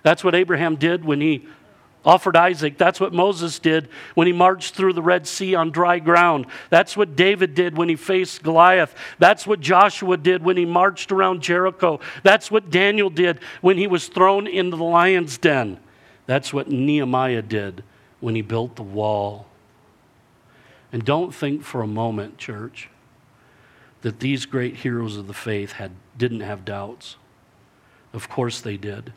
That's 0.02 0.22
what 0.22 0.34
Abraham 0.34 0.76
did 0.76 1.04
when 1.04 1.20
he 1.20 1.48
offered 2.04 2.36
Isaac. 2.36 2.78
That's 2.78 3.00
what 3.00 3.12
Moses 3.12 3.58
did 3.58 3.88
when 4.14 4.26
he 4.26 4.32
marched 4.32 4.74
through 4.74 4.92
the 4.92 5.02
Red 5.02 5.26
Sea 5.26 5.54
on 5.54 5.70
dry 5.70 5.98
ground. 5.98 6.46
That's 6.70 6.96
what 6.96 7.16
David 7.16 7.54
did 7.54 7.76
when 7.76 7.88
he 7.88 7.96
faced 7.96 8.42
Goliath. 8.42 8.94
That's 9.18 9.46
what 9.46 9.60
Joshua 9.60 10.16
did 10.16 10.42
when 10.42 10.56
he 10.56 10.64
marched 10.64 11.12
around 11.12 11.42
Jericho. 11.42 12.00
That's 12.22 12.50
what 12.50 12.70
Daniel 12.70 13.10
did 13.10 13.40
when 13.60 13.78
he 13.78 13.86
was 13.86 14.08
thrown 14.08 14.46
into 14.46 14.76
the 14.76 14.84
lion's 14.84 15.38
den. 15.38 15.80
That's 16.26 16.52
what 16.52 16.70
Nehemiah 16.70 17.42
did 17.42 17.84
when 18.20 18.34
he 18.34 18.42
built 18.42 18.76
the 18.76 18.82
wall. 18.82 19.46
And 20.92 21.04
don't 21.04 21.34
think 21.34 21.62
for 21.62 21.82
a 21.82 21.86
moment, 21.86 22.38
church, 22.38 22.88
that 24.02 24.20
these 24.20 24.46
great 24.46 24.76
heroes 24.76 25.16
of 25.16 25.26
the 25.26 25.34
faith 25.34 25.72
had, 25.72 25.92
didn't 26.16 26.40
have 26.40 26.64
doubts. 26.64 27.16
Of 28.12 28.28
course 28.28 28.60
they 28.60 28.76
did. 28.76 29.12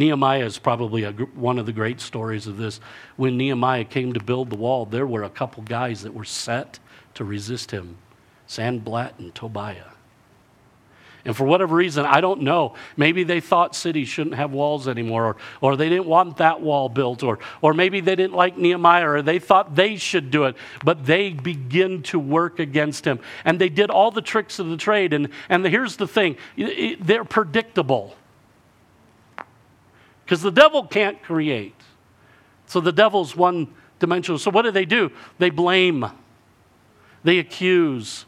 Nehemiah 0.00 0.46
is 0.46 0.58
probably 0.58 1.04
a, 1.04 1.12
one 1.12 1.58
of 1.58 1.66
the 1.66 1.74
great 1.74 2.00
stories 2.00 2.46
of 2.46 2.56
this. 2.56 2.80
When 3.16 3.36
Nehemiah 3.36 3.84
came 3.84 4.14
to 4.14 4.20
build 4.20 4.48
the 4.48 4.56
wall, 4.56 4.86
there 4.86 5.06
were 5.06 5.24
a 5.24 5.28
couple 5.28 5.62
guys 5.62 6.04
that 6.04 6.14
were 6.14 6.24
set 6.24 6.78
to 7.14 7.24
resist 7.24 7.70
him 7.70 7.98
Sanballat 8.46 9.18
and 9.18 9.34
Tobiah. 9.34 9.90
And 11.26 11.36
for 11.36 11.44
whatever 11.44 11.76
reason, 11.76 12.06
I 12.06 12.22
don't 12.22 12.40
know. 12.40 12.76
Maybe 12.96 13.24
they 13.24 13.40
thought 13.40 13.76
cities 13.76 14.08
shouldn't 14.08 14.36
have 14.36 14.52
walls 14.52 14.88
anymore, 14.88 15.26
or, 15.26 15.36
or 15.60 15.76
they 15.76 15.90
didn't 15.90 16.06
want 16.06 16.38
that 16.38 16.62
wall 16.62 16.88
built, 16.88 17.22
or, 17.22 17.38
or 17.60 17.74
maybe 17.74 18.00
they 18.00 18.16
didn't 18.16 18.32
like 18.32 18.56
Nehemiah, 18.56 19.06
or 19.06 19.20
they 19.20 19.38
thought 19.38 19.74
they 19.74 19.96
should 19.96 20.30
do 20.30 20.44
it. 20.44 20.56
But 20.82 21.04
they 21.04 21.34
begin 21.34 22.02
to 22.04 22.18
work 22.18 22.58
against 22.58 23.04
him. 23.04 23.20
And 23.44 23.60
they 23.60 23.68
did 23.68 23.90
all 23.90 24.10
the 24.10 24.22
tricks 24.22 24.58
of 24.58 24.70
the 24.70 24.78
trade. 24.78 25.12
And, 25.12 25.28
and 25.50 25.62
the, 25.62 25.68
here's 25.68 25.96
the 25.96 26.08
thing 26.08 26.38
they're 26.56 27.26
predictable. 27.26 28.16
Because 30.30 30.42
the 30.42 30.52
devil 30.52 30.84
can't 30.84 31.20
create. 31.24 31.74
So 32.66 32.80
the 32.80 32.92
devil's 32.92 33.34
one 33.34 33.66
dimensional. 33.98 34.38
So 34.38 34.52
what 34.52 34.62
do 34.62 34.70
they 34.70 34.84
do? 34.84 35.10
They 35.38 35.50
blame, 35.50 36.06
they 37.24 37.40
accuse. 37.40 38.26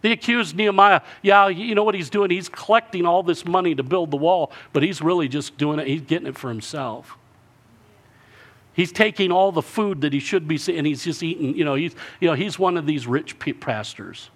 They 0.00 0.12
accuse 0.12 0.54
Nehemiah, 0.54 1.02
yeah, 1.20 1.48
you 1.48 1.74
know 1.74 1.84
what 1.84 1.94
he's 1.94 2.08
doing? 2.08 2.30
He's 2.30 2.48
collecting 2.48 3.04
all 3.04 3.22
this 3.22 3.44
money 3.44 3.74
to 3.74 3.82
build 3.82 4.12
the 4.12 4.16
wall, 4.16 4.50
but 4.72 4.82
he's 4.82 5.02
really 5.02 5.28
just 5.28 5.58
doing 5.58 5.78
it, 5.78 5.86
he's 5.86 6.00
getting 6.00 6.26
it 6.26 6.38
for 6.38 6.48
himself. 6.48 7.18
He's 8.72 8.90
taking 8.90 9.30
all 9.30 9.52
the 9.52 9.60
food 9.60 10.00
that 10.00 10.14
he 10.14 10.20
should 10.20 10.48
be 10.48 10.58
and 10.74 10.86
he's 10.86 11.04
just 11.04 11.22
eating, 11.22 11.54
you 11.54 11.66
know, 11.66 11.74
he's, 11.74 11.94
you 12.18 12.28
know, 12.28 12.34
he's 12.34 12.58
one 12.58 12.78
of 12.78 12.86
these 12.86 13.06
rich 13.06 13.38
pastors. 13.60 14.30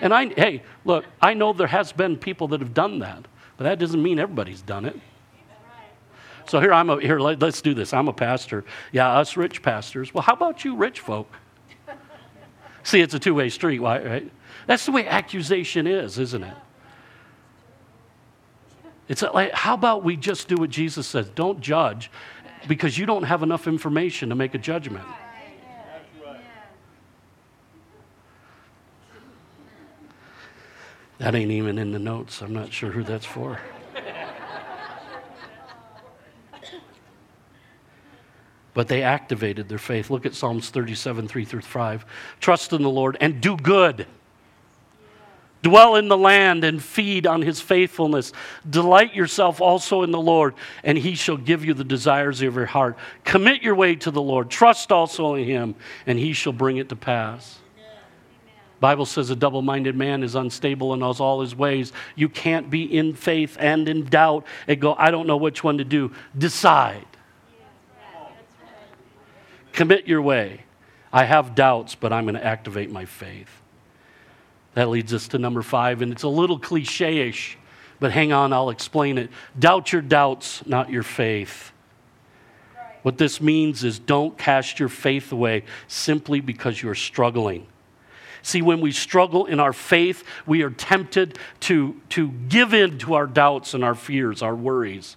And 0.00 0.14
I, 0.14 0.28
hey, 0.28 0.62
look, 0.86 1.04
I 1.20 1.34
know 1.34 1.52
there 1.52 1.66
has 1.66 1.92
been 1.92 2.16
people 2.16 2.48
that 2.48 2.60
have 2.60 2.72
done 2.72 3.00
that, 3.00 3.28
but 3.58 3.64
that 3.64 3.78
doesn't 3.78 4.02
mean 4.02 4.18
everybody's 4.18 4.62
done 4.62 4.86
it. 4.86 4.98
So 6.48 6.60
here 6.60 6.72
I'm 6.72 6.88
a, 6.88 6.98
here, 7.00 7.18
let, 7.18 7.42
us 7.42 7.60
do 7.60 7.74
this. 7.74 7.92
I'm 7.92 8.08
a 8.08 8.12
pastor. 8.12 8.64
Yeah, 8.90 9.18
us 9.18 9.36
rich 9.36 9.62
pastors. 9.62 10.14
Well, 10.14 10.22
how 10.22 10.32
about 10.32 10.64
you 10.64 10.76
rich 10.76 11.00
folk? 11.00 11.30
See, 12.82 13.00
it's 13.00 13.12
a 13.12 13.18
two 13.18 13.34
way 13.34 13.50
street, 13.50 13.80
right? 13.80 14.30
That's 14.66 14.86
the 14.86 14.92
way 14.92 15.06
accusation 15.06 15.86
is, 15.86 16.18
isn't 16.18 16.42
it? 16.42 16.56
It's 19.08 19.22
like, 19.22 19.52
how 19.52 19.74
about 19.74 20.04
we 20.04 20.16
just 20.16 20.48
do 20.48 20.56
what 20.56 20.70
Jesus 20.70 21.06
says? 21.06 21.28
Don't 21.30 21.60
judge 21.60 22.10
because 22.66 22.98
you 22.98 23.06
don't 23.06 23.22
have 23.22 23.42
enough 23.42 23.66
information 23.66 24.30
to 24.30 24.34
make 24.34 24.54
a 24.54 24.58
judgment. 24.58 25.06
That 31.18 31.34
ain't 31.34 31.50
even 31.50 31.78
in 31.78 31.92
the 31.92 31.98
notes. 31.98 32.42
I'm 32.42 32.54
not 32.54 32.72
sure 32.72 32.90
who 32.90 33.02
that's 33.02 33.26
for. 33.26 33.58
But 38.78 38.86
they 38.86 39.02
activated 39.02 39.68
their 39.68 39.76
faith. 39.76 40.08
Look 40.08 40.24
at 40.24 40.36
Psalms 40.36 40.70
37, 40.70 41.26
3 41.26 41.44
through 41.44 41.62
5. 41.62 42.06
Trust 42.38 42.72
in 42.72 42.80
the 42.80 42.88
Lord 42.88 43.16
and 43.20 43.40
do 43.40 43.56
good. 43.56 44.06
Dwell 45.64 45.96
in 45.96 46.06
the 46.06 46.16
land 46.16 46.62
and 46.62 46.80
feed 46.80 47.26
on 47.26 47.42
his 47.42 47.60
faithfulness. 47.60 48.32
Delight 48.70 49.14
yourself 49.14 49.60
also 49.60 50.04
in 50.04 50.12
the 50.12 50.20
Lord, 50.20 50.54
and 50.84 50.96
he 50.96 51.16
shall 51.16 51.36
give 51.36 51.64
you 51.64 51.74
the 51.74 51.82
desires 51.82 52.40
of 52.40 52.54
your 52.54 52.66
heart. 52.66 52.96
Commit 53.24 53.64
your 53.64 53.74
way 53.74 53.96
to 53.96 54.12
the 54.12 54.22
Lord. 54.22 54.48
Trust 54.48 54.92
also 54.92 55.34
in 55.34 55.44
him, 55.44 55.74
and 56.06 56.16
he 56.16 56.32
shall 56.32 56.52
bring 56.52 56.76
it 56.76 56.88
to 56.90 56.94
pass. 56.94 57.58
Bible 58.78 59.06
says 59.06 59.28
a 59.30 59.34
double-minded 59.34 59.96
man 59.96 60.22
is 60.22 60.36
unstable 60.36 60.94
in 60.94 61.02
all 61.02 61.40
his 61.40 61.56
ways. 61.56 61.92
You 62.14 62.28
can't 62.28 62.70
be 62.70 62.84
in 62.96 63.12
faith 63.12 63.56
and 63.58 63.88
in 63.88 64.04
doubt 64.04 64.46
and 64.68 64.80
go, 64.80 64.94
I 64.94 65.10
don't 65.10 65.26
know 65.26 65.36
which 65.36 65.64
one 65.64 65.78
to 65.78 65.84
do. 65.84 66.12
Decide. 66.38 67.04
Commit 69.78 70.08
your 70.08 70.20
way. 70.20 70.64
I 71.12 71.22
have 71.24 71.54
doubts, 71.54 71.94
but 71.94 72.12
I'm 72.12 72.24
going 72.24 72.34
to 72.34 72.44
activate 72.44 72.90
my 72.90 73.04
faith. 73.04 73.62
That 74.74 74.88
leads 74.88 75.14
us 75.14 75.28
to 75.28 75.38
number 75.38 75.62
five, 75.62 76.02
and 76.02 76.10
it's 76.10 76.24
a 76.24 76.28
little 76.28 76.58
cliche 76.58 77.28
ish, 77.28 77.56
but 78.00 78.10
hang 78.10 78.32
on, 78.32 78.52
I'll 78.52 78.70
explain 78.70 79.18
it. 79.18 79.30
Doubt 79.56 79.92
your 79.92 80.02
doubts, 80.02 80.66
not 80.66 80.90
your 80.90 81.04
faith. 81.04 81.70
What 83.02 83.18
this 83.18 83.40
means 83.40 83.84
is 83.84 84.00
don't 84.00 84.36
cast 84.36 84.80
your 84.80 84.88
faith 84.88 85.30
away 85.30 85.62
simply 85.86 86.40
because 86.40 86.82
you're 86.82 86.96
struggling. 86.96 87.64
See, 88.42 88.62
when 88.62 88.80
we 88.80 88.90
struggle 88.90 89.46
in 89.46 89.60
our 89.60 89.72
faith, 89.72 90.24
we 90.44 90.62
are 90.62 90.70
tempted 90.70 91.38
to, 91.60 92.00
to 92.08 92.32
give 92.48 92.74
in 92.74 92.98
to 92.98 93.14
our 93.14 93.28
doubts 93.28 93.74
and 93.74 93.84
our 93.84 93.94
fears, 93.94 94.42
our 94.42 94.56
worries. 94.56 95.16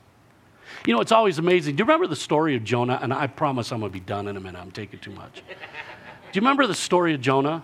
You 0.85 0.95
know, 0.95 1.01
it's 1.01 1.11
always 1.11 1.37
amazing. 1.37 1.75
Do 1.75 1.81
you 1.81 1.85
remember 1.85 2.07
the 2.07 2.15
story 2.15 2.55
of 2.55 2.63
Jonah? 2.63 2.99
And 3.01 3.13
I 3.13 3.27
promise 3.27 3.71
I'm 3.71 3.79
going 3.79 3.91
to 3.91 3.93
be 3.93 3.99
done 3.99 4.27
in 4.27 4.37
a 4.37 4.39
minute. 4.39 4.59
I'm 4.59 4.71
taking 4.71 4.99
too 4.99 5.11
much. 5.11 5.35
Do 5.35 6.37
you 6.39 6.41
remember 6.41 6.65
the 6.65 6.75
story 6.75 7.13
of 7.13 7.21
Jonah? 7.21 7.63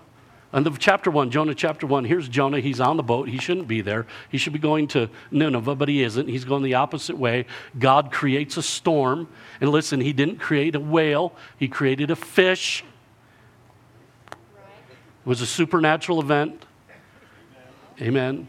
And 0.54 0.66
the 0.66 0.72
chapter 0.72 1.12
one, 1.12 1.30
Jonah 1.30 1.54
chapter 1.54 1.86
one, 1.86 2.06
here's 2.06 2.30
Jonah. 2.30 2.60
He's 2.60 2.80
on 2.80 2.96
the 2.96 3.04
boat. 3.04 3.28
He 3.28 3.38
shouldn't 3.38 3.68
be 3.68 3.82
there. 3.82 4.08
He 4.30 4.38
should 4.38 4.54
be 4.54 4.60
going 4.60 4.88
to 4.90 5.10
Nineveh, 5.30 5.76
but 5.76 5.90
he 5.90 6.04
isn't. 6.04 6.30
He's 6.30 6.46
going 6.46 6.64
the 6.64 6.76
opposite 6.76 7.18
way. 7.18 7.46
God 7.78 8.12
creates 8.12 8.56
a 8.56 8.64
storm. 8.64 9.28
And 9.60 9.70
listen, 9.72 10.00
he 10.00 10.14
didn't 10.14 10.38
create 10.38 10.76
a 10.76 10.80
whale, 10.80 11.34
he 11.58 11.68
created 11.68 12.12
a 12.12 12.16
fish. 12.16 12.84
It 14.32 14.38
was 15.26 15.42
a 15.42 15.46
supernatural 15.46 16.22
event. 16.22 16.66
Amen. 18.02 18.48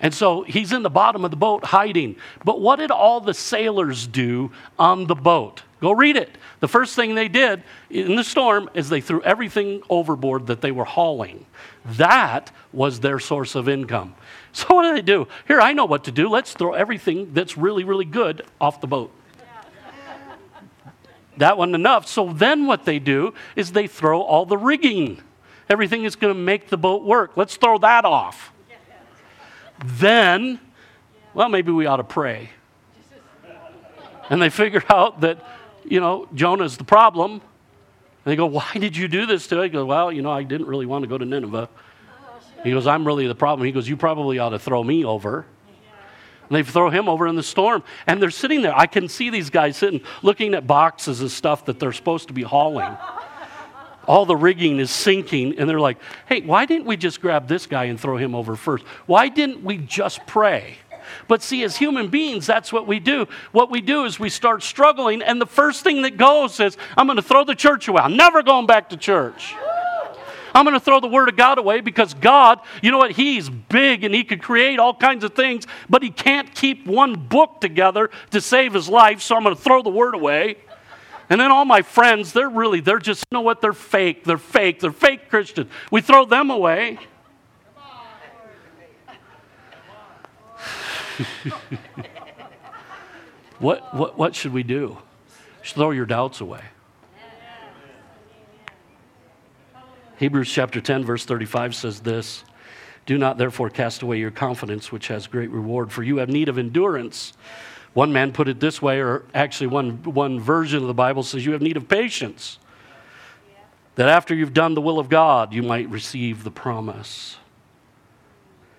And 0.00 0.14
so 0.14 0.42
he's 0.42 0.72
in 0.72 0.82
the 0.82 0.90
bottom 0.90 1.24
of 1.24 1.30
the 1.30 1.36
boat 1.36 1.64
hiding. 1.64 2.16
But 2.44 2.60
what 2.60 2.76
did 2.76 2.90
all 2.90 3.20
the 3.20 3.34
sailors 3.34 4.06
do 4.06 4.50
on 4.78 5.06
the 5.06 5.14
boat? 5.14 5.62
Go 5.80 5.92
read 5.92 6.16
it. 6.16 6.36
The 6.60 6.68
first 6.68 6.96
thing 6.96 7.14
they 7.14 7.28
did 7.28 7.62
in 7.90 8.16
the 8.16 8.24
storm 8.24 8.70
is 8.74 8.88
they 8.88 9.00
threw 9.02 9.22
everything 9.22 9.82
overboard 9.90 10.46
that 10.46 10.62
they 10.62 10.72
were 10.72 10.84
hauling. 10.84 11.44
That 11.84 12.50
was 12.72 13.00
their 13.00 13.18
source 13.18 13.54
of 13.54 13.68
income. 13.68 14.14
So 14.52 14.74
what 14.74 14.82
do 14.82 14.92
they 14.92 15.00
do? 15.00 15.28
Here, 15.46 15.60
I 15.60 15.72
know 15.74 15.84
what 15.84 16.02
to 16.06 16.10
do. 16.10 16.28
Let's 16.28 16.54
throw 16.54 16.72
everything 16.72 17.34
that's 17.34 17.56
really, 17.56 17.84
really 17.84 18.04
good 18.04 18.42
off 18.60 18.80
the 18.80 18.88
boat. 18.88 19.12
That 21.36 21.56
wasn't 21.56 21.76
enough. 21.76 22.08
So 22.08 22.32
then 22.32 22.66
what 22.66 22.84
they 22.84 22.98
do 22.98 23.32
is 23.54 23.70
they 23.70 23.86
throw 23.86 24.20
all 24.20 24.46
the 24.46 24.56
rigging. 24.58 25.22
Everything 25.68 26.02
is 26.02 26.16
going 26.16 26.34
to 26.34 26.40
make 26.40 26.68
the 26.68 26.76
boat 26.76 27.04
work. 27.04 27.36
Let's 27.36 27.54
throw 27.54 27.78
that 27.78 28.04
off 28.04 28.52
then, 29.84 30.60
well, 31.34 31.48
maybe 31.48 31.72
we 31.72 31.86
ought 31.86 31.96
to 31.96 32.04
pray. 32.04 32.50
And 34.28 34.40
they 34.40 34.50
figure 34.50 34.82
out 34.88 35.22
that, 35.22 35.44
you 35.84 36.00
know, 36.00 36.28
Jonah's 36.34 36.76
the 36.76 36.84
problem. 36.84 37.32
And 37.32 37.40
they 38.24 38.36
go, 38.36 38.46
Why 38.46 38.70
did 38.74 38.96
you 38.96 39.08
do 39.08 39.26
this 39.26 39.46
to 39.48 39.60
it? 39.60 39.64
He 39.64 39.68
goes, 39.70 39.86
Well, 39.86 40.12
you 40.12 40.22
know, 40.22 40.30
I 40.30 40.42
didn't 40.42 40.66
really 40.66 40.86
want 40.86 41.02
to 41.02 41.08
go 41.08 41.18
to 41.18 41.24
Nineveh. 41.24 41.68
He 42.62 42.70
goes, 42.70 42.86
I'm 42.86 43.06
really 43.06 43.26
the 43.26 43.34
problem. 43.34 43.66
He 43.66 43.72
goes, 43.72 43.88
You 43.88 43.96
probably 43.96 44.38
ought 44.38 44.50
to 44.50 44.58
throw 44.58 44.84
me 44.84 45.04
over. 45.04 45.46
And 46.48 46.56
they 46.56 46.62
throw 46.64 46.90
him 46.90 47.08
over 47.08 47.28
in 47.28 47.36
the 47.36 47.42
storm. 47.42 47.82
And 48.06 48.20
they're 48.20 48.30
sitting 48.30 48.60
there. 48.62 48.76
I 48.76 48.86
can 48.86 49.08
see 49.08 49.30
these 49.30 49.50
guys 49.50 49.76
sitting, 49.76 50.00
looking 50.22 50.54
at 50.54 50.66
boxes 50.66 51.20
of 51.20 51.30
stuff 51.30 51.64
that 51.66 51.78
they're 51.78 51.92
supposed 51.92 52.28
to 52.28 52.34
be 52.34 52.42
hauling 52.42 52.96
all 54.10 54.26
the 54.26 54.34
rigging 54.34 54.80
is 54.80 54.90
sinking, 54.90 55.56
and 55.56 55.70
they're 55.70 55.78
like, 55.78 55.96
hey, 56.26 56.40
why 56.40 56.66
didn't 56.66 56.84
we 56.84 56.96
just 56.96 57.20
grab 57.20 57.46
this 57.46 57.68
guy 57.68 57.84
and 57.84 57.98
throw 57.98 58.16
him 58.16 58.34
over 58.34 58.56
first? 58.56 58.84
Why 59.06 59.28
didn't 59.28 59.62
we 59.62 59.78
just 59.78 60.26
pray? 60.26 60.78
But 61.28 61.42
see, 61.42 61.62
as 61.62 61.76
human 61.76 62.08
beings, 62.08 62.44
that's 62.44 62.72
what 62.72 62.88
we 62.88 62.98
do. 62.98 63.28
What 63.52 63.70
we 63.70 63.80
do 63.80 64.06
is 64.06 64.18
we 64.18 64.28
start 64.28 64.64
struggling, 64.64 65.22
and 65.22 65.40
the 65.40 65.46
first 65.46 65.84
thing 65.84 66.02
that 66.02 66.16
goes 66.16 66.58
is, 66.58 66.76
I'm 66.96 67.06
going 67.06 67.18
to 67.18 67.22
throw 67.22 67.44
the 67.44 67.54
church 67.54 67.86
away. 67.86 68.02
I'm 68.02 68.16
never 68.16 68.42
going 68.42 68.66
back 68.66 68.88
to 68.88 68.96
church. 68.96 69.54
I'm 70.56 70.64
going 70.64 70.74
to 70.74 70.84
throw 70.84 70.98
the 70.98 71.06
Word 71.06 71.28
of 71.28 71.36
God 71.36 71.58
away 71.58 71.80
because 71.80 72.12
God, 72.12 72.58
you 72.82 72.90
know 72.90 72.98
what? 72.98 73.12
He's 73.12 73.48
big 73.48 74.02
and 74.02 74.12
He 74.12 74.24
could 74.24 74.42
create 74.42 74.80
all 74.80 74.92
kinds 74.92 75.22
of 75.22 75.34
things, 75.34 75.68
but 75.88 76.02
He 76.02 76.10
can't 76.10 76.52
keep 76.52 76.84
one 76.84 77.14
book 77.14 77.60
together 77.60 78.10
to 78.32 78.40
save 78.40 78.74
His 78.74 78.88
life, 78.88 79.20
so 79.22 79.36
I'm 79.36 79.44
going 79.44 79.54
to 79.54 79.62
throw 79.62 79.82
the 79.82 79.90
Word 79.90 80.16
away. 80.16 80.56
And 81.30 81.40
then 81.40 81.50
all 81.52 81.64
my 81.64 81.82
friends, 81.82 82.32
they're 82.32 82.50
really, 82.50 82.80
they're 82.80 82.98
just, 82.98 83.24
you 83.30 83.36
know 83.36 83.40
what? 83.40 83.60
They're 83.60 83.72
fake. 83.72 84.24
They're 84.24 84.36
fake. 84.36 84.80
They're 84.80 84.90
fake 84.90 85.30
Christians. 85.30 85.70
We 85.92 86.00
throw 86.00 86.24
them 86.24 86.50
away. 86.50 86.98
what, 93.60 93.94
what, 93.94 94.18
what 94.18 94.34
should 94.34 94.52
we 94.52 94.64
do? 94.64 94.98
Should 95.62 95.76
throw 95.76 95.92
your 95.92 96.06
doubts 96.06 96.40
away. 96.40 96.62
Hebrews 100.16 100.50
chapter 100.50 100.80
10, 100.80 101.04
verse 101.04 101.24
35 101.24 101.76
says 101.76 102.00
this 102.00 102.44
Do 103.06 103.16
not 103.16 103.38
therefore 103.38 103.70
cast 103.70 104.02
away 104.02 104.18
your 104.18 104.32
confidence, 104.32 104.90
which 104.90 105.06
has 105.08 105.28
great 105.28 105.50
reward, 105.50 105.92
for 105.92 106.02
you 106.02 106.16
have 106.16 106.28
need 106.28 106.48
of 106.48 106.58
endurance 106.58 107.34
one 107.92 108.12
man 108.12 108.32
put 108.32 108.48
it 108.48 108.60
this 108.60 108.80
way, 108.80 109.00
or 109.00 109.24
actually, 109.34 109.66
one, 109.66 110.02
one 110.04 110.38
version 110.38 110.80
of 110.80 110.86
the 110.86 110.94
Bible 110.94 111.22
says 111.22 111.44
you 111.44 111.52
have 111.52 111.62
need 111.62 111.76
of 111.76 111.88
patience. 111.88 112.58
That 113.96 114.08
after 114.08 114.34
you've 114.34 114.54
done 114.54 114.74
the 114.74 114.80
will 114.80 114.98
of 114.98 115.08
God, 115.08 115.52
you 115.52 115.62
might 115.62 115.88
receive 115.90 116.44
the 116.44 116.50
promise. 116.50 117.36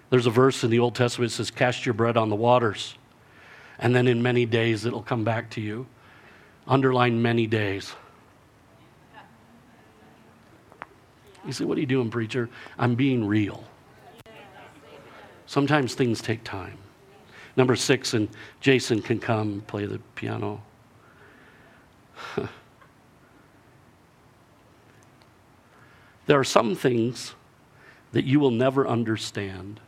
There's 0.09 0.25
a 0.25 0.31
verse 0.31 0.63
in 0.63 0.71
the 0.71 0.79
Old 0.79 0.95
Testament 0.95 1.31
that 1.31 1.35
says, 1.35 1.51
Cast 1.51 1.85
your 1.85 1.93
bread 1.93 2.17
on 2.17 2.29
the 2.29 2.35
waters, 2.35 2.95
and 3.77 3.93
then 3.93 4.07
in 4.07 4.21
many 4.21 4.45
days 4.45 4.85
it'll 4.85 5.03
come 5.03 5.23
back 5.23 5.49
to 5.51 5.61
you. 5.61 5.87
Underline 6.67 7.21
many 7.21 7.47
days. 7.47 7.93
You 11.45 11.51
say, 11.51 11.65
What 11.65 11.77
are 11.77 11.81
you 11.81 11.87
doing, 11.87 12.09
preacher? 12.09 12.49
I'm 12.79 12.95
being 12.95 13.27
real. 13.27 13.65
Sometimes 15.45 15.95
things 15.95 16.21
take 16.21 16.45
time. 16.45 16.77
Number 17.57 17.75
six, 17.75 18.13
and 18.13 18.29
Jason 18.61 19.01
can 19.01 19.19
come 19.19 19.61
play 19.67 19.85
the 19.85 19.99
piano. 20.15 20.61
there 26.27 26.39
are 26.39 26.43
some 26.43 26.75
things 26.75 27.35
that 28.13 28.25
you 28.25 28.39
will 28.39 28.51
never 28.51 28.87
understand 28.87 29.79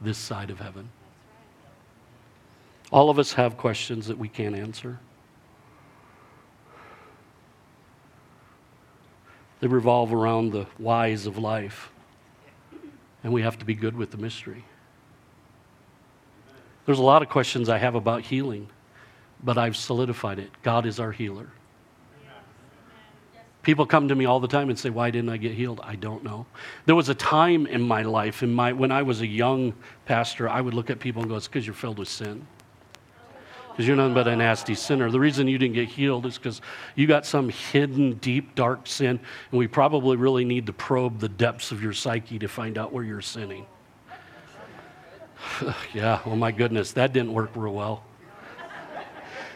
this 0.00 0.18
side 0.18 0.50
of 0.50 0.60
heaven. 0.60 0.88
All 2.90 3.10
of 3.10 3.18
us 3.18 3.32
have 3.34 3.56
questions 3.56 4.06
that 4.06 4.18
we 4.18 4.28
can't 4.28 4.54
answer. 4.54 4.98
They 9.60 9.66
revolve 9.68 10.12
around 10.12 10.52
the 10.52 10.66
whys 10.78 11.26
of 11.26 11.38
life, 11.38 11.90
and 13.22 13.32
we 13.32 13.42
have 13.42 13.58
to 13.60 13.64
be 13.64 13.74
good 13.74 13.96
with 13.96 14.10
the 14.10 14.18
mystery. 14.18 14.64
There's 16.86 16.98
a 16.98 17.02
lot 17.02 17.22
of 17.22 17.28
questions 17.28 17.68
I 17.68 17.78
have 17.78 17.94
about 17.94 18.22
healing, 18.22 18.68
but 19.42 19.56
I've 19.56 19.76
solidified 19.76 20.38
it. 20.38 20.50
God 20.62 20.86
is 20.86 21.00
our 21.00 21.12
healer. 21.12 21.48
People 23.62 23.86
come 23.86 24.08
to 24.08 24.14
me 24.14 24.26
all 24.26 24.40
the 24.40 24.48
time 24.48 24.68
and 24.68 24.78
say, 24.78 24.90
Why 24.90 25.10
didn't 25.10 25.30
I 25.30 25.38
get 25.38 25.52
healed? 25.52 25.80
I 25.82 25.96
don't 25.96 26.22
know. 26.22 26.44
There 26.84 26.94
was 26.94 27.08
a 27.08 27.14
time 27.14 27.66
in 27.66 27.80
my 27.80 28.02
life, 28.02 28.42
in 28.42 28.52
my, 28.52 28.74
when 28.74 28.92
I 28.92 29.02
was 29.02 29.22
a 29.22 29.26
young 29.26 29.72
pastor, 30.04 30.48
I 30.50 30.60
would 30.60 30.74
look 30.74 30.90
at 30.90 31.00
people 31.00 31.22
and 31.22 31.30
go, 31.30 31.36
It's 31.36 31.48
because 31.48 31.66
you're 31.66 31.74
filled 31.74 31.98
with 31.98 32.08
sin. 32.08 32.46
Because 33.70 33.88
you're 33.88 33.96
nothing 33.96 34.14
but 34.14 34.28
a 34.28 34.36
nasty 34.36 34.74
sinner. 34.74 35.10
The 35.10 35.18
reason 35.18 35.48
you 35.48 35.58
didn't 35.58 35.74
get 35.74 35.88
healed 35.88 36.26
is 36.26 36.36
because 36.36 36.60
you 36.94 37.06
got 37.06 37.26
some 37.26 37.48
hidden, 37.48 38.12
deep, 38.18 38.54
dark 38.54 38.86
sin, 38.86 39.18
and 39.50 39.58
we 39.58 39.66
probably 39.66 40.16
really 40.16 40.44
need 40.44 40.66
to 40.66 40.72
probe 40.72 41.18
the 41.18 41.28
depths 41.28 41.72
of 41.72 41.82
your 41.82 41.94
psyche 41.94 42.38
to 42.38 42.46
find 42.46 42.76
out 42.76 42.92
where 42.92 43.02
you're 43.02 43.22
sinning. 43.22 43.66
yeah, 45.94 46.20
oh 46.24 46.36
my 46.36 46.52
goodness, 46.52 46.92
that 46.92 47.12
didn't 47.12 47.32
work 47.32 47.50
real 47.54 47.74
well. 47.74 48.04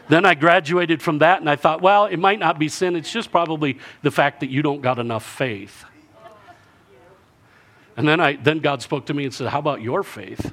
then 0.09 0.25
I 0.25 0.35
graduated 0.35 1.03
from 1.03 1.19
that 1.19 1.41
and 1.41 1.49
I 1.49 1.57
thought, 1.57 1.83
well, 1.83 2.07
it 2.07 2.19
might 2.19 2.39
not 2.39 2.59
be 2.59 2.69
sin, 2.69 2.97
it's 2.97 3.13
just 3.13 3.31
probably 3.31 3.79
the 4.03 4.11
fact 4.11 4.41
that 4.41 4.51
you 4.51 4.63
don't 4.63 4.81
got 4.81 4.99
enough 4.99 5.25
faith. 5.25 5.85
And 7.97 8.07
then, 8.07 8.21
I, 8.21 8.37
then 8.37 8.61
God 8.61 8.81
spoke 8.81 9.07
to 9.07 9.15
me 9.15 9.25
and 9.25 9.35
said, 9.35 9.49
How 9.49 9.59
about 9.59 9.83
your 9.83 10.05
faith? 10.05 10.53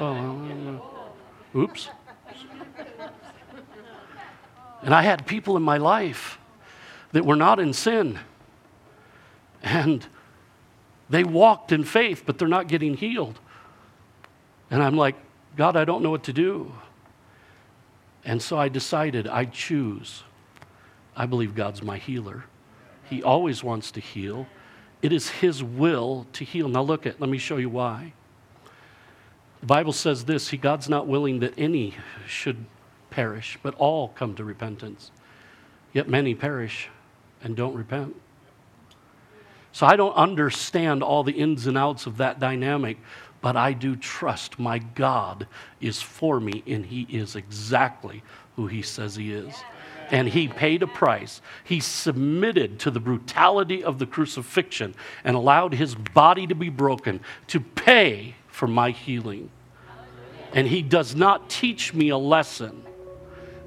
Oh, 0.00 0.82
oops. 1.54 1.88
And 4.82 4.92
I 4.92 5.02
had 5.02 5.24
people 5.24 5.56
in 5.56 5.62
my 5.62 5.78
life 5.78 6.38
that 7.12 7.24
were 7.24 7.36
not 7.36 7.60
in 7.60 7.72
sin. 7.72 8.18
And 9.62 10.04
they 11.08 11.22
walked 11.22 11.70
in 11.70 11.84
faith, 11.84 12.24
but 12.26 12.38
they're 12.38 12.48
not 12.48 12.66
getting 12.66 12.94
healed. 12.96 13.38
And 14.74 14.82
I'm 14.82 14.96
like, 14.96 15.14
God, 15.54 15.76
I 15.76 15.84
don't 15.84 16.02
know 16.02 16.10
what 16.10 16.24
to 16.24 16.32
do. 16.32 16.72
And 18.24 18.42
so 18.42 18.58
I 18.58 18.68
decided 18.68 19.28
I 19.28 19.44
choose. 19.44 20.24
I 21.16 21.26
believe 21.26 21.54
God's 21.54 21.80
my 21.80 21.96
healer. 21.96 22.46
He 23.08 23.22
always 23.22 23.62
wants 23.62 23.92
to 23.92 24.00
heal. 24.00 24.48
It 25.00 25.12
is 25.12 25.28
His 25.30 25.62
will 25.62 26.26
to 26.32 26.44
heal. 26.44 26.68
Now, 26.68 26.82
look 26.82 27.06
at, 27.06 27.20
let 27.20 27.30
me 27.30 27.38
show 27.38 27.56
you 27.56 27.68
why. 27.68 28.14
The 29.60 29.66
Bible 29.66 29.92
says 29.92 30.24
this 30.24 30.48
He, 30.48 30.56
God's 30.56 30.88
not 30.88 31.06
willing 31.06 31.38
that 31.38 31.54
any 31.56 31.94
should 32.26 32.66
perish, 33.10 33.56
but 33.62 33.76
all 33.76 34.08
come 34.08 34.34
to 34.34 34.42
repentance. 34.42 35.12
Yet 35.92 36.08
many 36.08 36.34
perish 36.34 36.88
and 37.44 37.54
don't 37.54 37.76
repent. 37.76 38.16
So 39.74 39.86
I 39.86 39.96
don't 39.96 40.14
understand 40.14 41.02
all 41.02 41.24
the 41.24 41.32
ins 41.32 41.66
and 41.66 41.76
outs 41.76 42.06
of 42.06 42.16
that 42.18 42.38
dynamic, 42.38 42.96
but 43.44 43.58
I 43.58 43.74
do 43.74 43.94
trust 43.94 44.58
my 44.58 44.78
God 44.78 45.46
is 45.78 46.00
for 46.00 46.40
me 46.40 46.62
and 46.66 46.86
He 46.86 47.02
is 47.10 47.36
exactly 47.36 48.22
who 48.56 48.68
He 48.68 48.80
says 48.80 49.16
He 49.16 49.34
is. 49.34 49.54
And 50.10 50.26
He 50.26 50.48
paid 50.48 50.82
a 50.82 50.86
price. 50.86 51.42
He 51.62 51.78
submitted 51.78 52.78
to 52.78 52.90
the 52.90 53.00
brutality 53.00 53.84
of 53.84 53.98
the 53.98 54.06
crucifixion 54.06 54.94
and 55.24 55.36
allowed 55.36 55.74
His 55.74 55.94
body 55.94 56.46
to 56.46 56.54
be 56.54 56.70
broken 56.70 57.20
to 57.48 57.60
pay 57.60 58.34
for 58.46 58.66
my 58.66 58.92
healing. 58.92 59.50
And 60.54 60.66
He 60.66 60.80
does 60.80 61.14
not 61.14 61.50
teach 61.50 61.92
me 61.92 62.08
a 62.08 62.16
lesson 62.16 62.82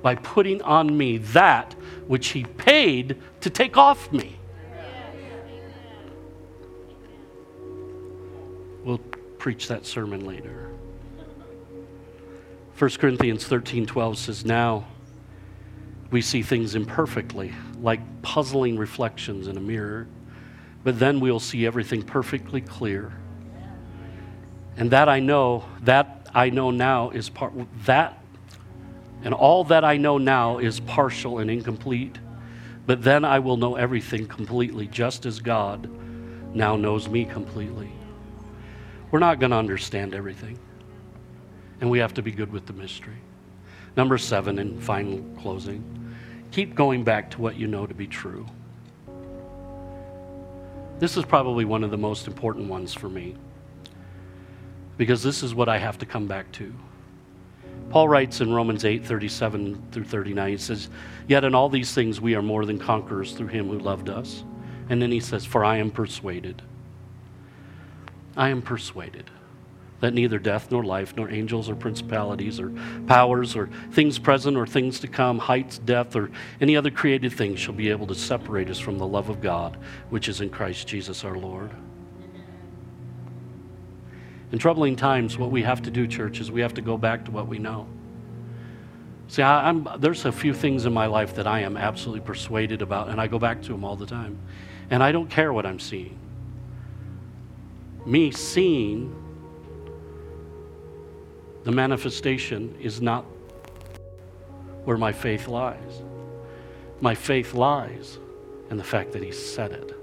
by 0.01 0.15
putting 0.15 0.59
on 0.63 0.97
me 0.97 1.19
that 1.19 1.75
which 2.07 2.29
He 2.29 2.45
paid 2.45 3.15
to 3.41 3.51
take 3.51 3.77
off 3.77 4.11
me. 4.11 4.36
Preach 9.47 9.69
that 9.69 9.85
sermon 9.85 10.25
later. 10.25 10.69
1 12.77 12.89
Corinthians 12.99 13.45
13 13.45 13.85
12 13.85 14.17
says, 14.17 14.43
Now 14.43 14.87
we 16.11 16.21
see 16.21 16.41
things 16.41 16.75
imperfectly, 16.75 17.53
like 17.81 18.01
puzzling 18.21 18.77
reflections 18.77 19.47
in 19.47 19.55
a 19.55 19.61
mirror, 19.61 20.05
but 20.83 20.99
then 20.99 21.21
we'll 21.21 21.39
see 21.39 21.65
everything 21.65 22.01
perfectly 22.01 22.59
clear. 22.59 23.13
And 24.75 24.91
that 24.91 25.07
I 25.07 25.21
know, 25.21 25.63
that 25.83 26.29
I 26.35 26.49
know 26.49 26.69
now 26.69 27.11
is 27.11 27.29
part, 27.29 27.53
that, 27.85 28.21
and 29.23 29.33
all 29.33 29.63
that 29.63 29.85
I 29.85 29.95
know 29.95 30.17
now 30.17 30.57
is 30.57 30.81
partial 30.81 31.39
and 31.39 31.49
incomplete. 31.49 32.17
But 32.85 33.01
then 33.01 33.23
I 33.23 33.39
will 33.39 33.55
know 33.55 33.77
everything 33.77 34.27
completely, 34.27 34.87
just 34.87 35.25
as 35.25 35.39
God 35.39 35.89
now 36.53 36.75
knows 36.75 37.07
me 37.07 37.23
completely. 37.23 37.93
We're 39.11 39.19
not 39.19 39.39
going 39.39 39.51
to 39.51 39.57
understand 39.57 40.13
everything. 40.13 40.59
And 41.79 41.89
we 41.89 41.99
have 41.99 42.13
to 42.15 42.21
be 42.21 42.31
good 42.31 42.51
with 42.51 42.65
the 42.65 42.73
mystery. 42.73 43.21
Number 43.95 44.17
seven, 44.17 44.59
and 44.59 44.81
final 44.83 45.23
closing 45.41 45.83
keep 46.51 46.75
going 46.75 47.03
back 47.03 47.29
to 47.31 47.41
what 47.41 47.55
you 47.55 47.67
know 47.67 47.85
to 47.85 47.93
be 47.93 48.07
true. 48.07 48.45
This 50.99 51.17
is 51.17 51.25
probably 51.25 51.65
one 51.65 51.83
of 51.83 51.91
the 51.91 51.97
most 51.97 52.25
important 52.25 52.69
ones 52.69 52.93
for 52.93 53.09
me 53.09 53.35
because 54.97 55.21
this 55.21 55.43
is 55.43 55.53
what 55.53 55.69
I 55.69 55.77
have 55.77 55.97
to 55.99 56.05
come 56.05 56.25
back 56.25 56.51
to. 56.53 56.73
Paul 57.89 58.09
writes 58.09 58.41
in 58.41 58.51
Romans 58.51 58.83
8 58.83 59.05
37 59.05 59.89
through 59.91 60.05
39, 60.05 60.49
he 60.49 60.57
says, 60.57 60.89
Yet 61.27 61.43
in 61.43 61.53
all 61.53 61.69
these 61.69 61.93
things 61.93 62.19
we 62.19 62.35
are 62.35 62.41
more 62.41 62.65
than 62.65 62.79
conquerors 62.79 63.33
through 63.33 63.47
him 63.47 63.67
who 63.67 63.79
loved 63.79 64.09
us. 64.09 64.43
And 64.89 65.01
then 65.01 65.11
he 65.11 65.19
says, 65.19 65.45
For 65.45 65.63
I 65.63 65.77
am 65.77 65.91
persuaded 65.91 66.61
I 68.37 68.49
am 68.49 68.61
persuaded 68.61 69.29
that 69.99 70.13
neither 70.13 70.37
death 70.37 70.69
nor 70.71 70.83
life, 70.83 71.15
nor 71.17 71.29
angels 71.29 71.69
or 71.69 71.75
principalities 71.75 72.59
or 72.59 72.71
powers 73.07 73.55
or 73.55 73.67
things 73.91 74.19
present 74.19 74.55
or 74.55 74.67
things 74.67 74.99
to 74.99 75.07
come, 75.07 75.39
heights, 75.39 75.79
depth, 75.79 76.15
or 76.15 76.29
any 76.61 76.77
other 76.77 76.91
created 76.91 77.33
thing 77.33 77.55
shall 77.55 77.73
be 77.73 77.89
able 77.89 78.05
to 78.05 78.13
separate 78.13 78.69
us 78.69 78.77
from 78.77 78.99
the 78.99 79.07
love 79.07 79.29
of 79.29 79.41
God 79.41 79.77
which 80.09 80.29
is 80.29 80.39
in 80.39 80.51
Christ 80.51 80.87
Jesus 80.87 81.23
our 81.23 81.35
Lord. 81.35 81.71
In 84.51 84.59
troubling 84.59 84.95
times, 84.95 85.37
what 85.37 85.51
we 85.51 85.63
have 85.63 85.81
to 85.81 85.91
do, 85.91 86.07
church, 86.07 86.39
is 86.39 86.51
we 86.51 86.61
have 86.61 86.75
to 86.75 86.81
go 86.81 86.97
back 86.97 87.25
to 87.25 87.31
what 87.31 87.47
we 87.47 87.57
know. 87.57 87.87
See, 89.29 89.41
I, 89.41 89.73
there's 89.97 90.23
a 90.23 90.31
few 90.31 90.53
things 90.53 90.85
in 90.85 90.93
my 90.93 91.07
life 91.07 91.35
that 91.35 91.47
I 91.47 91.61
am 91.61 91.75
absolutely 91.75 92.21
persuaded 92.21 92.81
about, 92.81 93.09
and 93.09 93.19
I 93.19 93.27
go 93.27 93.39
back 93.39 93.61
to 93.63 93.69
them 93.73 93.83
all 93.83 93.97
the 93.97 94.05
time. 94.05 94.37
And 94.89 95.03
I 95.03 95.11
don't 95.11 95.29
care 95.29 95.51
what 95.51 95.65
I'm 95.65 95.79
seeing 95.79 96.17
me 98.07 98.31
seeing 98.31 99.13
the 101.65 101.71
manifestation 101.73 102.73
is 102.79 103.01
not 103.01 103.25
where 104.85 104.97
my 104.97 105.11
faith 105.11 105.49
lies. 105.49 106.01
My 107.01 107.13
faith 107.13 107.53
lies 107.53 108.17
in 108.71 108.77
the 108.77 108.83
fact 108.83 109.11
that 109.11 109.21
He 109.21 109.33
said 109.33 109.73
it. 109.73 109.93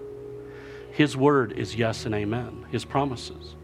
His 0.92 1.16
word 1.16 1.52
is 1.52 1.74
yes 1.74 2.04
and 2.04 2.14
amen. 2.14 2.66
His 2.70 2.84
promises, 2.84 3.54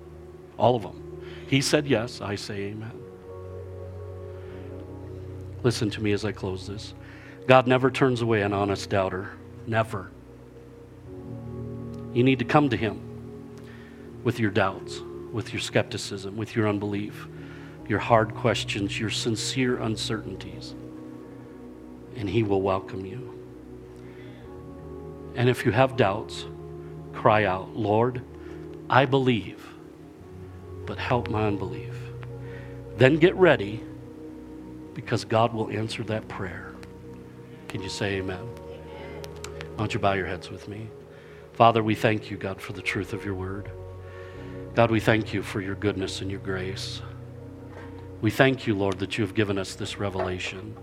all 0.56 0.74
of 0.74 0.82
them. 0.82 1.22
He 1.46 1.60
said 1.60 1.86
yes, 1.86 2.22
I 2.22 2.36
say 2.36 2.54
amen. 2.70 2.98
Listen 5.62 5.90
to 5.90 6.02
me 6.02 6.12
as 6.12 6.24
I 6.24 6.32
close 6.32 6.66
this. 6.66 6.94
God 7.46 7.66
never 7.66 7.90
turns 7.90 8.22
away 8.22 8.40
an 8.40 8.54
honest 8.54 8.88
doubter. 8.88 9.32
Never. 9.66 10.10
You 12.14 12.24
need 12.24 12.38
to 12.38 12.46
come 12.46 12.70
to 12.70 12.76
Him 12.78 13.09
with 14.22 14.38
your 14.38 14.50
doubts, 14.50 15.00
with 15.32 15.52
your 15.52 15.60
skepticism, 15.60 16.36
with 16.36 16.54
your 16.54 16.68
unbelief, 16.68 17.28
your 17.88 17.98
hard 17.98 18.34
questions, 18.34 18.98
your 18.98 19.10
sincere 19.10 19.78
uncertainties. 19.78 20.74
And 22.16 22.28
He 22.28 22.42
will 22.42 22.62
welcome 22.62 23.04
you. 23.04 23.26
And 25.34 25.48
if 25.48 25.64
you 25.64 25.72
have 25.72 25.96
doubts, 25.96 26.44
cry 27.12 27.44
out, 27.44 27.76
Lord, 27.76 28.22
I 28.88 29.06
believe, 29.06 29.64
but 30.86 30.98
help 30.98 31.28
my 31.28 31.46
unbelief. 31.46 31.94
Then 32.96 33.16
get 33.16 33.34
ready 33.36 33.80
because 34.94 35.24
God 35.24 35.54
will 35.54 35.70
answer 35.70 36.02
that 36.04 36.28
prayer. 36.28 36.74
Can 37.68 37.82
you 37.82 37.88
say 37.88 38.16
amen? 38.16 38.38
Why 38.40 39.76
don't 39.76 39.94
you 39.94 40.00
bow 40.00 40.12
your 40.12 40.26
heads 40.26 40.50
with 40.50 40.68
me? 40.68 40.88
Father, 41.52 41.82
we 41.82 41.94
thank 41.94 42.30
you, 42.30 42.36
God, 42.36 42.60
for 42.60 42.72
the 42.72 42.82
truth 42.82 43.12
of 43.12 43.24
your 43.24 43.34
word. 43.34 43.70
God, 44.74 44.90
we 44.90 45.00
thank 45.00 45.34
you 45.34 45.42
for 45.42 45.60
your 45.60 45.74
goodness 45.74 46.20
and 46.20 46.30
your 46.30 46.40
grace. 46.40 47.02
We 48.20 48.30
thank 48.30 48.66
you, 48.66 48.74
Lord, 48.76 49.00
that 49.00 49.18
you 49.18 49.24
have 49.24 49.34
given 49.34 49.58
us 49.58 49.74
this 49.74 49.98
revelation. 49.98 50.76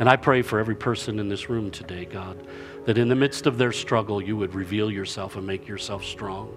And 0.00 0.08
I 0.08 0.16
pray 0.16 0.42
for 0.42 0.58
every 0.58 0.74
person 0.74 1.18
in 1.18 1.28
this 1.28 1.48
room 1.48 1.70
today, 1.70 2.06
God, 2.06 2.46
that 2.86 2.98
in 2.98 3.08
the 3.08 3.14
midst 3.14 3.46
of 3.46 3.56
their 3.56 3.70
struggle, 3.70 4.20
you 4.20 4.36
would 4.36 4.54
reveal 4.54 4.90
yourself 4.90 5.36
and 5.36 5.46
make 5.46 5.68
yourself 5.68 6.04
strong. 6.04 6.56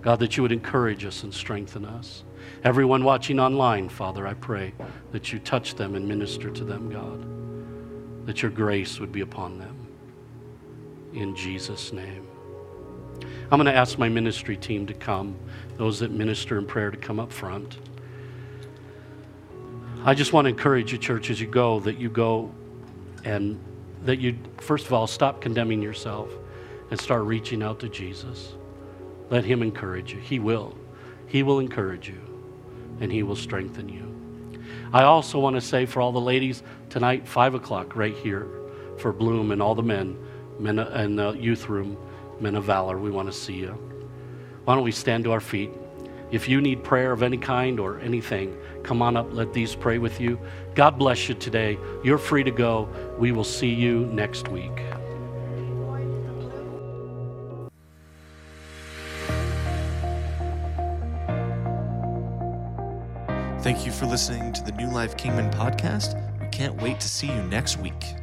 God, 0.00 0.20
that 0.20 0.36
you 0.36 0.42
would 0.42 0.52
encourage 0.52 1.04
us 1.04 1.24
and 1.24 1.34
strengthen 1.34 1.84
us. 1.84 2.22
Everyone 2.62 3.02
watching 3.02 3.40
online, 3.40 3.88
Father, 3.88 4.26
I 4.26 4.34
pray 4.34 4.72
that 5.10 5.32
you 5.32 5.38
touch 5.40 5.74
them 5.74 5.96
and 5.96 6.06
minister 6.06 6.50
to 6.50 6.64
them, 6.64 6.90
God, 6.90 8.26
that 8.26 8.42
your 8.42 8.50
grace 8.50 9.00
would 9.00 9.10
be 9.10 9.22
upon 9.22 9.58
them. 9.58 9.88
In 11.14 11.34
Jesus' 11.34 11.92
name. 11.92 12.29
I'm 13.22 13.58
going 13.58 13.66
to 13.66 13.74
ask 13.74 13.98
my 13.98 14.08
ministry 14.08 14.56
team 14.56 14.86
to 14.86 14.94
come, 14.94 15.36
those 15.76 16.00
that 16.00 16.10
minister 16.10 16.58
in 16.58 16.66
prayer 16.66 16.90
to 16.90 16.96
come 16.96 17.18
up 17.18 17.32
front. 17.32 17.78
I 20.04 20.14
just 20.14 20.32
want 20.32 20.46
to 20.46 20.48
encourage 20.50 20.92
you, 20.92 20.98
church, 20.98 21.30
as 21.30 21.40
you 21.40 21.46
go, 21.46 21.80
that 21.80 21.98
you 21.98 22.08
go 22.08 22.52
and 23.24 23.58
that 24.04 24.18
you, 24.18 24.38
first 24.58 24.86
of 24.86 24.92
all, 24.92 25.06
stop 25.06 25.40
condemning 25.40 25.82
yourself 25.82 26.30
and 26.90 26.98
start 26.98 27.24
reaching 27.24 27.62
out 27.62 27.80
to 27.80 27.88
Jesus. 27.88 28.54
Let 29.28 29.44
Him 29.44 29.62
encourage 29.62 30.12
you. 30.12 30.20
He 30.20 30.38
will. 30.38 30.76
He 31.26 31.42
will 31.42 31.58
encourage 31.58 32.08
you 32.08 32.20
and 33.00 33.12
He 33.12 33.22
will 33.22 33.36
strengthen 33.36 33.88
you. 33.88 34.06
I 34.92 35.02
also 35.02 35.38
want 35.38 35.56
to 35.56 35.60
say 35.60 35.86
for 35.86 36.00
all 36.00 36.12
the 36.12 36.20
ladies 36.20 36.62
tonight, 36.88 37.28
5 37.28 37.54
o'clock, 37.54 37.94
right 37.94 38.16
here 38.16 38.48
for 38.98 39.12
Bloom 39.12 39.52
and 39.52 39.62
all 39.62 39.74
the 39.74 39.82
men, 39.82 40.16
men 40.58 40.78
in 40.78 41.16
the 41.16 41.32
youth 41.32 41.68
room, 41.68 41.96
men 42.40 42.54
of 42.54 42.64
valor, 42.64 42.98
we 42.98 43.10
want 43.10 43.30
to 43.30 43.32
see 43.32 43.54
you. 43.54 43.72
Why 44.64 44.74
don't 44.74 44.84
we 44.84 44.92
stand 44.92 45.24
to 45.24 45.32
our 45.32 45.40
feet? 45.40 45.70
If 46.30 46.48
you 46.48 46.60
need 46.60 46.84
prayer 46.84 47.12
of 47.12 47.22
any 47.22 47.38
kind 47.38 47.80
or 47.80 47.98
anything, 48.00 48.56
come 48.84 49.02
on 49.02 49.16
up. 49.16 49.32
Let 49.32 49.52
these 49.52 49.74
pray 49.74 49.98
with 49.98 50.20
you. 50.20 50.38
God 50.74 50.98
bless 50.98 51.28
you 51.28 51.34
today. 51.34 51.76
You're 52.04 52.18
free 52.18 52.44
to 52.44 52.52
go. 52.52 52.88
We 53.18 53.32
will 53.32 53.44
see 53.44 53.72
you 53.72 54.06
next 54.06 54.48
week. 54.48 54.80
Thank 63.62 63.84
you 63.84 63.92
for 63.92 64.06
listening 64.06 64.52
to 64.54 64.62
the 64.62 64.72
New 64.72 64.90
Life 64.90 65.16
Kingman 65.16 65.50
podcast. 65.50 66.14
We 66.40 66.48
can't 66.48 66.80
wait 66.80 66.98
to 67.00 67.08
see 67.08 67.26
you 67.26 67.42
next 67.42 67.76
week. 67.78 68.19